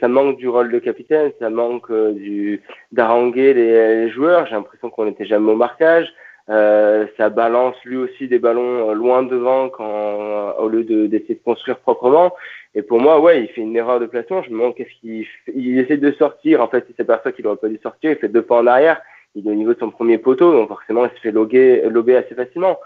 ça 0.00 0.08
manque 0.08 0.36
du 0.36 0.48
rôle 0.48 0.72
de 0.72 0.78
capitaine, 0.80 1.30
ça 1.38 1.48
manque 1.48 1.90
euh, 1.90 2.12
du 2.12 2.62
d'haranguer 2.90 3.54
les, 3.54 4.10
joueurs. 4.10 4.46
J'ai 4.46 4.54
l'impression 4.54 4.90
qu'on 4.90 5.04
n'était 5.04 5.26
jamais 5.26 5.52
au 5.52 5.56
marquage. 5.56 6.12
Euh, 6.50 7.06
ça 7.16 7.30
balance 7.30 7.74
lui 7.84 7.96
aussi 7.96 8.28
des 8.28 8.38
ballons 8.38 8.90
euh, 8.90 8.94
loin 8.94 9.22
devant 9.22 9.70
quand, 9.70 10.56
au 10.58 10.68
lieu 10.68 10.84
d'essayer 10.84 11.36
de, 11.36 11.44
construire 11.44 11.78
proprement. 11.78 12.34
Et 12.74 12.82
pour 12.82 13.00
moi, 13.00 13.20
ouais, 13.20 13.42
il 13.42 13.48
fait 13.48 13.62
une 13.62 13.76
erreur 13.76 13.98
de 13.98 14.06
placement. 14.06 14.42
Je 14.42 14.50
me 14.50 14.54
demande 14.58 14.74
qu'est-ce 14.74 15.00
qu'il 15.00 15.26
il 15.54 15.78
essaie 15.78 15.96
de 15.96 16.12
sortir. 16.12 16.60
En 16.60 16.68
fait, 16.68 16.84
il 16.88 16.94
s'aperçoit 16.96 17.32
qu'il 17.32 17.44
n'aurait 17.44 17.56
pas 17.56 17.68
dû 17.68 17.78
sortir. 17.82 18.10
Il 18.10 18.16
fait 18.16 18.28
deux 18.28 18.42
pas 18.42 18.56
en 18.56 18.66
arrière 18.66 19.00
il 19.34 19.46
est 19.46 19.50
au 19.50 19.54
niveau 19.54 19.74
de 19.74 19.78
son 19.78 19.90
premier 19.90 20.18
poteau, 20.18 20.52
donc 20.52 20.68
forcément 20.68 21.04
il 21.04 21.10
se 21.10 21.20
fait 21.20 21.32
lober, 21.32 22.16
assez 22.16 22.34
facilement. 22.34 22.78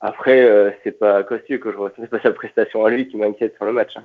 Après, 0.00 0.42
euh, 0.42 0.70
c'est 0.84 0.98
pas 0.98 1.22
Costu 1.22 1.58
que 1.58 1.72
je 1.72 1.76
ressens, 1.76 1.96
c'est 1.98 2.10
pas 2.10 2.20
sa 2.20 2.32
prestation 2.32 2.84
à 2.84 2.90
lui 2.90 3.08
qui 3.08 3.16
m'inquiète 3.16 3.56
sur 3.56 3.64
le 3.64 3.72
match. 3.72 3.96
Hein. 3.96 4.04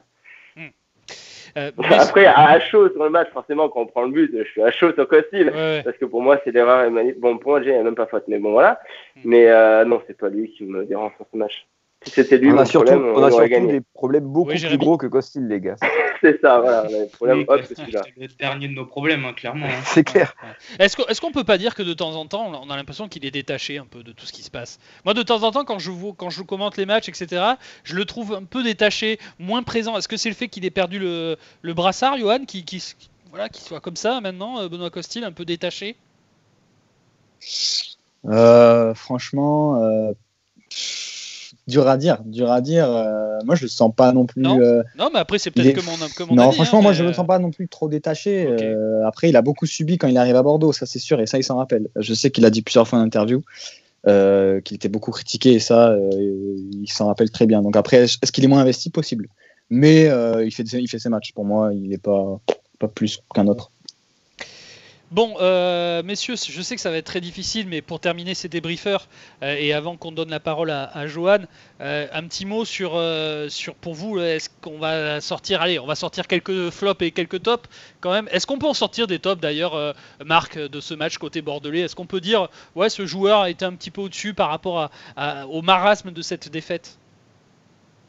Euh, 1.58 1.72
Après, 1.90 2.26
à, 2.26 2.60
chaud 2.60 2.90
sur 2.90 3.04
le 3.04 3.10
match, 3.10 3.30
forcément, 3.32 3.70
quand 3.70 3.82
on 3.82 3.86
prend 3.88 4.04
le 4.04 4.12
but, 4.12 4.32
je 4.38 4.44
suis 4.44 4.62
à 4.62 4.72
chaud 4.72 4.94
sur 4.94 5.08
Costil, 5.08 5.52
parce 5.84 5.98
que 5.98 6.06
pour 6.06 6.22
moi, 6.22 6.40
c'est 6.44 6.52
l'erreur. 6.52 6.90
Bon, 7.18 7.38
pour 7.38 7.52
moi, 7.52 7.64
j'ai 7.64 7.72
même 7.82 7.96
pas 7.96 8.08
faute, 8.08 8.24
mais 8.28 8.40
bon, 8.40 8.52
voilà. 8.52 8.80
Hmm. 9.18 9.22
Mais 9.26 9.48
euh, 9.48 9.86
non, 9.86 10.02
c'est 10.08 10.18
pas 10.18 10.30
lui 10.30 10.52
qui 10.52 10.66
me 10.66 10.86
dérange 10.86 11.14
sur 11.18 11.26
ce 11.32 11.38
match. 11.38 11.68
Si 12.04 12.10
c'était 12.12 12.38
lui, 12.40 12.52
on 12.52 12.58
a 12.58 12.66
surtout, 12.66 12.88
problème, 12.94 13.14
on 13.16 13.24
a 13.24 13.30
surtout 13.30 13.48
gagné. 13.48 13.72
des 13.74 13.82
problèmes 13.94 14.24
beaucoup 14.26 14.50
Oui, 14.50 14.60
plus 14.60 14.78
gros 14.80 14.98
que 14.98 15.06
Costil, 15.06 15.48
les 15.48 15.60
gars. 15.62 15.76
C'est 16.22 16.42
ça, 16.42 16.60
voilà. 16.60 16.88
Des 16.88 17.06
problèmes, 17.08 17.46
hop, 17.48 17.62
c'est 17.68 17.76
celui-là. 17.76 18.02
c'est 18.06 18.22
le 18.22 18.28
dernier 18.40 18.68
de 18.68 18.74
nos 18.74 18.86
problèmes, 18.86 19.24
hein, 19.26 19.34
clairement. 19.34 19.66
hein. 19.68 19.82
C'est 19.86 20.04
clair. 20.04 20.36
Est-ce 20.80 20.96
qu'on 20.96 21.04
qu'on 21.28 21.32
peut 21.32 21.44
pas 21.44 21.58
dire 21.58 21.74
que 21.76 21.82
de 21.84 21.94
temps 21.94 22.16
en 22.16 22.26
temps, 22.28 22.52
on 22.64 22.70
a 22.70 22.76
l'impression 22.76 23.08
qu'il 23.08 23.26
est 23.26 23.32
détaché 23.32 23.78
un 23.80 23.86
peu 23.86 24.04
de 24.04 24.12
tout 24.12 24.26
ce 24.28 24.32
qui 24.34 24.44
se 24.44 24.52
passe? 24.52 24.80
Moi, 25.06 25.14
de 25.16 25.24
temps 25.24 25.42
en 25.44 25.52
temps, 25.52 25.64
quand 25.66 25.80
je, 25.80 25.90
vois- 25.90 26.14
quand 26.16 26.30
je 26.30 26.42
commente 26.44 26.78
les 26.78 26.86
matchs, 26.86 27.10
etc., 27.10 27.44
je 27.84 27.96
le 27.96 28.06
trouve 28.06 28.34
un 28.34 28.44
peu 28.44 28.64
détaché, 28.64 29.20
moins 29.40 29.64
présent. 29.64 29.98
Est-ce 29.98 30.08
que 30.08 30.18
c'est 30.18 30.30
le 30.30 30.36
fait 30.36 30.48
qu'il 30.48 30.64
ait 30.66 30.70
perdu 30.72 31.00
le, 31.00 31.38
le 31.64 31.74
brassard, 31.74 32.18
Johan, 32.20 32.46
qui, 32.46 32.66
qui, 32.66 32.78
qui- 32.80 33.10
voilà, 33.30 33.50
qui 33.50 33.62
soit 33.62 33.80
comme 33.80 33.96
ça 33.96 34.22
maintenant, 34.22 34.60
euh, 34.60 34.70
Benoît 34.70 34.90
Costil, 34.92 35.24
un 35.24 35.32
peu 35.32 35.46
détaché? 35.46 35.96
Euh, 38.26 38.94
franchement, 38.94 39.82
euh, 39.84 40.12
dur 41.68 41.88
à 41.88 41.98
dire, 41.98 42.22
dur 42.26 42.52
à 42.52 42.62
dire. 42.62 42.90
euh, 42.90 43.40
moi, 43.46 43.56
je 43.56 43.64
le 43.64 43.68
sens 43.70 43.92
pas 43.96 44.12
non 44.12 44.26
plus. 44.26 44.42
Non, 44.42 44.60
euh, 44.60 44.84
Non, 44.98 45.10
mais 45.14 45.20
après, 45.20 45.38
c'est 45.40 45.52
peut-être 45.52 45.68
est- 45.68 45.74
que 45.74 45.86
mon, 45.86 45.94
que 46.16 46.24
mon 46.24 46.36
non, 46.36 46.48
avis, 46.50 46.56
franchement, 46.56 46.80
hein, 46.80 46.82
moi, 46.82 46.92
mais, 46.92 46.98
je 46.98 47.04
le 47.04 47.10
euh, 47.10 47.14
sens 47.14 47.28
pas 47.28 47.40
non 47.40 47.52
plus 47.52 47.68
trop 47.68 47.88
détaché. 47.88 48.46
Euh, 48.48 49.06
après, 49.08 49.30
il 49.30 49.36
a 49.36 49.42
beaucoup 49.42 49.66
subi 49.66 49.98
quand 49.98 50.08
il 50.08 50.18
arrive 50.18 50.36
à 50.36 50.44
Bordeaux, 50.44 50.74
ça 50.74 50.86
c'est 50.86 51.00
sûr, 51.00 51.20
et 51.22 51.26
ça, 51.28 51.38
il 51.38 51.44
s'en 51.44 51.58
rappelle. 51.58 51.88
Je 51.96 52.14
sais 52.14 52.30
qu'il 52.32 52.46
a 52.46 52.50
dit 52.50 52.62
plusieurs 52.62 52.88
fois 52.88 53.00
en 53.00 53.04
interview 53.04 53.42
qu'il 54.06 54.76
était 54.76 54.90
beaucoup 54.90 55.12
critiqué, 55.12 55.54
et 55.54 55.60
ça, 55.60 55.96
il 56.12 56.88
s'en 56.92 57.08
rappelle 57.08 57.30
très 57.30 57.46
bien. 57.46 57.62
Donc 57.62 57.76
après, 57.76 57.98
est-ce 58.04 58.32
qu'il 58.32 58.44
est 58.44 58.48
moins 58.48 58.62
investi? 58.62 58.90
Possible. 58.90 59.28
Mais 59.70 60.06
il, 60.44 60.52
fait, 60.52 60.64
il 60.64 60.88
fait 60.88 61.00
ses 61.00 61.10
matchs. 61.10 61.32
Pour 61.34 61.46
moi, 61.46 61.72
il 61.74 61.90
n'est 61.90 61.98
pas, 61.98 62.40
pas 62.80 62.88
plus 62.88 63.22
qu'un 63.34 63.48
autre. 63.48 63.72
Bon, 65.12 65.36
euh, 65.42 66.02
messieurs, 66.04 66.36
je 66.38 66.62
sais 66.62 66.76
que 66.76 66.80
ça 66.82 66.90
va 66.90 66.96
être 66.96 67.06
très 67.06 67.20
difficile, 67.20 67.68
mais 67.68 67.82
pour 67.82 68.00
terminer 68.00 68.34
ces 68.34 68.48
débriefeurs 68.48 69.08
euh, 69.44 69.58
et 69.60 69.74
avant 69.74 69.98
qu'on 69.98 70.14
donne 70.14 70.30
la 70.30 70.40
parole 70.40 70.72
à, 70.72 70.86
à 70.86 71.06
Johan, 71.06 71.40
euh, 71.82 72.08
un 72.14 72.24
petit 72.28 72.46
mot 72.46 72.64
sur, 72.64 72.94
euh, 72.96 73.50
sur 73.50 73.76
pour 73.76 73.94
vous. 73.94 74.20
Est-ce 74.20 74.50
qu'on 74.62 74.78
va 74.80 75.20
sortir, 75.20 75.62
allez, 75.62 75.80
on 75.80 75.86
va 75.86 75.96
sortir 75.96 76.28
quelques 76.28 76.70
flops 76.70 77.02
et 77.02 77.12
quelques 77.12 77.44
tops 77.44 77.68
quand 78.00 78.12
même. 78.14 78.30
Est-ce 78.32 78.48
qu'on 78.48 78.58
peut 78.58 78.68
en 78.68 78.74
sortir 78.74 79.06
des 79.06 79.20
tops 79.20 79.42
d'ailleurs, 79.42 79.76
euh, 79.76 79.92
Marc, 80.24 80.58
de 80.58 80.80
ce 80.80 80.94
match 80.94 81.18
côté 81.18 81.42
bordelais? 81.42 81.82
Est-ce 81.82 81.96
qu'on 81.96 82.06
peut 82.06 82.22
dire, 82.22 82.48
ouais, 82.76 82.90
ce 82.90 83.06
joueur 83.06 83.48
était 83.48 83.66
un 83.66 83.74
petit 83.74 83.92
peu 83.92 84.00
au-dessus 84.00 84.34
par 84.34 84.48
rapport 84.50 84.80
à- 84.80 84.92
à- 85.18 85.46
au 85.48 85.62
marasme 85.62 86.12
de 86.12 86.22
cette 86.22 86.50
défaite? 86.50 86.98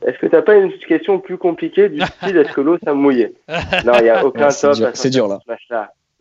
Est-ce 0.07 0.19
que 0.19 0.27
t'as 0.27 0.43
pas 0.43 0.55
une 0.55 0.73
question 0.79 1.19
plus 1.19 1.37
compliquée 1.37 1.89
du 1.89 2.01
style 2.01 2.37
est-ce 2.37 2.53
que 2.53 2.61
l'eau 2.61 2.79
ça 2.85 2.95
mouillait? 2.95 3.33
Non, 3.85 3.95
il 3.99 4.05
n'y 4.05 4.09
a 4.09 4.25
aucun 4.25 4.47
Ouais, 4.47 4.51
c'est 4.53 4.69
top 4.69 4.91
c'est 4.95 5.11
dur, 5.11 5.27
là. 5.27 5.41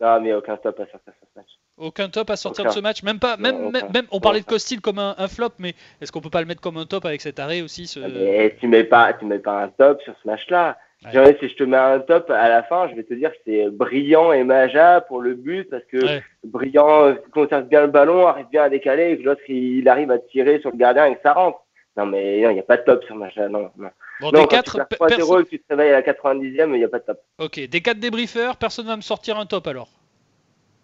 Non, 0.02 0.20
mais 0.20 0.32
aucun 0.34 0.56
top 0.56 0.80
à 0.80 0.86
sortir 0.86 1.12
de 1.12 1.26
ce 1.32 1.38
match. 1.38 1.48
Aucun 1.78 2.08
top 2.08 2.28
à 2.30 2.36
sortir 2.36 2.64
Aucun. 2.64 2.70
de 2.70 2.74
ce 2.74 2.80
match, 2.80 3.02
même 3.02 3.18
pas, 3.18 3.36
même, 3.36 3.62
Non, 3.62 3.70
même, 3.70 4.06
on 4.10 4.20
parlait 4.20 4.40
de. 4.40 4.44
Costil 4.44 4.80
comme 4.80 4.98
un, 4.98 5.14
un 5.16 5.28
flop, 5.28 5.50
mais 5.58 5.74
est-ce 6.00 6.10
qu'on 6.12 6.20
peut 6.20 6.28
pas 6.30 6.40
le 6.40 6.46
mettre 6.46 6.60
comme 6.60 6.76
un 6.76 6.84
top 6.86 7.04
avec 7.06 7.20
cet 7.20 7.38
arrêt 7.38 7.62
aussi 7.62 7.86
ce... 7.86 8.00
Ah, 8.00 8.08
Mais 8.12 8.56
tu 8.60 8.66
mets 8.68 8.84
pas, 8.84 9.12
tu 9.14 9.24
mets 9.24 9.38
pas 9.38 9.62
un 9.62 9.68
top 9.68 10.02
sur 10.02 10.14
ce 10.22 10.28
match-là. 10.28 10.76
Ouais. 11.04 11.36
Si 11.40 11.48
je 11.48 11.56
te 11.56 11.64
mets 11.64 11.76
un 11.76 11.98
top 11.98 12.30
à 12.30 12.48
la 12.48 12.62
fin, 12.62 12.88
je 12.88 12.94
vais 12.94 13.02
te 13.02 13.14
dire 13.14 13.32
que 13.32 13.38
c'est 13.44 13.68
brillant 13.70 14.32
et 14.32 14.44
Maja 14.44 15.00
pour 15.00 15.20
le 15.20 15.34
but 15.34 15.68
parce 15.68 15.82
que 15.86 15.96
Ouais. 16.04 16.22
brillant 16.44 17.16
conserve 17.32 17.64
bien 17.66 17.80
le 17.80 17.86
ballon, 17.88 18.26
arrive 18.28 18.46
bien 18.52 18.62
à 18.64 18.68
décaler 18.68 19.10
et 19.10 19.18
que 19.18 19.24
l'autre 19.24 19.40
il 19.48 19.88
arrive 19.88 20.12
à 20.12 20.18
tirer 20.18 20.60
sur 20.60 20.70
le 20.70 20.76
gardien 20.76 21.06
et 21.06 21.16
que 21.16 21.20
ça 21.22 21.32
rentre. 21.32 21.58
Non 21.96 22.06
mais 22.06 22.40
non, 22.40 22.50
il 22.50 22.54
n'y 22.54 22.60
a 22.60 22.64
pas 22.64 22.78
de 22.78 22.82
top 22.84 23.04
sur 23.04 23.14
match-là. 23.16 23.48
Non, 23.48 23.70
non. 23.76 23.90
Bon, 24.20 24.30
non 24.30 24.30
des 24.30 24.38
quand 24.40 24.46
quatre, 24.48 24.72
tu 24.78 24.78
pe- 24.78 24.96
perds 24.96 25.08
3-0 25.08 25.16
perso- 25.16 25.40
et 25.40 25.44
que 25.44 25.50
tu 25.50 25.58
te 25.60 25.64
réveilles 25.70 25.90
à 25.90 25.92
la 25.92 26.02
90e, 26.02 26.74
il 26.74 26.78
n'y 26.78 26.84
a 26.84 26.88
pas 26.88 26.98
de 27.00 27.04
top. 27.04 27.20
Ok, 27.38 27.60
des 27.60 27.80
4 27.80 27.98
débriefeurs, 27.98 28.56
personne 28.56 28.86
va 28.86 28.96
me 28.96 29.02
sortir 29.02 29.38
un 29.38 29.46
top 29.46 29.66
alors. 29.66 29.88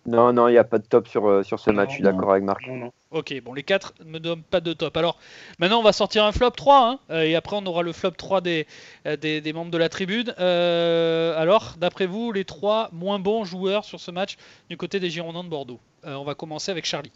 Non, 0.07 0.33
non, 0.33 0.49
il 0.49 0.53
n'y 0.53 0.59
a 0.59 0.65
pas 0.65 0.79
de 0.79 0.87
top 0.87 1.07
sur, 1.07 1.29
euh, 1.29 1.43
sur 1.43 1.61
ce 1.61 1.69
Non, 1.71 1.77
match, 1.77 1.91
je 1.91 1.95
suis 1.97 2.03
d'accord 2.03 2.31
avec 2.31 2.43
Marc. 2.43 2.67
Non, 2.67 2.77
non. 2.77 2.93
Ok, 3.11 3.35
bon, 3.43 3.53
les 3.53 3.63
4 3.63 3.93
ne 4.05 4.11
me 4.11 4.19
donnent 4.21 4.43
pas 4.43 4.61
de 4.61 4.73
top. 4.73 4.97
Alors, 4.97 5.19
maintenant, 5.59 5.81
on 5.81 5.83
va 5.83 5.93
sortir 5.93 6.25
un 6.25 6.33
flop 6.33 6.51
3, 6.51 6.89
hein, 6.89 6.99
euh, 7.11 7.23
et 7.25 7.35
après, 7.37 7.57
on 7.59 7.67
aura 7.67 7.83
le 7.83 7.93
flop 7.93 8.13
3 8.13 8.41
des, 8.41 8.67
euh, 9.07 9.17
des, 9.17 9.41
des 9.43 9.53
membres 9.53 9.71
de 9.71 9.77
la 9.79 9.89
tribune. 9.91 10.35
Euh, 10.39 11.39
alors, 11.39 11.75
d'après 11.79 12.07
vous, 12.07 12.33
les 12.33 12.45
3 12.47 12.89
moins 12.93 13.19
bons 13.19 13.45
joueurs 13.45 13.85
sur 13.85 14.01
ce 14.01 14.11
match 14.11 14.37
du 14.71 14.77
côté 14.79 14.99
des 15.01 15.11
Girondins 15.11 15.45
de 15.45 15.49
Bordeaux? 15.51 15.81
Euh, 16.07 16.15
On 16.15 16.25
va 16.25 16.35
commencer 16.35 16.71
avec 16.71 16.87
Charlie. 16.87 17.13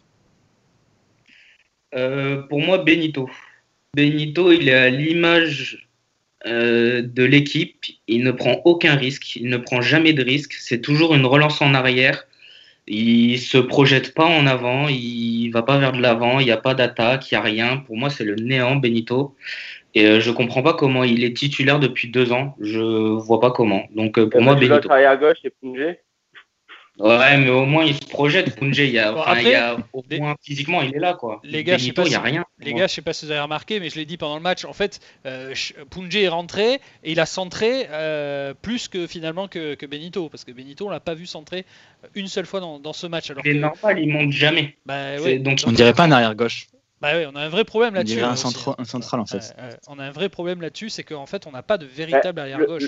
Euh, 1.95 2.43
pour 2.43 2.59
moi, 2.59 2.77
Benito. 2.79 3.29
Benito, 3.95 4.51
il 4.51 4.69
est 4.69 4.73
à 4.73 4.89
l'image 4.89 5.87
euh, 6.47 7.03
de 7.03 7.23
l'équipe. 7.23 7.85
Il 8.07 8.23
ne 8.23 8.31
prend 8.31 8.59
aucun 8.65 8.95
risque. 8.95 9.35
Il 9.35 9.49
ne 9.49 9.57
prend 9.57 9.81
jamais 9.81 10.13
de 10.13 10.23
risque. 10.23 10.53
C'est 10.53 10.81
toujours 10.81 11.13
une 11.13 11.25
relance 11.25 11.61
en 11.61 11.75
arrière. 11.75 12.25
Il 12.87 13.37
se 13.37 13.59
projette 13.59 14.15
pas 14.15 14.25
en 14.25 14.47
avant. 14.47 14.87
Il 14.89 15.51
va 15.51 15.61
pas 15.61 15.77
vers 15.77 15.91
de 15.91 16.01
l'avant. 16.01 16.39
Il 16.39 16.45
n'y 16.45 16.51
a 16.51 16.57
pas 16.57 16.73
d'attaque. 16.73 17.31
Il 17.31 17.35
n'y 17.35 17.37
a 17.37 17.41
rien. 17.41 17.77
Pour 17.77 17.95
moi, 17.95 18.09
c'est 18.09 18.23
le 18.23 18.35
néant, 18.35 18.77
Benito. 18.77 19.35
Et 19.93 20.07
euh, 20.07 20.19
je 20.19 20.31
comprends 20.31 20.63
pas 20.63 20.73
comment 20.73 21.03
il 21.03 21.23
est 21.23 21.37
titulaire 21.37 21.79
depuis 21.79 22.07
deux 22.07 22.31
ans. 22.31 22.55
Je 22.59 22.79
vois 22.79 23.39
pas 23.39 23.51
comment. 23.51 23.83
Donc 23.95 24.17
euh, 24.17 24.27
pour 24.27 24.41
Et 24.41 24.43
moi, 24.43 24.55
tu 24.55 24.67
Benito. 24.67 24.91
arrière 24.91 25.19
gauche, 25.19 25.37
Punjé. 25.61 25.99
Ouais, 26.99 27.37
mais 27.37 27.49
au 27.49 27.65
moins 27.65 27.85
il 27.85 27.95
se 27.95 28.05
projette, 28.05 28.55
Punjé. 28.59 28.85
Il 28.85 28.93
y 28.93 28.99
a, 28.99 29.11
Bon, 29.11 29.19
enfin, 29.21 29.31
après, 29.31 29.43
il 29.43 29.49
y 29.51 29.55
a, 29.55 29.77
au 29.93 30.03
les- 30.09 30.19
moins 30.19 30.35
physiquement, 30.43 30.81
il 30.83 30.95
est 30.95 30.99
là, 30.99 31.15
quoi. 31.15 31.41
les 31.43 31.63
gars, 31.63 31.77
je 31.77 31.85
sais 31.85 31.91
Benito, 31.91 32.01
pas 32.03 32.07
il 32.07 32.09
n'y 32.11 32.15
a 32.15 32.19
si- 32.19 32.23
rien. 32.25 32.45
Les 32.59 32.73
gars, 32.73 32.87
je 32.87 32.93
sais 32.93 33.01
pas 33.01 33.13
si 33.13 33.25
vous 33.25 33.31
avez 33.31 33.39
remarqué, 33.41 33.79
mais 33.79 33.89
je 33.89 33.95
l'ai 33.95 34.05
dit 34.05 34.17
pendant 34.17 34.35
le 34.35 34.41
match. 34.43 34.63
En 34.65 34.73
fait, 34.73 34.99
euh, 35.25 35.53
est 36.23 36.27
rentré 36.27 36.75
et 37.03 37.11
il 37.11 37.19
a 37.19 37.25
centré 37.25 37.87
euh, 37.89 38.53
plus 38.53 38.87
que 38.87 39.07
finalement 39.07 39.47
que, 39.47 39.73
que 39.73 39.85
Benito, 39.87 40.29
parce 40.29 40.43
que 40.43 40.51
Benito, 40.51 40.85
on 40.85 40.89
l'a 40.91 40.99
pas 40.99 41.15
vu 41.15 41.25
centrer 41.25 41.65
une 42.13 42.27
seule 42.27 42.45
fois 42.45 42.59
dans, 42.59 42.77
dans 42.79 42.93
ce 42.93 43.07
match. 43.07 43.31
Alors 43.31 43.43
c'est 43.43 43.53
que, 43.53 43.57
normal, 43.57 43.99
il 43.99 44.09
monte 44.13 44.31
jamais. 44.31 44.75
bah, 44.85 45.15
ouais, 45.19 45.39
donc, 45.39 45.61
On 45.65 45.71
dirait 45.71 45.93
pas 45.93 46.03
un 46.03 46.11
arrière 46.11 46.35
gauche. 46.35 46.67
Bah 47.03 47.13
ouais, 47.13 47.27
on 47.31 47.35
a 47.35 47.41
un 47.41 47.49
vrai 47.49 47.63
problème 47.65 47.93
là-dessus. 47.93 48.21
un, 48.21 48.31
aussi, 48.33 48.43
centra- 48.47 48.71
hein. 48.71 48.75
un 48.79 48.83
central 48.85 49.19
en 49.21 49.25
fait. 49.25 49.53
On 49.89 49.99
a 49.99 50.05
un 50.05 50.11
vrai 50.11 50.29
problème 50.29 50.61
là-dessus, 50.61 50.89
c'est 50.89 51.03
qu'en 51.03 51.25
fait, 51.25 51.45
on 51.45 51.51
n'a 51.51 51.61
pas 51.61 51.77
de 51.77 51.85
véritable 51.85 52.39
arrière 52.39 52.59
le- 52.59 52.65
gauche. 52.65 52.87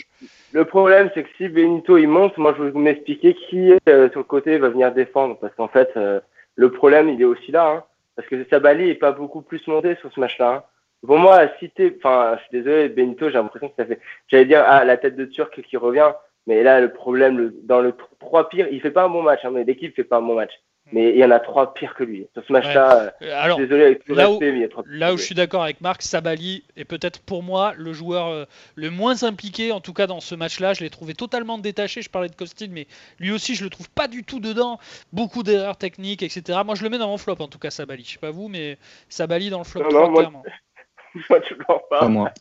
Le 0.54 0.66
problème, 0.66 1.12
c'est 1.14 1.24
que 1.24 1.30
si 1.38 1.50
Benito 1.50 1.98
il 1.98 2.08
monte, 2.08 2.38
moi 2.38 2.56
je 2.58 2.64
vais 2.64 2.72
vous 2.72 2.80
m'expliquer 2.80 3.36
qui 3.36 3.74
euh, 3.90 4.10
sur 4.10 4.20
le 4.22 4.24
côté 4.24 4.58
va 4.58 4.70
venir 4.70 4.92
défendre. 4.94 5.38
Parce 5.40 5.54
qu'en 5.56 5.68
fait, 5.68 5.90
euh, 5.98 6.20
le 6.56 6.72
problème, 6.72 7.10
il 7.10 7.22
est 7.22 7.26
aussi 7.26 7.52
là. 7.52 7.68
hein. 7.70 7.84
parce 8.16 8.28
que 8.30 8.46
Sabali 8.50 8.90
est 8.90 8.96
pas 8.96 9.12
beaucoup 9.12 9.42
plus 9.42 9.68
monté 9.68 9.96
sur 9.98 10.12
ce 10.14 10.20
match-là. 10.22 10.50
hein. 10.54 10.64
Pour 11.06 11.18
moi, 11.20 11.42
si 11.60 11.70
t'es- 11.70 11.94
enfin, 11.98 12.38
je 12.38 12.42
suis 12.48 12.64
désolé, 12.64 12.90
Benito, 12.90 13.28
j'ai 13.28 13.34
l'impression 13.36 13.68
que 13.68 13.76
ça 13.78 13.86
fait. 13.86 14.00
J'allais 14.28 14.46
dire, 14.46 14.64
ah, 14.66 14.84
la 14.86 14.98
tête 14.98 15.16
de 15.18 15.26
Turc 15.26 15.62
qui 15.62 15.78
revient. 15.78 16.12
Mais 16.48 16.64
là, 16.64 16.80
le 16.80 16.92
problème, 16.94 17.38
le- 17.38 17.56
dans 17.64 17.82
le 17.82 17.94
3 18.20 18.50
pire, 18.50 18.68
il 18.72 18.80
fait 18.80 18.92
pas 18.92 19.04
un 19.04 19.10
bon 19.10 19.22
match. 19.24 19.42
hein, 19.44 19.52
mais 19.54 19.66
l'équipe 19.66 19.94
fait 19.96 20.04
pas 20.06 20.18
un 20.18 20.22
bon 20.22 20.36
match. 20.36 20.52
Mais 20.92 21.10
il 21.10 21.18
y 21.18 21.26
en 21.26 21.32
a 21.32 21.40
trois 21.40 21.74
pires 21.74 21.96
que 21.96 22.04
lui. 22.04 22.28
Sur 22.34 22.46
ce 22.46 22.54
match-là, 22.54 23.00
euh, 23.02 23.10
Euh, 23.24 23.42
Alors, 23.42 23.58
je 23.58 23.64
suis 23.64 23.70
désolé 23.70 23.86
avec 23.88 24.06
tout 24.06 24.12
le 24.12 24.18
là 24.18 24.30
où- 24.30 24.34
respect, 24.34 24.52
mais 24.52 24.58
il 24.60 24.62
y 24.62 24.66
a 24.66 24.68
trois 24.70 24.84
pires 24.84 24.94
Là 24.94 25.14
où 25.14 25.18
je 25.18 25.24
suis 25.24 25.34
d'accord 25.36 25.64
avec 25.64 25.82
Marc, 25.82 26.04
Sabali 26.04 26.64
est 26.78 26.86
peut-être 26.86 27.22
pour 27.22 27.42
moi 27.42 27.74
le 27.76 27.92
joueur 27.92 28.28
euh, 28.28 28.46
le 28.76 28.92
moins 28.92 29.24
impliqué, 29.24 29.72
en 29.72 29.80
tout 29.82 29.94
cas 29.94 30.06
dans 30.06 30.20
ce 30.20 30.36
match-là. 30.36 30.74
Je 30.74 30.82
l'ai 30.82 30.92
trouvé 30.92 31.16
totalement 31.16 31.58
détaché. 31.58 32.04
Je 32.04 32.10
parlais 32.10 32.30
de 32.30 32.36
Costin, 32.36 32.68
mais 32.70 32.86
lui 33.20 33.32
aussi, 33.32 33.56
je 33.56 33.64
le 33.64 33.72
trouve 33.72 33.90
pas 33.90 34.08
du 34.08 34.24
tout 34.24 34.40
dedans. 34.40 34.80
Beaucoup 35.12 35.42
d'erreurs 35.42 35.78
techniques, 35.78 36.22
etc. 36.22 36.60
Moi, 36.64 36.76
je 36.76 36.84
le 36.84 36.90
mets 36.90 37.00
dans 37.00 37.08
mon 37.08 37.18
flop, 37.18 37.38
en 37.40 37.48
tout 37.48 37.58
cas, 37.60 37.72
Sabali. 37.72 38.04
Je 38.04 38.12
sais 38.12 38.20
pas 38.20 38.30
vous, 38.32 38.48
mais 38.48 38.78
Sabali 39.10 39.50
dans 39.50 39.58
le 39.60 39.64
flop 39.64 39.82
Non, 39.84 39.90
3, 39.90 40.02
non, 40.04 40.12
moi- 40.12 40.22
clairement. 40.22 40.44
Moi, 41.30 41.40
toujours 41.40 41.88
pas. 41.90 42.00
Pas 42.02 42.08
moi. 42.10 42.32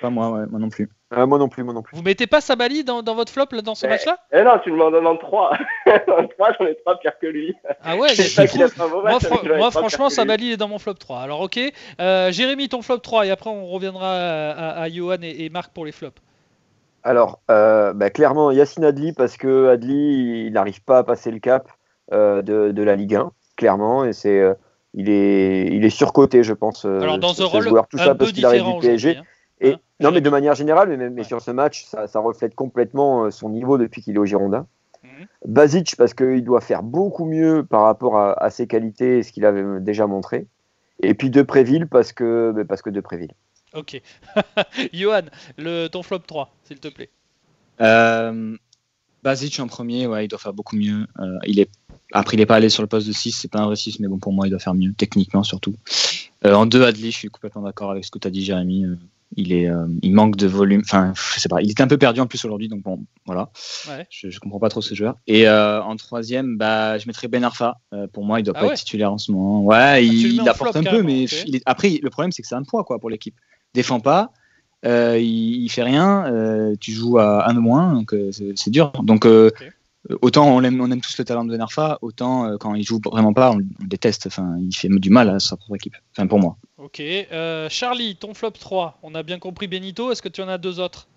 Pas 0.00 0.10
moi, 0.10 0.30
ouais, 0.30 0.46
moi 0.46 0.60
non 0.60 0.68
plus. 0.68 0.88
Euh, 1.16 1.26
moi 1.26 1.38
non 1.38 1.48
plus, 1.48 1.62
moi 1.62 1.72
non 1.74 1.82
plus. 1.82 1.96
Vous 1.96 2.02
mettez 2.02 2.26
pas 2.26 2.40
Sabali 2.40 2.84
dans, 2.84 3.02
dans 3.02 3.14
votre 3.14 3.32
flop 3.32 3.46
là, 3.52 3.62
dans 3.62 3.74
ce 3.74 3.86
Eh, 3.86 3.88
match-là? 3.88 4.18
Eh 4.32 4.42
non, 4.42 4.58
tu 4.62 4.70
me 4.72 4.76
m'en 4.76 4.90
demandes 4.90 5.18
trois. 5.20 5.52
dans 6.06 6.26
trois, 6.28 6.50
j'en 6.58 6.66
ai 6.66 6.74
trois 6.76 6.98
pires 6.98 7.18
que 7.20 7.26
lui. 7.26 7.54
Ah 7.82 7.96
ouais, 7.96 8.08
Je 8.14 8.34
pas 8.36 8.46
trouve- 8.46 8.90
Moi, 9.02 9.02
match, 9.04 9.24
ai 9.24 9.56
moi, 9.56 9.70
franchement. 9.70 10.10
Sabali 10.10 10.52
est 10.52 10.56
dans 10.56 10.68
mon 10.68 10.78
flop 10.78 10.94
3. 10.94 11.20
Alors, 11.20 11.40
ok. 11.40 11.58
Euh, 12.00 12.32
Jérémy, 12.32 12.68
ton 12.68 12.82
flop 12.82 12.98
3, 12.98 13.26
et 13.26 13.30
après, 13.30 13.50
on 13.50 13.66
reviendra 13.66 14.08
à, 14.10 14.50
à- 14.50 14.82
à 14.82 14.88
Johan 14.88 15.16
et, 15.22 15.44
et 15.44 15.50
Marc 15.50 15.72
pour 15.72 15.84
les 15.86 15.92
flops. 15.92 16.20
Alors, 17.02 17.40
euh, 17.50 17.92
bah, 17.92 18.10
clairement, 18.10 18.50
Yacine 18.50 18.84
Adli, 18.84 19.12
parce 19.12 19.36
que 19.36 19.68
Adli, 19.68 20.46
il 20.46 20.52
n'arrive 20.52 20.82
pas 20.82 20.98
à 20.98 21.04
passer 21.04 21.30
le 21.30 21.38
cap 21.38 21.68
euh, 22.12 22.42
de, 22.42 22.70
de 22.72 22.82
la 22.82 22.96
Ligue 22.96 23.14
1, 23.16 23.30
clairement, 23.56 24.04
et 24.04 24.12
c'est, 24.14 24.40
euh, 24.40 24.54
il, 24.94 25.10
est, 25.10 25.66
il 25.66 25.84
est 25.84 25.90
surcoté, 25.90 26.42
je 26.42 26.54
pense. 26.54 26.84
euh, 26.86 27.00
Alors, 27.02 27.18
dans 27.18 27.34
ce- 27.34 27.42
rôle 27.42 27.68
joueur. 27.68 27.86
Tout 27.88 27.98
un 27.98 28.04
ça 28.04 28.10
peu 28.12 28.18
parce 28.18 28.32
qu'il 28.32 28.44
arrive 28.46 28.60
différent 28.62 28.78
du 28.80 28.86
PSG. 28.86 29.16
hein. 29.18 29.22
Et, 29.60 29.72
Hein, 29.72 29.78
non, 30.00 30.10
mais 30.10 30.20
de 30.20 30.30
manière 30.30 30.54
générale, 30.54 30.88
mais, 30.88 31.10
mais 31.10 31.22
Ouais. 31.22 31.26
sur 31.26 31.40
ce 31.40 31.50
match, 31.50 31.84
ça, 31.84 32.06
ça 32.08 32.20
reflète 32.20 32.54
complètement 32.54 33.24
euh, 33.24 33.30
son 33.30 33.48
niveau 33.48 33.78
depuis 33.78 34.02
qu'il 34.02 34.16
est 34.16 34.18
au 34.18 34.26
Girondin. 34.26 34.66
Mhm. 35.02 35.26
Basic, 35.46 35.94
parce 35.96 36.14
qu'il 36.14 36.44
doit 36.44 36.60
faire 36.60 36.82
beaucoup 36.82 37.24
mieux 37.24 37.64
par 37.64 37.82
rapport 37.82 38.18
à, 38.18 38.32
à 38.42 38.50
ses 38.50 38.66
qualités 38.66 39.18
et 39.18 39.22
ce 39.22 39.32
qu'il 39.32 39.44
avait 39.44 39.80
déjà 39.80 40.06
montré. 40.06 40.46
Et 41.00 41.14
puis 41.14 41.30
Depréville, 41.30 41.86
parce 41.86 42.12
que, 42.12 42.52
bah, 42.54 42.64
parce 42.64 42.82
que 42.82 42.90
Depréville. 42.90 43.32
Ok. 43.74 44.00
Johan, 44.92 45.22
le, 45.58 45.88
ton 45.88 46.02
flop 46.02 46.20
3, 46.20 46.52
s'il 46.64 46.80
te 46.80 46.88
plaît. 46.88 47.10
Euh, 47.80 48.56
Basic 49.22 49.58
en 49.60 49.66
premier, 49.66 50.06
ouais, 50.06 50.24
il 50.26 50.28
doit 50.28 50.38
faire 50.38 50.52
beaucoup 50.52 50.76
mieux. 50.76 51.06
Euh, 51.18 51.38
il 51.46 51.60
est... 51.60 51.70
Après, 52.12 52.36
il 52.36 52.40
n'est 52.40 52.46
pas 52.46 52.56
allé 52.56 52.68
sur 52.68 52.82
le 52.82 52.88
poste 52.88 53.08
de 53.08 53.12
6, 53.12 53.32
c'est 53.32 53.50
pas 53.50 53.60
un 53.60 53.66
vrai 53.66 53.76
6, 53.76 53.98
mais 54.00 54.08
bon, 54.08 54.18
pour 54.18 54.32
moi, 54.32 54.46
il 54.46 54.50
doit 54.50 54.58
faire 54.60 54.74
mieux, 54.74 54.92
techniquement 54.92 55.42
surtout. 55.42 55.74
Euh, 56.44 56.54
en 56.54 56.66
deux, 56.66 56.84
Adli, 56.84 57.10
je 57.10 57.16
suis 57.16 57.28
complètement 57.28 57.62
d'accord 57.62 57.90
avec 57.90 58.04
ce 58.04 58.10
que 58.10 58.18
tu 58.18 58.28
as 58.28 58.30
dit, 58.30 58.44
Jérémy. 58.44 58.86
Il, 59.36 59.52
est, 59.52 59.68
euh, 59.68 59.86
il 60.02 60.12
manque 60.12 60.36
de 60.36 60.46
volume. 60.46 60.82
Enfin, 60.84 61.12
je 61.14 61.40
sais 61.40 61.48
pas, 61.48 61.60
il 61.62 61.70
était 61.70 61.82
un 61.82 61.88
peu 61.88 61.98
perdu 61.98 62.20
en 62.20 62.26
plus 62.26 62.44
aujourd'hui, 62.44 62.68
donc 62.68 62.82
bon, 62.82 63.04
voilà. 63.26 63.50
Ouais. 63.88 64.06
Je, 64.10 64.30
je 64.30 64.40
comprends 64.40 64.58
pas 64.58 64.68
trop 64.68 64.80
ce 64.80 64.94
joueur. 64.94 65.16
Et 65.26 65.48
euh, 65.48 65.82
en 65.82 65.96
troisième, 65.96 66.56
bah, 66.56 66.98
je 66.98 67.06
mettrais 67.06 67.28
Ben 67.28 67.44
Arfa. 67.44 67.76
Euh, 67.92 68.06
pour 68.06 68.24
moi, 68.24 68.40
il 68.40 68.44
doit 68.44 68.54
Ah 68.56 68.60
pas 68.60 68.66
ouais 68.66 68.72
être 68.72 68.78
titulaire 68.80 69.12
en 69.12 69.18
ce 69.18 69.32
moment. 69.32 69.62
Ouais, 69.62 70.00
le 70.02 70.06
il, 70.06 70.48
apporte 70.48 70.72
flop, 70.72 70.80
un 70.80 70.90
peu, 70.90 71.02
mais 71.02 71.24
il 71.24 71.56
est- 71.56 71.62
après, 71.66 71.98
le 72.02 72.10
problème, 72.10 72.32
c'est 72.32 72.42
que 72.42 72.48
c'est 72.48 72.54
un 72.54 72.62
poids 72.62 72.84
quoi, 72.84 72.98
pour 72.98 73.10
l'équipe. 73.10 73.34
défend 73.74 74.00
pas, 74.00 74.32
il, 74.84 75.62
il, 75.64 75.68
fait 75.68 75.82
rien, 75.82 76.72
tu 76.80 76.92
joues 76.92 77.18
à 77.18 77.48
un 77.48 77.54
moins, 77.54 77.94
donc 77.94 78.14
c'est 78.30 78.70
dur. 78.70 78.92
Donc 79.02 79.26
autant 80.20 80.48
on 80.54 80.62
aime, 80.62 80.80
on 80.80 80.90
aime 80.90 81.00
tous 81.00 81.16
le 81.18 81.24
talent 81.24 81.44
de 81.44 81.56
Nerfa, 81.56 81.98
autant 82.02 82.56
quand 82.58 82.74
il 82.74 82.84
joue 82.84 83.00
vraiment 83.04 83.32
pas, 83.32 83.52
on, 83.52 83.58
le 83.58 83.64
déteste. 83.86 84.26
Enfin, 84.26 84.56
il 84.60 84.74
fait 84.74 84.88
du 84.88 85.10
mal 85.10 85.28
à 85.28 85.40
sa 85.40 85.56
propre 85.56 85.76
équipe. 85.76 85.96
Enfin, 86.12 86.26
pour 86.26 86.38
moi. 86.38 86.56
Ok. 86.84 87.02
Charlie, 87.70 88.16
ton 88.16 88.34
flop 88.34 88.50
3, 88.50 88.98
on 89.02 89.14
a 89.14 89.22
bien 89.22 89.38
compris 89.38 89.66
Benito. 89.66 90.12
Est-ce 90.12 90.20
que 90.20 90.28
tu 90.28 90.42
en 90.42 90.48
as 90.48 90.58
deux 90.58 90.80
autres 90.80 91.08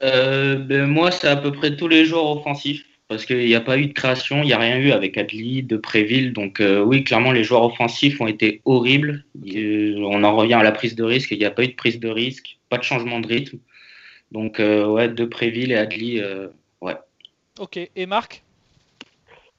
ben, 0.00 0.86
Moi, 0.86 1.10
c'est 1.10 1.28
à 1.28 1.36
peu 1.36 1.52
près 1.52 1.74
tous 1.74 1.88
les 1.88 2.04
joueurs 2.04 2.30
offensifs 2.30 2.84
parce 3.10 3.26
qu'il 3.26 3.44
n'y 3.44 3.56
a 3.56 3.60
pas 3.60 3.76
eu 3.76 3.86
de 3.86 3.92
création, 3.92 4.44
il 4.44 4.46
n'y 4.46 4.52
a 4.52 4.58
rien 4.58 4.78
eu 4.78 4.92
avec 4.92 5.18
Adli, 5.18 5.64
de 5.64 5.76
Préville. 5.76 6.32
Donc 6.32 6.60
euh, 6.60 6.80
oui, 6.80 7.02
clairement, 7.02 7.32
les 7.32 7.42
joueurs 7.42 7.64
offensifs 7.64 8.20
ont 8.20 8.28
été 8.28 8.62
horribles. 8.64 9.24
on 9.44 10.22
en 10.22 10.36
revient 10.36 10.54
à 10.54 10.62
la 10.62 10.70
prise 10.70 10.94
de 10.94 11.02
risque. 11.02 11.32
Il 11.32 11.38
n'y 11.40 11.44
a 11.44 11.50
pas 11.50 11.64
eu 11.64 11.68
de 11.68 11.74
prise 11.74 11.98
de 11.98 12.08
risque, 12.08 12.60
pas 12.68 12.78
de 12.78 12.84
changement 12.84 13.18
de 13.18 13.26
rythme. 13.26 13.58
Donc 14.30 14.60
euh, 14.60 14.86
ouais, 14.86 15.08
de 15.08 15.24
Préville 15.24 15.72
et 15.72 15.76
Adli, 15.76 16.20
euh, 16.20 16.46
ouais. 16.82 16.94
Ok. 17.58 17.80
Et 17.96 18.06
Marc 18.06 18.44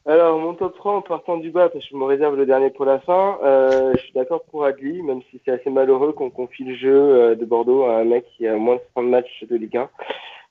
alors, 0.06 0.40
mon 0.40 0.56
top 0.56 0.76
3 0.76 0.94
en 0.94 1.02
partant 1.02 1.38
du 1.38 1.52
bas, 1.52 1.70
parce 1.70 1.86
que 1.86 1.92
je 1.92 1.96
me 1.96 2.06
réserve 2.06 2.36
le 2.36 2.46
dernier 2.46 2.72
pour 2.72 2.86
la 2.86 3.00
fin, 3.00 3.38
je 3.44 4.00
suis 4.00 4.14
d'accord 4.14 4.44
pour 4.50 4.66
Adli, 4.66 5.04
même 5.04 5.22
si 5.30 5.40
c'est 5.46 5.52
assez 5.52 5.70
malheureux 5.70 6.12
qu'on 6.12 6.32
confie 6.32 6.64
le 6.64 6.76
jeu 6.76 7.36
de 7.36 7.46
Bordeaux 7.46 7.84
à 7.84 7.98
un 7.98 8.04
mec 8.04 8.26
qui 8.36 8.48
a 8.48 8.56
moins 8.56 8.76
de 8.76 8.82
30 8.96 9.06
matchs 9.06 9.44
de 9.48 9.56
Ligue 9.56 9.78
1. 9.78 9.90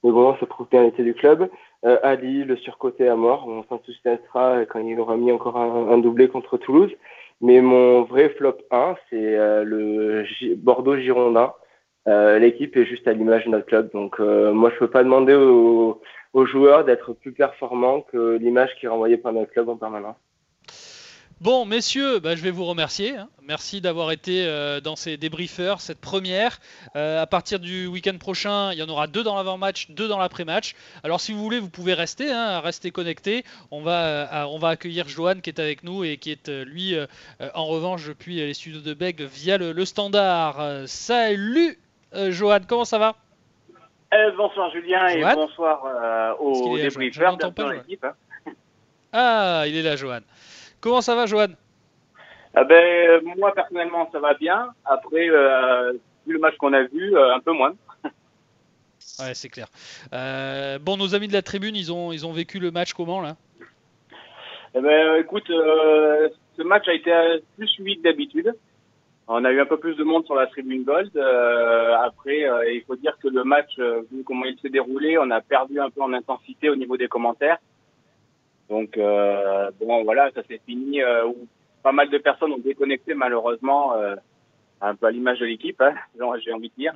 Mais 0.03 0.11
bon, 0.11 0.35
ça 0.39 0.47
prouve 0.47 0.67
bien 0.71 0.83
l'été 0.83 1.03
du 1.03 1.15
club. 1.15 1.51
Euh, 1.85 1.99
Ali, 2.03 2.45
le 2.45 2.57
surcoté 2.57 3.09
à 3.09 3.17
mort. 3.17 3.47
On 3.47 3.65
s'enthousiasmera 3.65 4.65
quand 4.67 4.81
il 4.81 4.99
aura 4.99 5.17
mis 5.17 5.33
encore 5.33 5.57
un, 5.57 5.99
doublé 5.99 6.29
contre 6.29 6.57
Toulouse. 6.57 6.91
Mais 7.43 7.61
mon 7.61 8.03
vrai 8.03 8.31
flop 8.31 8.59
1, 8.71 8.97
c'est 9.09 9.37
euh, 9.37 9.65
le 9.65 10.25
Bordeaux-Girondin. 10.57 11.53
Euh, 12.09 12.39
l'équipe 12.39 12.77
est 12.77 12.87
juste 12.87 13.07
à 13.09 13.13
l'image 13.13 13.45
de 13.45 13.51
notre 13.51 13.67
club. 13.67 13.91
Donc 13.93 14.19
moi, 14.19 14.71
je 14.71 14.79
peux 14.79 14.91
pas 14.91 15.05
demander 15.05 15.35
aux, 15.35 16.01
aux 16.33 16.47
joueurs 16.47 16.85
d'être 16.85 17.13
plus 17.13 17.33
performants 17.33 18.03
que 18.03 18.37
l'image 18.37 18.71
qui 18.79 18.87
est 18.87 18.89
renvoyée 18.89 19.17
par 19.17 19.33
notre 19.33 19.51
club 19.51 19.69
en 19.69 19.77
permanence. 19.77 20.17
Bon, 21.41 21.65
messieurs, 21.65 22.19
bah, 22.19 22.37
je 22.37 22.43
vais 22.43 22.51
vous 22.51 22.67
remercier. 22.67 23.17
Hein. 23.17 23.31
Merci 23.43 23.81
d'avoir 23.81 24.13
été 24.13 24.45
euh, 24.45 24.83
dans 24.83 24.95
ces 24.95 25.17
débriefers, 25.17 25.81
cette 25.81 25.99
première. 25.99 26.61
Euh, 26.97 27.23
à 27.23 27.27
partir 27.27 27.61
du 27.61 27.87
week-end 27.87 28.19
prochain, 28.19 28.75
il 28.75 28.79
y 28.79 28.83
en 28.83 28.91
aura 28.91 29.07
deux 29.07 29.23
dans 29.23 29.37
l'avant-match, 29.37 29.91
deux 29.91 30.07
dans 30.07 30.19
l'après-match. 30.19 30.75
Alors, 31.03 31.19
si 31.19 31.33
vous 31.33 31.43
voulez, 31.43 31.59
vous 31.59 31.71
pouvez 31.71 31.95
rester, 31.95 32.31
hein, 32.31 32.61
rester 32.61 32.91
connecté. 32.91 33.45
On 33.71 33.81
va, 33.81 34.03
euh, 34.03 34.45
on 34.51 34.59
va 34.59 34.69
accueillir 34.69 35.09
Johan 35.09 35.37
qui 35.37 35.49
est 35.49 35.59
avec 35.61 35.83
nous 35.83 36.05
et 36.05 36.19
qui 36.19 36.31
est, 36.31 36.51
lui, 36.51 36.95
en 37.55 37.65
revanche, 37.65 38.07
depuis 38.07 38.37
les 38.37 38.53
studios 38.53 38.83
de 38.83 38.93
Beg 38.93 39.23
via 39.23 39.57
le, 39.57 39.85
standard. 39.87 40.87
salut, 40.87 41.79
Johan, 42.13 42.61
comment 42.69 42.85
ça 42.85 42.99
va? 42.99 43.17
Eh, 44.13 44.31
Bonsoir, 44.37 44.71
Julien, 44.71 45.07
et 45.09 45.23
bonsoir 45.35 46.37
aux 46.41 46.77
débriefers. 46.77 47.31
Hein. 47.31 48.53
Ah, 49.13 49.65
il 49.67 49.77
est 49.77 49.83
là, 49.83 49.97
Johan. 49.97 50.21
Comment 50.81 51.01
ça 51.01 51.15
va, 51.15 51.27
Johan? 51.27 51.49
Ah 52.55 52.65
ben, 52.65 52.75
euh, 52.75 53.21
Moi, 53.37 53.53
personnellement, 53.55 54.09
ça 54.13 54.19
va 54.19 54.35
bien. 54.35 54.73
Après, 54.85 55.29
euh, 55.29 55.93
vu 56.27 56.35
le 56.35 56.39
match 56.39 56.57
qu'on 56.57 56.73
a 56.73 56.83
vu, 56.83 57.17
euh, 57.17 57.35
un 57.35 57.41
peu 57.41 57.53
moins. 57.53 57.75
ouais, 58.05 59.35
c'est 59.35 59.49
clair. 59.49 59.69
bon, 60.81 60.97
nos 60.97 61.15
amis 61.15 61.29
de 61.29 61.33
la 61.33 61.43
tribune, 61.43 61.77
ils 61.77 61.93
ont, 61.93 62.13
ils 62.13 62.27
ont 62.27 62.33
vécu 62.33 62.59
le 62.59 62.71
match 62.71 62.93
comment, 62.93 63.21
là? 63.21 63.37
Eh 64.75 64.81
ben, 64.81 65.17
Écoute, 65.17 65.49
ce 65.49 66.63
match 66.63 66.89
a 66.89 66.95
été 66.95 67.13
plus 67.57 67.69
suivi 67.69 67.99
que 67.99 68.03
d'habitude. 68.03 68.55
On 69.33 69.45
a 69.45 69.53
eu 69.53 69.61
un 69.61 69.67
peu 69.67 69.79
plus 69.79 69.95
de 69.95 70.03
monde 70.03 70.27
sur 70.27 70.35
la 70.35 70.49
tribune 70.49 70.83
Gold. 70.83 71.17
après, 71.17 72.41
il 72.75 72.83
faut 72.87 72.97
dire 72.97 73.17
que 73.23 73.29
le 73.29 73.45
match, 73.45 73.79
vu 73.79 74.25
comment 74.25 74.45
il 74.45 74.59
s'est 74.59 74.71
déroulé, 74.71 75.19
on 75.19 75.31
a 75.31 75.41
perdu 75.41 75.79
un 75.79 75.89
peu 75.89 76.03
en 76.03 76.13
intensité 76.13 76.69
au 76.69 76.75
niveau 76.75 76.97
des 76.97 77.07
commentaires. 77.07 77.59
Donc 78.71 78.97
euh, 78.97 79.71
bon 79.81 80.05
voilà, 80.05 80.31
ça 80.31 80.43
s'est 80.45 80.61
fini 80.65 81.03
euh, 81.03 81.27
où 81.27 81.49
pas 81.83 81.91
mal 81.91 82.09
de 82.09 82.19
personnes 82.19 82.53
ont 82.53 82.59
déconnecté 82.59 83.15
malheureusement, 83.15 83.95
euh, 83.95 84.15
un 84.81 84.95
peu 84.95 85.07
à 85.07 85.11
l'image 85.11 85.41
de 85.41 85.47
l'équipe, 85.47 85.81
hein, 85.83 85.95
j'ai 86.45 86.53
envie 86.53 86.71
de 86.71 86.75
dire. 86.77 86.95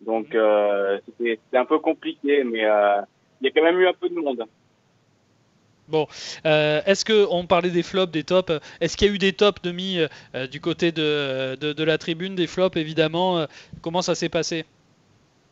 Donc 0.00 0.34
mhm. 0.34 1.00
c'était 1.18 1.38
un 1.58 1.66
peu 1.66 1.78
compliqué, 1.78 2.42
mais 2.42 2.60
il 2.60 3.44
y 3.44 3.48
a 3.48 3.50
quand 3.54 3.62
même 3.62 3.78
eu 3.78 3.86
un 3.86 3.92
peu 3.92 4.08
de 4.08 4.14
monde. 4.14 4.44
Bon, 5.88 6.06
est-ce 6.44 7.04
que 7.04 7.26
on 7.30 7.46
parlait 7.46 7.70
des 7.70 7.82
flops, 7.82 8.10
des 8.10 8.24
tops 8.24 8.52
Est-ce 8.80 8.96
qu'il 8.96 9.08
y 9.08 9.10
a 9.10 9.14
eu 9.14 9.18
des 9.18 9.32
tops 9.32 9.60
de 9.62 9.70
mis 9.70 9.98
du 10.50 10.60
côté 10.60 10.92
de, 10.92 11.56
de, 11.56 11.84
la 11.84 11.98
tribune, 11.98 12.34
des 12.34 12.46
flops 12.46 12.76
évidemment 12.76 13.46
Comment 13.82 14.00
ça 14.00 14.14
s'est 14.14 14.30
passé? 14.30 14.64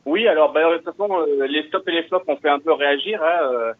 Oui, 0.06 0.26
alors 0.26 0.52
bah, 0.52 0.70
de 0.70 0.76
toute 0.78 0.96
façon, 0.96 1.26
les 1.46 1.68
tops 1.68 1.86
et 1.86 1.92
les 1.92 2.02
flops 2.04 2.26
ont 2.28 2.36
fait 2.36 2.48
un 2.48 2.58
peu 2.58 2.72
réagir. 2.72 3.22
Hein, 3.22 3.74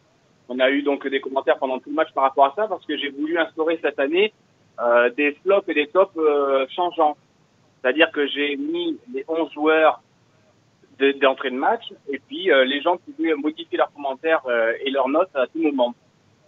on 0.49 0.59
a 0.59 0.69
eu 0.69 0.83
donc 0.83 1.07
des 1.07 1.21
commentaires 1.21 1.57
pendant 1.57 1.79
tout 1.79 1.89
le 1.89 1.95
match 1.95 2.11
par 2.13 2.23
rapport 2.23 2.45
à 2.45 2.53
ça 2.55 2.67
parce 2.67 2.85
que 2.85 2.97
j'ai 2.97 3.09
voulu 3.09 3.37
instaurer 3.37 3.79
cette 3.81 3.99
année 3.99 4.33
euh, 4.79 5.09
des 5.11 5.33
flops 5.43 5.67
et 5.69 5.73
des 5.73 5.87
tops 5.87 6.15
euh, 6.17 6.65
changeants. 6.75 7.15
C'est-à-dire 7.81 8.11
que 8.11 8.27
j'ai 8.27 8.55
mis 8.55 8.97
les 9.13 9.23
11 9.27 9.51
joueurs 9.53 10.01
d'entrée 11.21 11.51
de, 11.51 11.55
match 11.55 11.83
et 12.09 12.19
puis 12.19 12.51
euh, 12.51 12.65
les 12.65 12.81
gens 12.81 12.97
pouvaient 12.97 13.33
modifier 13.35 13.77
leurs 13.77 13.91
commentaires 13.93 14.43
et 14.83 14.89
leurs 14.89 15.09
notes 15.09 15.35
à 15.35 15.47
tout 15.47 15.61
moment. 15.61 15.93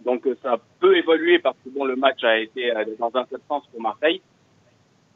Donc 0.04 0.28
ça 0.42 0.56
peut 0.80 0.96
évoluer 0.96 1.38
parce 1.38 1.56
que 1.64 1.70
bon 1.70 1.84
le 1.84 1.96
match 1.96 2.22
a 2.22 2.38
été 2.38 2.72
dans 2.98 3.08
un 3.08 3.24
certain 3.24 3.38
sens 3.48 3.66
pour 3.72 3.80
Marseille, 3.80 4.20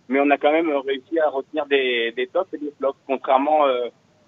mais 0.09 0.21
on 0.21 0.31
a 0.31 0.39
quand 0.39 0.53
même 0.53 0.71
réussi 0.71 1.19
à 1.21 1.29
retenir 1.29 1.67
des, 1.67 2.13
des 2.17 2.27
tops 2.27 2.53
et 2.55 2.59
des 2.59 2.73
flops, 2.79 2.99
contrairement 3.07 3.61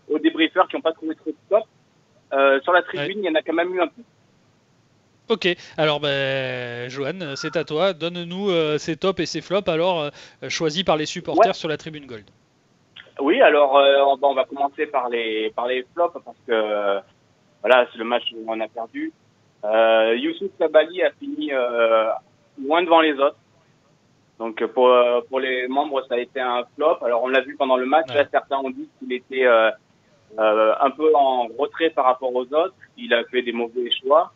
aux 0.09 0.18
débriefeurs 0.18 0.68
qui 0.68 0.76
n'ont 0.76 0.82
pas 0.82 0.92
trouvé 0.92 1.16
trop 1.16 1.30
de 1.30 1.36
tops. 1.48 2.62
sur 2.62 2.72
la 2.72 2.82
tribune, 2.82 3.18
il 3.18 3.24
y 3.24 3.28
en 3.28 3.34
a 3.34 3.42
quand 3.42 3.55
même 3.55 3.74
eu 3.74 3.80
un 3.80 3.88
peu. 3.88 4.03
Ok, 5.32 5.48
alors 5.78 6.00
ben, 6.00 6.90
Johan, 6.90 7.36
c'est 7.36 7.57
à 7.57 7.64
toi. 7.64 7.92
Donne-nous 7.92 8.50
euh, 8.50 8.76
ces 8.78 8.96
tops 8.96 9.20
et 9.20 9.26
ces 9.26 9.40
flops 9.40 9.68
alors 9.68 10.00
euh, 10.00 10.11
choisis 10.48 10.82
par 10.82 10.96
les 10.96 11.07
supporters 11.07 11.55
sur 11.55 11.68
la 11.68 11.76
tribune 11.76 12.07
Gold. 12.07 12.26
Oui, 13.20 13.40
alors 13.40 13.78
euh, 13.78 14.16
on, 14.20 14.34
va 14.34 14.44
commencer 14.44 14.86
par 14.86 15.09
les 15.09 15.50
par 15.55 15.68
les 15.68 15.86
flops 15.94 16.18
parce 16.24 16.36
que 16.46 17.00
voilà, 17.62 17.86
c'est 17.92 17.98
le 17.98 18.05
match 18.05 18.24
où 18.34 18.44
on 18.46 18.61
a 18.61 18.68
perdu. 18.68 19.12
Youssouf 19.64 20.50
Sabali 20.58 21.02
a 21.02 21.10
fini 21.12 21.50
loin 22.62 22.82
devant 22.82 23.00
les 23.00 23.14
autres. 23.14 23.36
Donc 24.38 24.64
pour 24.66 24.90
pour 25.28 25.40
les 25.40 25.68
membres, 25.68 26.04
ça 26.08 26.14
a 26.14 26.18
été 26.18 26.40
un 26.40 26.64
flop. 26.74 26.98
Alors 27.02 27.22
on 27.22 27.28
l'a 27.28 27.40
vu 27.42 27.56
pendant 27.56 27.76
le 27.76 27.86
match. 27.86 28.12
Là, 28.12 28.24
certains 28.30 28.58
ont 28.58 28.70
dit 28.70 28.88
qu'il 28.98 29.12
était 29.12 29.46
un 29.46 30.90
peu 30.90 31.14
en 31.14 31.46
retrait 31.58 31.90
par 31.90 32.06
rapport 32.06 32.34
aux 32.34 32.46
autres. 32.52 32.74
Il 32.96 33.14
a 33.14 33.22
fait 33.24 33.42
des 33.42 33.52
mauvais 33.52 33.90
choix. 34.02 34.32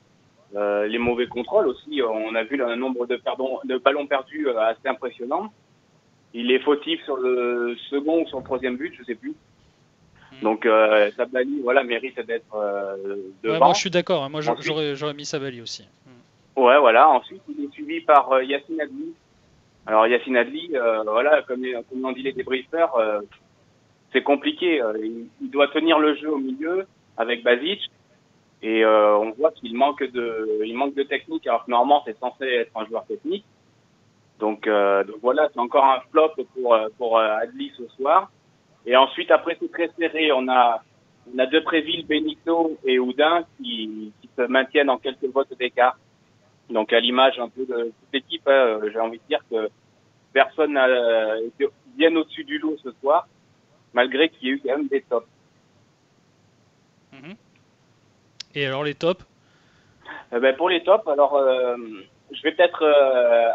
Euh, 0.55 0.87
les 0.87 0.99
mauvais 0.99 1.27
contrôles 1.27 1.67
aussi, 1.67 2.01
on 2.03 2.35
a 2.35 2.45
vu 2.45 2.63
un 2.63 2.77
nombre 2.77 3.07
de, 3.07 3.17
perdons, 3.17 3.59
de 3.65 3.79
ballons 3.79 4.07
perdus 4.07 4.49
euh, 4.49 4.59
assez 4.61 4.87
impressionnant. 4.89 5.53
Il 6.35 6.51
est 6.53 6.61
fautif 6.61 7.03
sur 7.05 7.17
le 7.17 7.77
second 7.91 8.23
ou 8.23 8.27
sur 8.29 8.39
le 8.39 8.45
troisième 8.45 8.77
but, 8.77 8.95
je 8.97 9.05
sais 9.05 9.17
plus. 9.17 9.35
Hmm. 10.41 10.45
Donc 10.45 10.67
euh, 10.67 11.11
Sabali, 11.17 11.61
voilà, 11.63 11.83
mérite 11.85 12.21
d'être 12.21 12.55
euh, 12.55 13.17
devant. 13.43 13.59
moi, 13.59 13.73
je 13.75 13.81
suis 13.81 13.91
d'accord. 13.91 14.25
Hein. 14.25 14.29
Moi, 14.29 14.41
j'aurais 14.41 15.15
mis 15.15 15.25
Sabali 15.25 15.61
aussi. 15.61 15.87
Hmm. 16.07 16.63
Ouais, 16.63 16.79
voilà. 16.79 17.09
Ensuite, 17.09 17.43
il 17.49 17.65
est 17.65 17.73
suivi 17.73 18.01
par 18.01 18.33
euh, 18.33 18.45
Yacine 18.45 18.81
Adli. 18.81 19.15
Alors 19.87 20.07
Yacine 20.07 20.37
Adli, 20.37 20.73
voilà, 21.07 21.43
comme, 21.43 21.63
comme 21.89 22.03
l'ont 22.03 22.11
dit 22.11 22.23
les 22.23 22.33
débriefers, 22.33 22.89
c'est 24.13 24.23
compliqué. 24.23 24.83
Il, 25.01 25.29
il, 25.41 25.51
doit 25.51 25.69
tenir 25.69 26.01
le 26.01 26.17
jeu 26.17 26.29
au 26.29 26.39
milieu 26.39 26.87
avec 27.17 27.45
Basic. 27.45 27.81
Et 28.63 28.85
euh, 28.85 29.17
on 29.17 29.33
voit 29.33 29.53
qu'il 29.53 29.77
manque 29.77 30.03
de, 30.03 30.63
il 30.65 30.75
manque 30.75 30.95
de 30.95 31.03
technique, 31.03 31.47
alors 31.47 31.65
que 31.65 31.71
normalement 31.71 32.03
c'est 32.07 32.19
censé 32.19 32.45
être 32.47 32.73
un 32.75 32.87
joueur 32.87 33.05
technique. 33.07 33.45
Donc, 34.39 34.67
euh, 34.67 35.05
donc 35.05 35.17
voilà, 35.23 35.49
c'est 35.53 35.61
encore 35.61 35.85
un 35.85 36.01
flop 36.11 36.33
pour 36.55 36.75
euh, 36.75 36.89
pour 36.99 37.19
euh, 37.19 37.37
Adli 37.43 37.73
ce 37.77 37.87
soir. 37.97 38.31
Et 38.87 38.97
ensuite, 38.97 39.31
après 39.31 39.57
c'est 39.61 39.71
très 39.71 39.91
serré, 39.99 40.33
on 40.33 40.49
a 40.49 40.83
on 41.35 41.39
a 41.39 41.47
Depréville, 41.47 42.07
Benito 42.07 42.79
et 42.85 43.01
Houdin 43.01 43.45
qui, 43.57 44.13
qui 44.21 44.31
se 44.37 44.43
maintiennent 44.43 44.91
en 44.91 44.99
quelques 44.99 45.25
votes 45.25 45.57
d'écart. 45.59 45.99
Donc 46.71 46.93
à 46.93 47.01
l'image 47.01 47.39
un 47.39 47.49
peu 47.49 47.67
de 47.67 47.85
toute 47.85 48.13
l'équipe, 48.13 48.47
hein, 48.47 48.79
j'ai 48.93 49.01
envie 49.01 49.19
de 49.19 49.25
dire 49.29 49.41
que 49.51 49.69
personne 50.33 50.75
n'a 50.75 51.39
été 51.41 51.67
bien 51.97 52.15
au-dessus 52.15 52.45
du 52.45 52.59
lot 52.59 52.77
ce 52.83 52.93
soir, 53.01 53.27
malgré 53.93 54.29
qu'il 54.29 54.49
y 54.49 54.51
ait 54.51 54.55
eu 54.55 54.61
quand 54.65 54.77
même 54.77 54.89
des 54.89 55.03
tops. 55.03 55.27
Et 58.55 58.67
alors 58.67 58.85
les 58.85 58.95
tops? 58.95 59.25
Eh 60.33 60.39
ben, 60.39 60.57
Pour 60.57 60.69
les 60.71 60.83
tops, 60.83 61.07
alors 61.09 61.37
euh, 61.37 61.77
je 62.33 62.43
vais 62.43 62.53
peut-être 62.53 62.83
euh, 62.83 63.51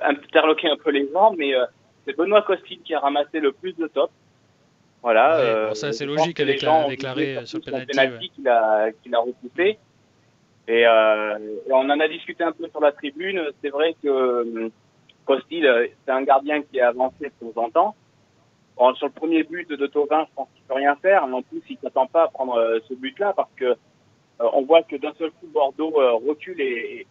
interloquer 0.00 0.68
un 0.68 0.76
peu 0.76 0.90
les 0.90 1.08
gens, 1.12 1.32
mais 1.36 1.54
euh, 1.54 1.64
c'est 2.04 2.16
Benoît 2.16 2.42
Costil 2.42 2.80
qui 2.82 2.94
a 2.94 3.00
ramassé 3.00 3.40
le 3.40 3.52
plus 3.52 3.72
de 3.76 3.86
tops. 3.86 4.12
Voilà. 5.02 5.74
ça 5.74 5.92
c'est 5.92 6.06
logique 6.06 6.40
avec, 6.40 6.62
l'arrêt 6.62 7.46
sur 7.46 7.58
le 7.58 7.64
penalty. 7.64 8.30
qu'il 8.30 8.48
a, 8.48 8.90
qu'il 9.02 9.14
a 9.14 9.20
repoussé. 9.20 9.78
Et, 10.68 10.86
on 11.70 11.90
en 11.90 12.00
a 12.00 12.08
discuté 12.08 12.44
un 12.44 12.52
peu 12.52 12.68
sur 12.68 12.80
la 12.80 12.92
tribune. 12.92 13.40
C'est 13.62 13.70
vrai 13.70 13.94
que 14.02 14.70
Costil, 15.24 15.90
c'est 16.04 16.12
un 16.12 16.22
gardien 16.22 16.62
qui 16.62 16.80
a 16.80 16.88
avancé 16.88 17.32
de 17.40 17.52
temps 17.52 17.62
en 17.62 17.70
temps. 17.70 17.94
bon, 18.76 18.94
sur 18.94 19.06
le 19.06 19.12
premier 19.12 19.42
but 19.42 19.70
de 19.70 19.86
Tovin, 19.86 20.26
je 20.28 20.34
pense 20.34 20.48
qu'il 20.54 20.64
peut 20.64 20.74
rien 20.74 20.96
faire. 20.96 21.26
Mais 21.26 21.34
en 21.36 21.42
plus, 21.42 21.62
il 21.68 21.78
s'attend 21.82 22.06
pas 22.06 22.24
à 22.24 22.28
prendre 22.28 22.56
euh, 22.56 22.78
ce 22.88 22.94
but-là 22.94 23.32
parce 23.34 23.50
que 23.56 23.76
euh, 24.40 24.48
on 24.52 24.62
voit 24.62 24.82
que 24.82 24.96
d'un 24.96 25.12
seul 25.18 25.30
coup, 25.32 25.46
Bordeaux 25.52 26.00
euh, 26.00 26.12
recule 26.12 26.60
et, 26.60 27.06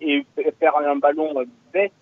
et, 0.00 0.26
et 0.38 0.52
perd 0.52 0.84
un 0.84 0.96
ballon 0.96 1.38
euh, 1.38 1.44
bête. 1.72 1.92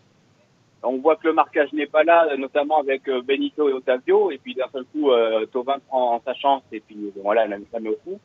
On 0.82 0.96
voit 0.98 1.16
que 1.16 1.26
le 1.28 1.34
marquage 1.34 1.72
n'est 1.74 1.86
pas 1.86 2.04
là, 2.04 2.36
notamment 2.38 2.78
avec 2.78 3.06
euh, 3.08 3.20
Benito 3.22 3.68
et 3.68 3.72
Otavio. 3.72 4.30
Et 4.30 4.38
puis 4.38 4.54
d'un 4.54 4.68
seul 4.72 4.84
coup, 4.86 5.10
euh, 5.10 5.44
Tovin 5.46 5.78
prend 5.88 6.20
sa 6.24 6.32
chance 6.34 6.62
et 6.72 6.80
puis 6.80 6.96
bon, 7.14 7.22
voilà, 7.22 7.44
elle 7.44 7.62
la 7.72 7.80
met 7.80 7.90
au 7.90 7.98
fond. 8.04 8.18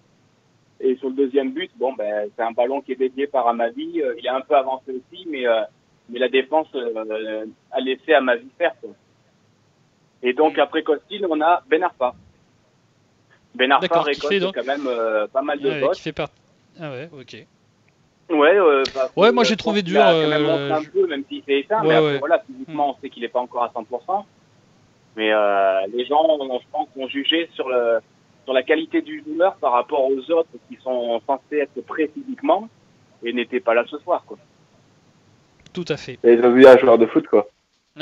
Et 0.79 0.95
sur 0.97 1.09
le 1.09 1.15
deuxième 1.15 1.51
but, 1.51 1.71
bon, 1.77 1.93
ben, 1.93 2.29
c'est 2.35 2.43
un 2.43 2.51
ballon 2.51 2.81
qui 2.81 2.93
est 2.93 2.95
dédié 2.97 3.27
par 3.27 3.47
Amavi. 3.47 4.01
Euh, 4.01 4.15
il 4.17 4.27
a 4.27 4.35
un 4.35 4.41
peu 4.41 4.55
avancé 4.55 4.91
aussi, 4.91 5.25
mais, 5.29 5.45
euh, 5.47 5.61
mais 6.09 6.19
la 6.19 6.29
défense 6.29 6.67
euh, 6.75 7.45
a 7.71 7.79
laissé 7.81 8.13
Amavi 8.13 8.47
faire. 8.57 8.73
Quoi. 8.81 8.91
Et 10.23 10.33
donc 10.33 10.57
après 10.57 10.83
Costil, 10.83 11.25
on 11.29 11.39
a 11.41 11.61
Ben 11.69 11.83
Arfa. 11.83 12.13
Ben 13.53 13.71
Arfa 13.71 13.87
récolte 14.01 14.39
donc- 14.41 14.55
quand 14.55 14.65
même 14.65 14.87
euh, 14.87 15.27
pas 15.27 15.41
mal 15.41 15.59
de 15.59 15.69
votes. 15.81 15.95
Ah 16.79 16.91
ouais, 16.91 17.09
ok. 17.17 17.45
Ouais, 18.30 18.57
euh, 18.57 18.84
bah, 18.95 19.09
Ouais, 19.15 19.28
euh, 19.28 19.32
moi, 19.32 19.43
j'ai 19.43 19.51
je 19.53 19.55
trouvé 19.57 19.82
dur, 19.84 20.01
a 20.01 20.11
quand 20.11 20.28
même 20.30 20.45
euh, 20.45 20.47
montré 20.47 20.71
un 20.71 20.82
je- 20.82 20.89
peu, 20.89 21.07
même 21.07 21.23
s'il 21.30 21.43
s'est 21.43 21.59
éteint. 21.59 21.82
Ouais, 21.82 21.88
mais 21.89 21.93
après, 21.95 22.11
ouais. 22.13 22.19
voilà, 22.19 22.39
physiquement, 22.45 22.89
on 22.95 23.01
sait 23.01 23.09
qu'il 23.09 23.21
n'est 23.23 23.30
pas 23.30 23.39
encore 23.39 23.63
à 23.63 23.69
100%. 23.69 24.26
Mais 25.15 25.32
euh, 25.32 25.82
les 25.93 26.05
gens, 26.05 26.26
je 26.41 26.65
pense, 26.71 26.88
ont 26.95 27.07
jugé 27.07 27.49
sur, 27.53 27.69
le, 27.69 27.99
sur 28.43 28.53
la 28.53 28.63
qualité 28.63 29.01
du 29.01 29.23
joueur 29.26 29.55
par 29.57 29.73
rapport 29.73 30.03
aux 30.05 30.32
autres 30.32 30.49
qui 30.69 30.78
sont 30.84 31.21
censés 31.28 31.57
être 31.59 31.80
prêts 31.86 32.09
physiquement 32.13 32.67
et 33.23 33.32
n'étaient 33.32 33.59
pas 33.61 33.73
là 33.73 33.84
ce 33.89 33.97
soir. 33.99 34.23
Quoi. 34.28 34.38
Tout 35.73 35.86
à 35.88 35.95
fait. 35.97 36.19
Et 36.23 36.34
Ils 36.34 36.43
ont 36.45 36.51
vu 36.51 36.65
un 36.67 36.78
joueur 36.78 36.97
de 36.97 37.05
foot, 37.05 37.28
quoi. 37.28 37.47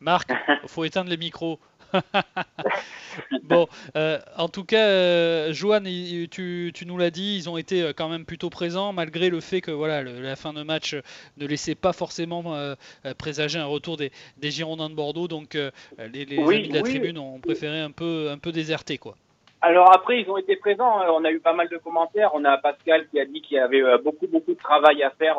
Marc, 0.00 0.30
faut 0.66 0.84
éteindre 0.84 1.10
les 1.10 1.16
micros. 1.16 1.58
bon, 3.42 3.66
euh, 3.96 4.18
en 4.36 4.48
tout 4.48 4.64
cas, 4.64 4.86
euh, 4.88 5.52
Johan, 5.52 5.84
il- 5.84 6.28
tu, 6.28 6.70
tu 6.74 6.86
nous 6.86 6.98
l'as 6.98 7.10
dit, 7.10 7.36
ils 7.36 7.48
ont 7.48 7.56
été 7.56 7.82
euh, 7.82 7.92
quand 7.96 8.08
même 8.08 8.24
plutôt 8.24 8.50
présents, 8.50 8.92
malgré 8.92 9.30
le 9.30 9.40
fait 9.40 9.60
que 9.60 9.70
voilà, 9.70 10.02
le- 10.02 10.20
la 10.20 10.36
fin 10.36 10.52
de 10.52 10.62
match 10.62 10.96
ne 11.36 11.46
laissait 11.46 11.74
pas 11.74 11.92
forcément 11.92 12.54
euh, 12.54 12.74
présager 13.18 13.58
un 13.58 13.66
retour 13.66 13.96
des, 13.96 14.10
des 14.38 14.50
Girondins 14.50 14.90
de 14.90 14.94
Bordeaux. 14.94 15.28
Donc, 15.28 15.54
les, 15.54 16.24
les 16.24 16.38
Oui, 16.38 16.56
amis 16.56 16.68
de 16.68 16.74
la 16.74 16.82
oui. 16.82 16.90
tribune 16.90 17.18
ont 17.18 17.38
préféré 17.40 17.80
un 17.80 17.90
peu, 17.90 18.28
un 18.30 18.38
peu 18.38 18.52
déserter, 18.52 18.98
quoi. 18.98 19.16
Alors 19.62 19.90
après, 19.92 20.20
ils 20.20 20.30
ont 20.30 20.36
été 20.36 20.54
présents. 20.56 21.00
hein. 21.00 21.06
On 21.10 21.24
a 21.24 21.30
eu 21.30 21.40
pas 21.40 21.54
mal 21.54 21.68
de 21.68 21.78
commentaires. 21.78 22.30
On 22.34 22.44
a 22.44 22.58
Pascal 22.58 23.06
qui 23.08 23.18
a 23.18 23.24
dit 23.24 23.40
qu'il 23.40 23.56
y 23.56 23.60
avait 23.60 23.82
beaucoup, 24.04 24.26
beaucoup 24.26 24.52
de 24.52 24.58
travail 24.58 25.02
à 25.02 25.10
faire 25.10 25.38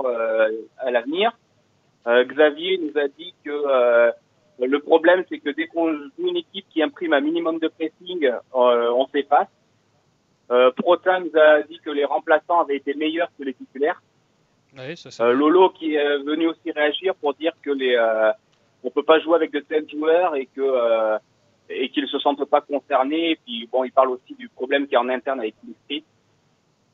à 0.80 0.92
l'avenir. 0.92 1.32
Xavier 2.08 2.80
nous 2.80 3.00
a 3.00 3.08
dit 3.08 3.34
que 3.46 4.12
le 4.60 4.80
problème, 4.80 5.24
c'est 5.30 5.40
que 5.40 5.52
dès 5.52 5.68
qu'on 5.68 5.94
joue 5.94 6.30
une 6.30 6.38
équipe 6.38 6.66
qui 6.70 6.82
imprime 6.82 7.14
un 7.14 7.22
minimum 7.22 7.60
de 7.60 7.68
pressing, 7.68 8.26
euh, 8.26 8.40
on 8.54 9.08
s'efface. 9.08 9.48
Euh, 10.50 10.72
Protin 10.72 11.20
nous 11.20 11.40
a 11.40 11.62
dit 11.64 11.80
que 11.84 11.90
les 11.90 12.06
remplaçants 12.06 12.62
avaient 12.62 12.78
été 12.78 12.94
meilleurs 12.94 13.30
que 13.38 13.44
les 13.44 13.54
titulaires. 13.54 14.02
Ouais, 14.78 14.96
ça, 14.96 15.26
Euh. 15.26 15.34
Lolo 15.34 15.70
qui 15.70 15.96
est 15.96 16.18
venu 16.20 16.48
aussi 16.48 16.72
réagir 16.72 17.16
pour 17.16 17.34
dire 17.34 17.52
que 17.62 17.72
les 17.72 17.96
euh, 17.96 18.32
on 18.84 18.90
peut 18.92 19.04
pas 19.04 19.20
jouer 19.20 19.36
avec 19.36 19.52
de 19.52 19.60
tels 19.60 19.90
joueurs 19.90 20.36
et 20.36 20.46
que 20.46 20.62
euh, 20.62 21.18
et 21.70 21.90
qu'ils 21.90 22.08
se 22.08 22.20
sentent 22.20 22.46
pas 22.46 22.62
concernés. 22.62 23.32
Et 23.32 23.40
puis 23.44 23.68
bon, 23.72 23.84
il 23.84 23.92
parle 23.92 24.12
aussi 24.12 24.36
du 24.36 24.48
problème 24.50 24.88
qui 24.88 24.96
est 24.96 25.00
en 25.00 25.10
interne 25.10 25.40
avec 25.40 25.56
l'esprit. 25.68 26.04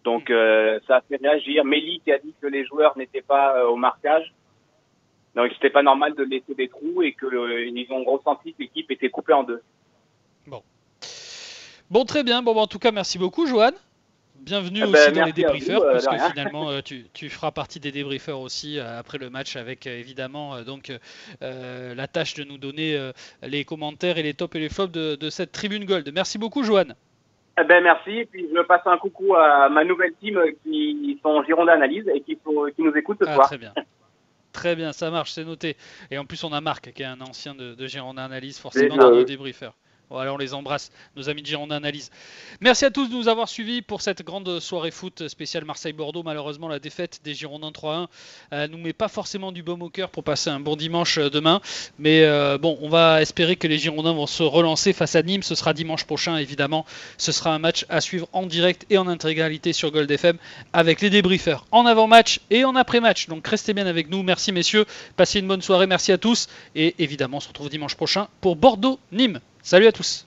Donc 0.03 0.29
euh, 0.29 0.79
ça 0.87 0.97
a 0.97 1.01
fait 1.01 1.17
réagir. 1.17 1.63
Méli 1.63 1.99
qui 2.03 2.11
a 2.11 2.17
dit 2.17 2.33
que 2.41 2.47
les 2.47 2.65
joueurs 2.65 2.97
n'étaient 2.97 3.21
pas 3.21 3.65
au 3.67 3.75
marquage. 3.75 4.33
Donc 5.35 5.51
c'était 5.53 5.69
pas 5.69 5.83
normal 5.83 6.13
de 6.15 6.23
laisser 6.23 6.53
des 6.55 6.67
trous 6.69 7.01
et 7.01 7.13
que 7.13 7.25
euh, 7.25 7.65
ils 7.65 7.87
ont 7.91 8.03
ressenti 8.03 8.53
que 8.53 8.61
l'équipe 8.63 8.89
était 8.91 9.09
coupée 9.09 9.33
en 9.33 9.43
deux. 9.43 9.61
Bon, 11.89 12.05
très 12.05 12.23
bien. 12.23 12.41
Bon, 12.41 12.55
bah, 12.55 12.61
en 12.61 12.67
tout 12.67 12.79
cas, 12.79 12.91
merci 12.91 13.19
beaucoup, 13.19 13.45
Johan. 13.45 13.71
Bienvenue 14.35 14.79
Eh 14.83 14.91
ben, 14.91 14.95
aussi 14.95 15.11
dans 15.11 15.25
les 15.25 15.31
débriefeurs, 15.31 15.81
vous, 15.81 15.87
euh, 15.87 15.91
parce 15.93 16.07
que 16.07 16.17
finalement, 16.31 16.69
euh, 16.71 16.81
tu, 16.81 17.05
tu 17.13 17.29
feras 17.29 17.51
partie 17.51 17.79
des 17.79 17.91
débriefeurs 17.91 18.39
aussi 18.39 18.79
après 18.79 19.17
le 19.19 19.29
match, 19.29 19.55
avec 19.57 19.85
évidemment 19.85 20.61
donc 20.63 20.91
euh, 21.41 21.93
la 21.93 22.07
tâche 22.07 22.33
de 22.33 22.43
nous 22.43 22.57
donner 22.57 22.97
euh, 22.97 23.11
les 23.43 23.63
commentaires 23.63 24.17
et 24.17 24.23
les 24.23 24.33
tops 24.33 24.55
et 24.55 24.59
les 24.59 24.69
flops 24.69 24.91
de, 24.91 25.15
de 25.15 25.29
cette 25.29 25.51
tribune 25.51 25.85
Gold. 25.85 26.11
Merci 26.13 26.39
beaucoup, 26.39 26.63
Johan. 26.63 26.93
Eh 27.61 27.63
ben 27.63 27.83
merci. 27.83 28.11
Et 28.11 28.25
puis 28.25 28.47
je 28.53 28.61
passe 28.63 28.81
un 28.85 28.97
coucou 28.97 29.35
à 29.35 29.69
ma 29.69 29.83
nouvelle 29.83 30.13
team 30.19 30.41
qui 30.63 31.19
sont 31.21 31.43
Girondins 31.43 31.73
Analyse 31.73 32.09
et 32.13 32.21
qui, 32.21 32.37
nous 32.45 32.97
écoutent 32.97 33.19
ce 33.21 33.29
Ah, 33.29 33.35
soir. 33.35 33.47
très 33.47 33.57
bien. 33.59 33.73
Très 34.53 34.75
bien, 34.75 34.93
ça 34.93 35.09
marche, 35.09 35.31
c'est 35.31 35.43
noté. 35.43 35.75
Et 36.11 36.17
en 36.17 36.25
plus, 36.25 36.43
on 36.43 36.53
a 36.53 36.61
Marc, 36.61 36.93
qui 36.93 37.01
est 37.01 37.05
un 37.05 37.21
ancien 37.21 37.55
de, 37.55 37.73
de 37.73 37.87
Girondin 37.87 38.23
Analyse, 38.23 38.59
forcément 38.59 38.95
Déjà, 38.95 39.09
dans 39.09 39.15
nos 39.15 39.23
débriefeurs. 39.23 39.73
Voilà, 40.13 40.31
on 40.31 40.37
les 40.37 40.53
embrasse, 40.53 40.91
nos 41.15 41.27
amis 41.27 41.41
de 41.41 41.47
Girondin 41.47 41.77
Analyse. 41.77 42.11
Merci 42.61 42.85
à 42.85 42.91
tous 42.91 43.07
de 43.07 43.15
nous 43.15 43.27
avoir 43.29 43.49
suivis 43.49 43.81
pour 43.81 44.03
cette 44.03 44.21
grande 44.21 44.59
soirée 44.59 44.91
foot 44.91 45.27
spéciale 45.27 45.65
Marseille-Bordeaux. 45.65 46.21
Malheureusement, 46.21 46.67
la 46.67 46.77
défaite 46.77 47.21
des 47.23 47.33
Girondins 47.33 47.71
3-1 47.71 48.05
euh, 48.53 48.67
nous 48.67 48.77
met 48.77 48.93
pas 48.93 49.07
forcément 49.07 49.51
du 49.51 49.63
baume 49.63 49.81
au 49.81 49.89
cœur 49.89 50.11
pour 50.11 50.23
passer 50.23 50.51
un 50.51 50.59
bon 50.59 50.75
dimanche 50.75 51.17
euh, 51.17 51.31
demain. 51.31 51.61
Mais 51.97 52.25
euh, 52.25 52.59
bon, 52.59 52.77
on 52.83 52.89
va 52.89 53.23
espérer 53.23 53.55
que 53.55 53.65
les 53.65 53.79
Girondins 53.79 54.13
vont 54.13 54.27
se 54.27 54.43
relancer 54.43 54.93
face 54.93 55.15
à 55.15 55.23
Nîmes. 55.23 55.41
Ce 55.41 55.55
sera 55.55 55.73
dimanche 55.73 56.03
prochain, 56.03 56.37
évidemment. 56.37 56.85
Ce 57.17 57.31
sera 57.31 57.55
un 57.55 57.59
match 57.59 57.83
à 57.89 57.99
suivre 57.99 58.27
en 58.33 58.45
direct 58.45 58.85
et 58.91 58.99
en 58.99 59.07
intégralité 59.07 59.73
sur 59.73 59.89
Gold 59.89 60.11
FM 60.11 60.37
avec 60.73 61.01
les 61.01 61.09
débriefeurs 61.09 61.65
en 61.71 61.87
avant-match 61.87 62.39
et 62.51 62.65
en 62.65 62.75
après-match. 62.75 63.29
Donc 63.29 63.47
restez 63.47 63.73
bien 63.73 63.87
avec 63.87 64.11
nous. 64.11 64.21
Merci 64.21 64.51
messieurs. 64.51 64.85
Passez 65.17 65.39
une 65.39 65.47
bonne 65.47 65.63
soirée. 65.63 65.87
Merci 65.87 66.11
à 66.11 66.19
tous. 66.19 66.49
Et 66.75 66.93
évidemment, 66.99 67.37
on 67.37 67.39
se 67.39 67.47
retrouve 67.47 67.69
dimanche 67.69 67.95
prochain 67.95 68.27
pour 68.41 68.55
Bordeaux-Nîmes. 68.55 69.39
Salut 69.63 69.87
à 69.87 69.93
tous. 69.93 70.21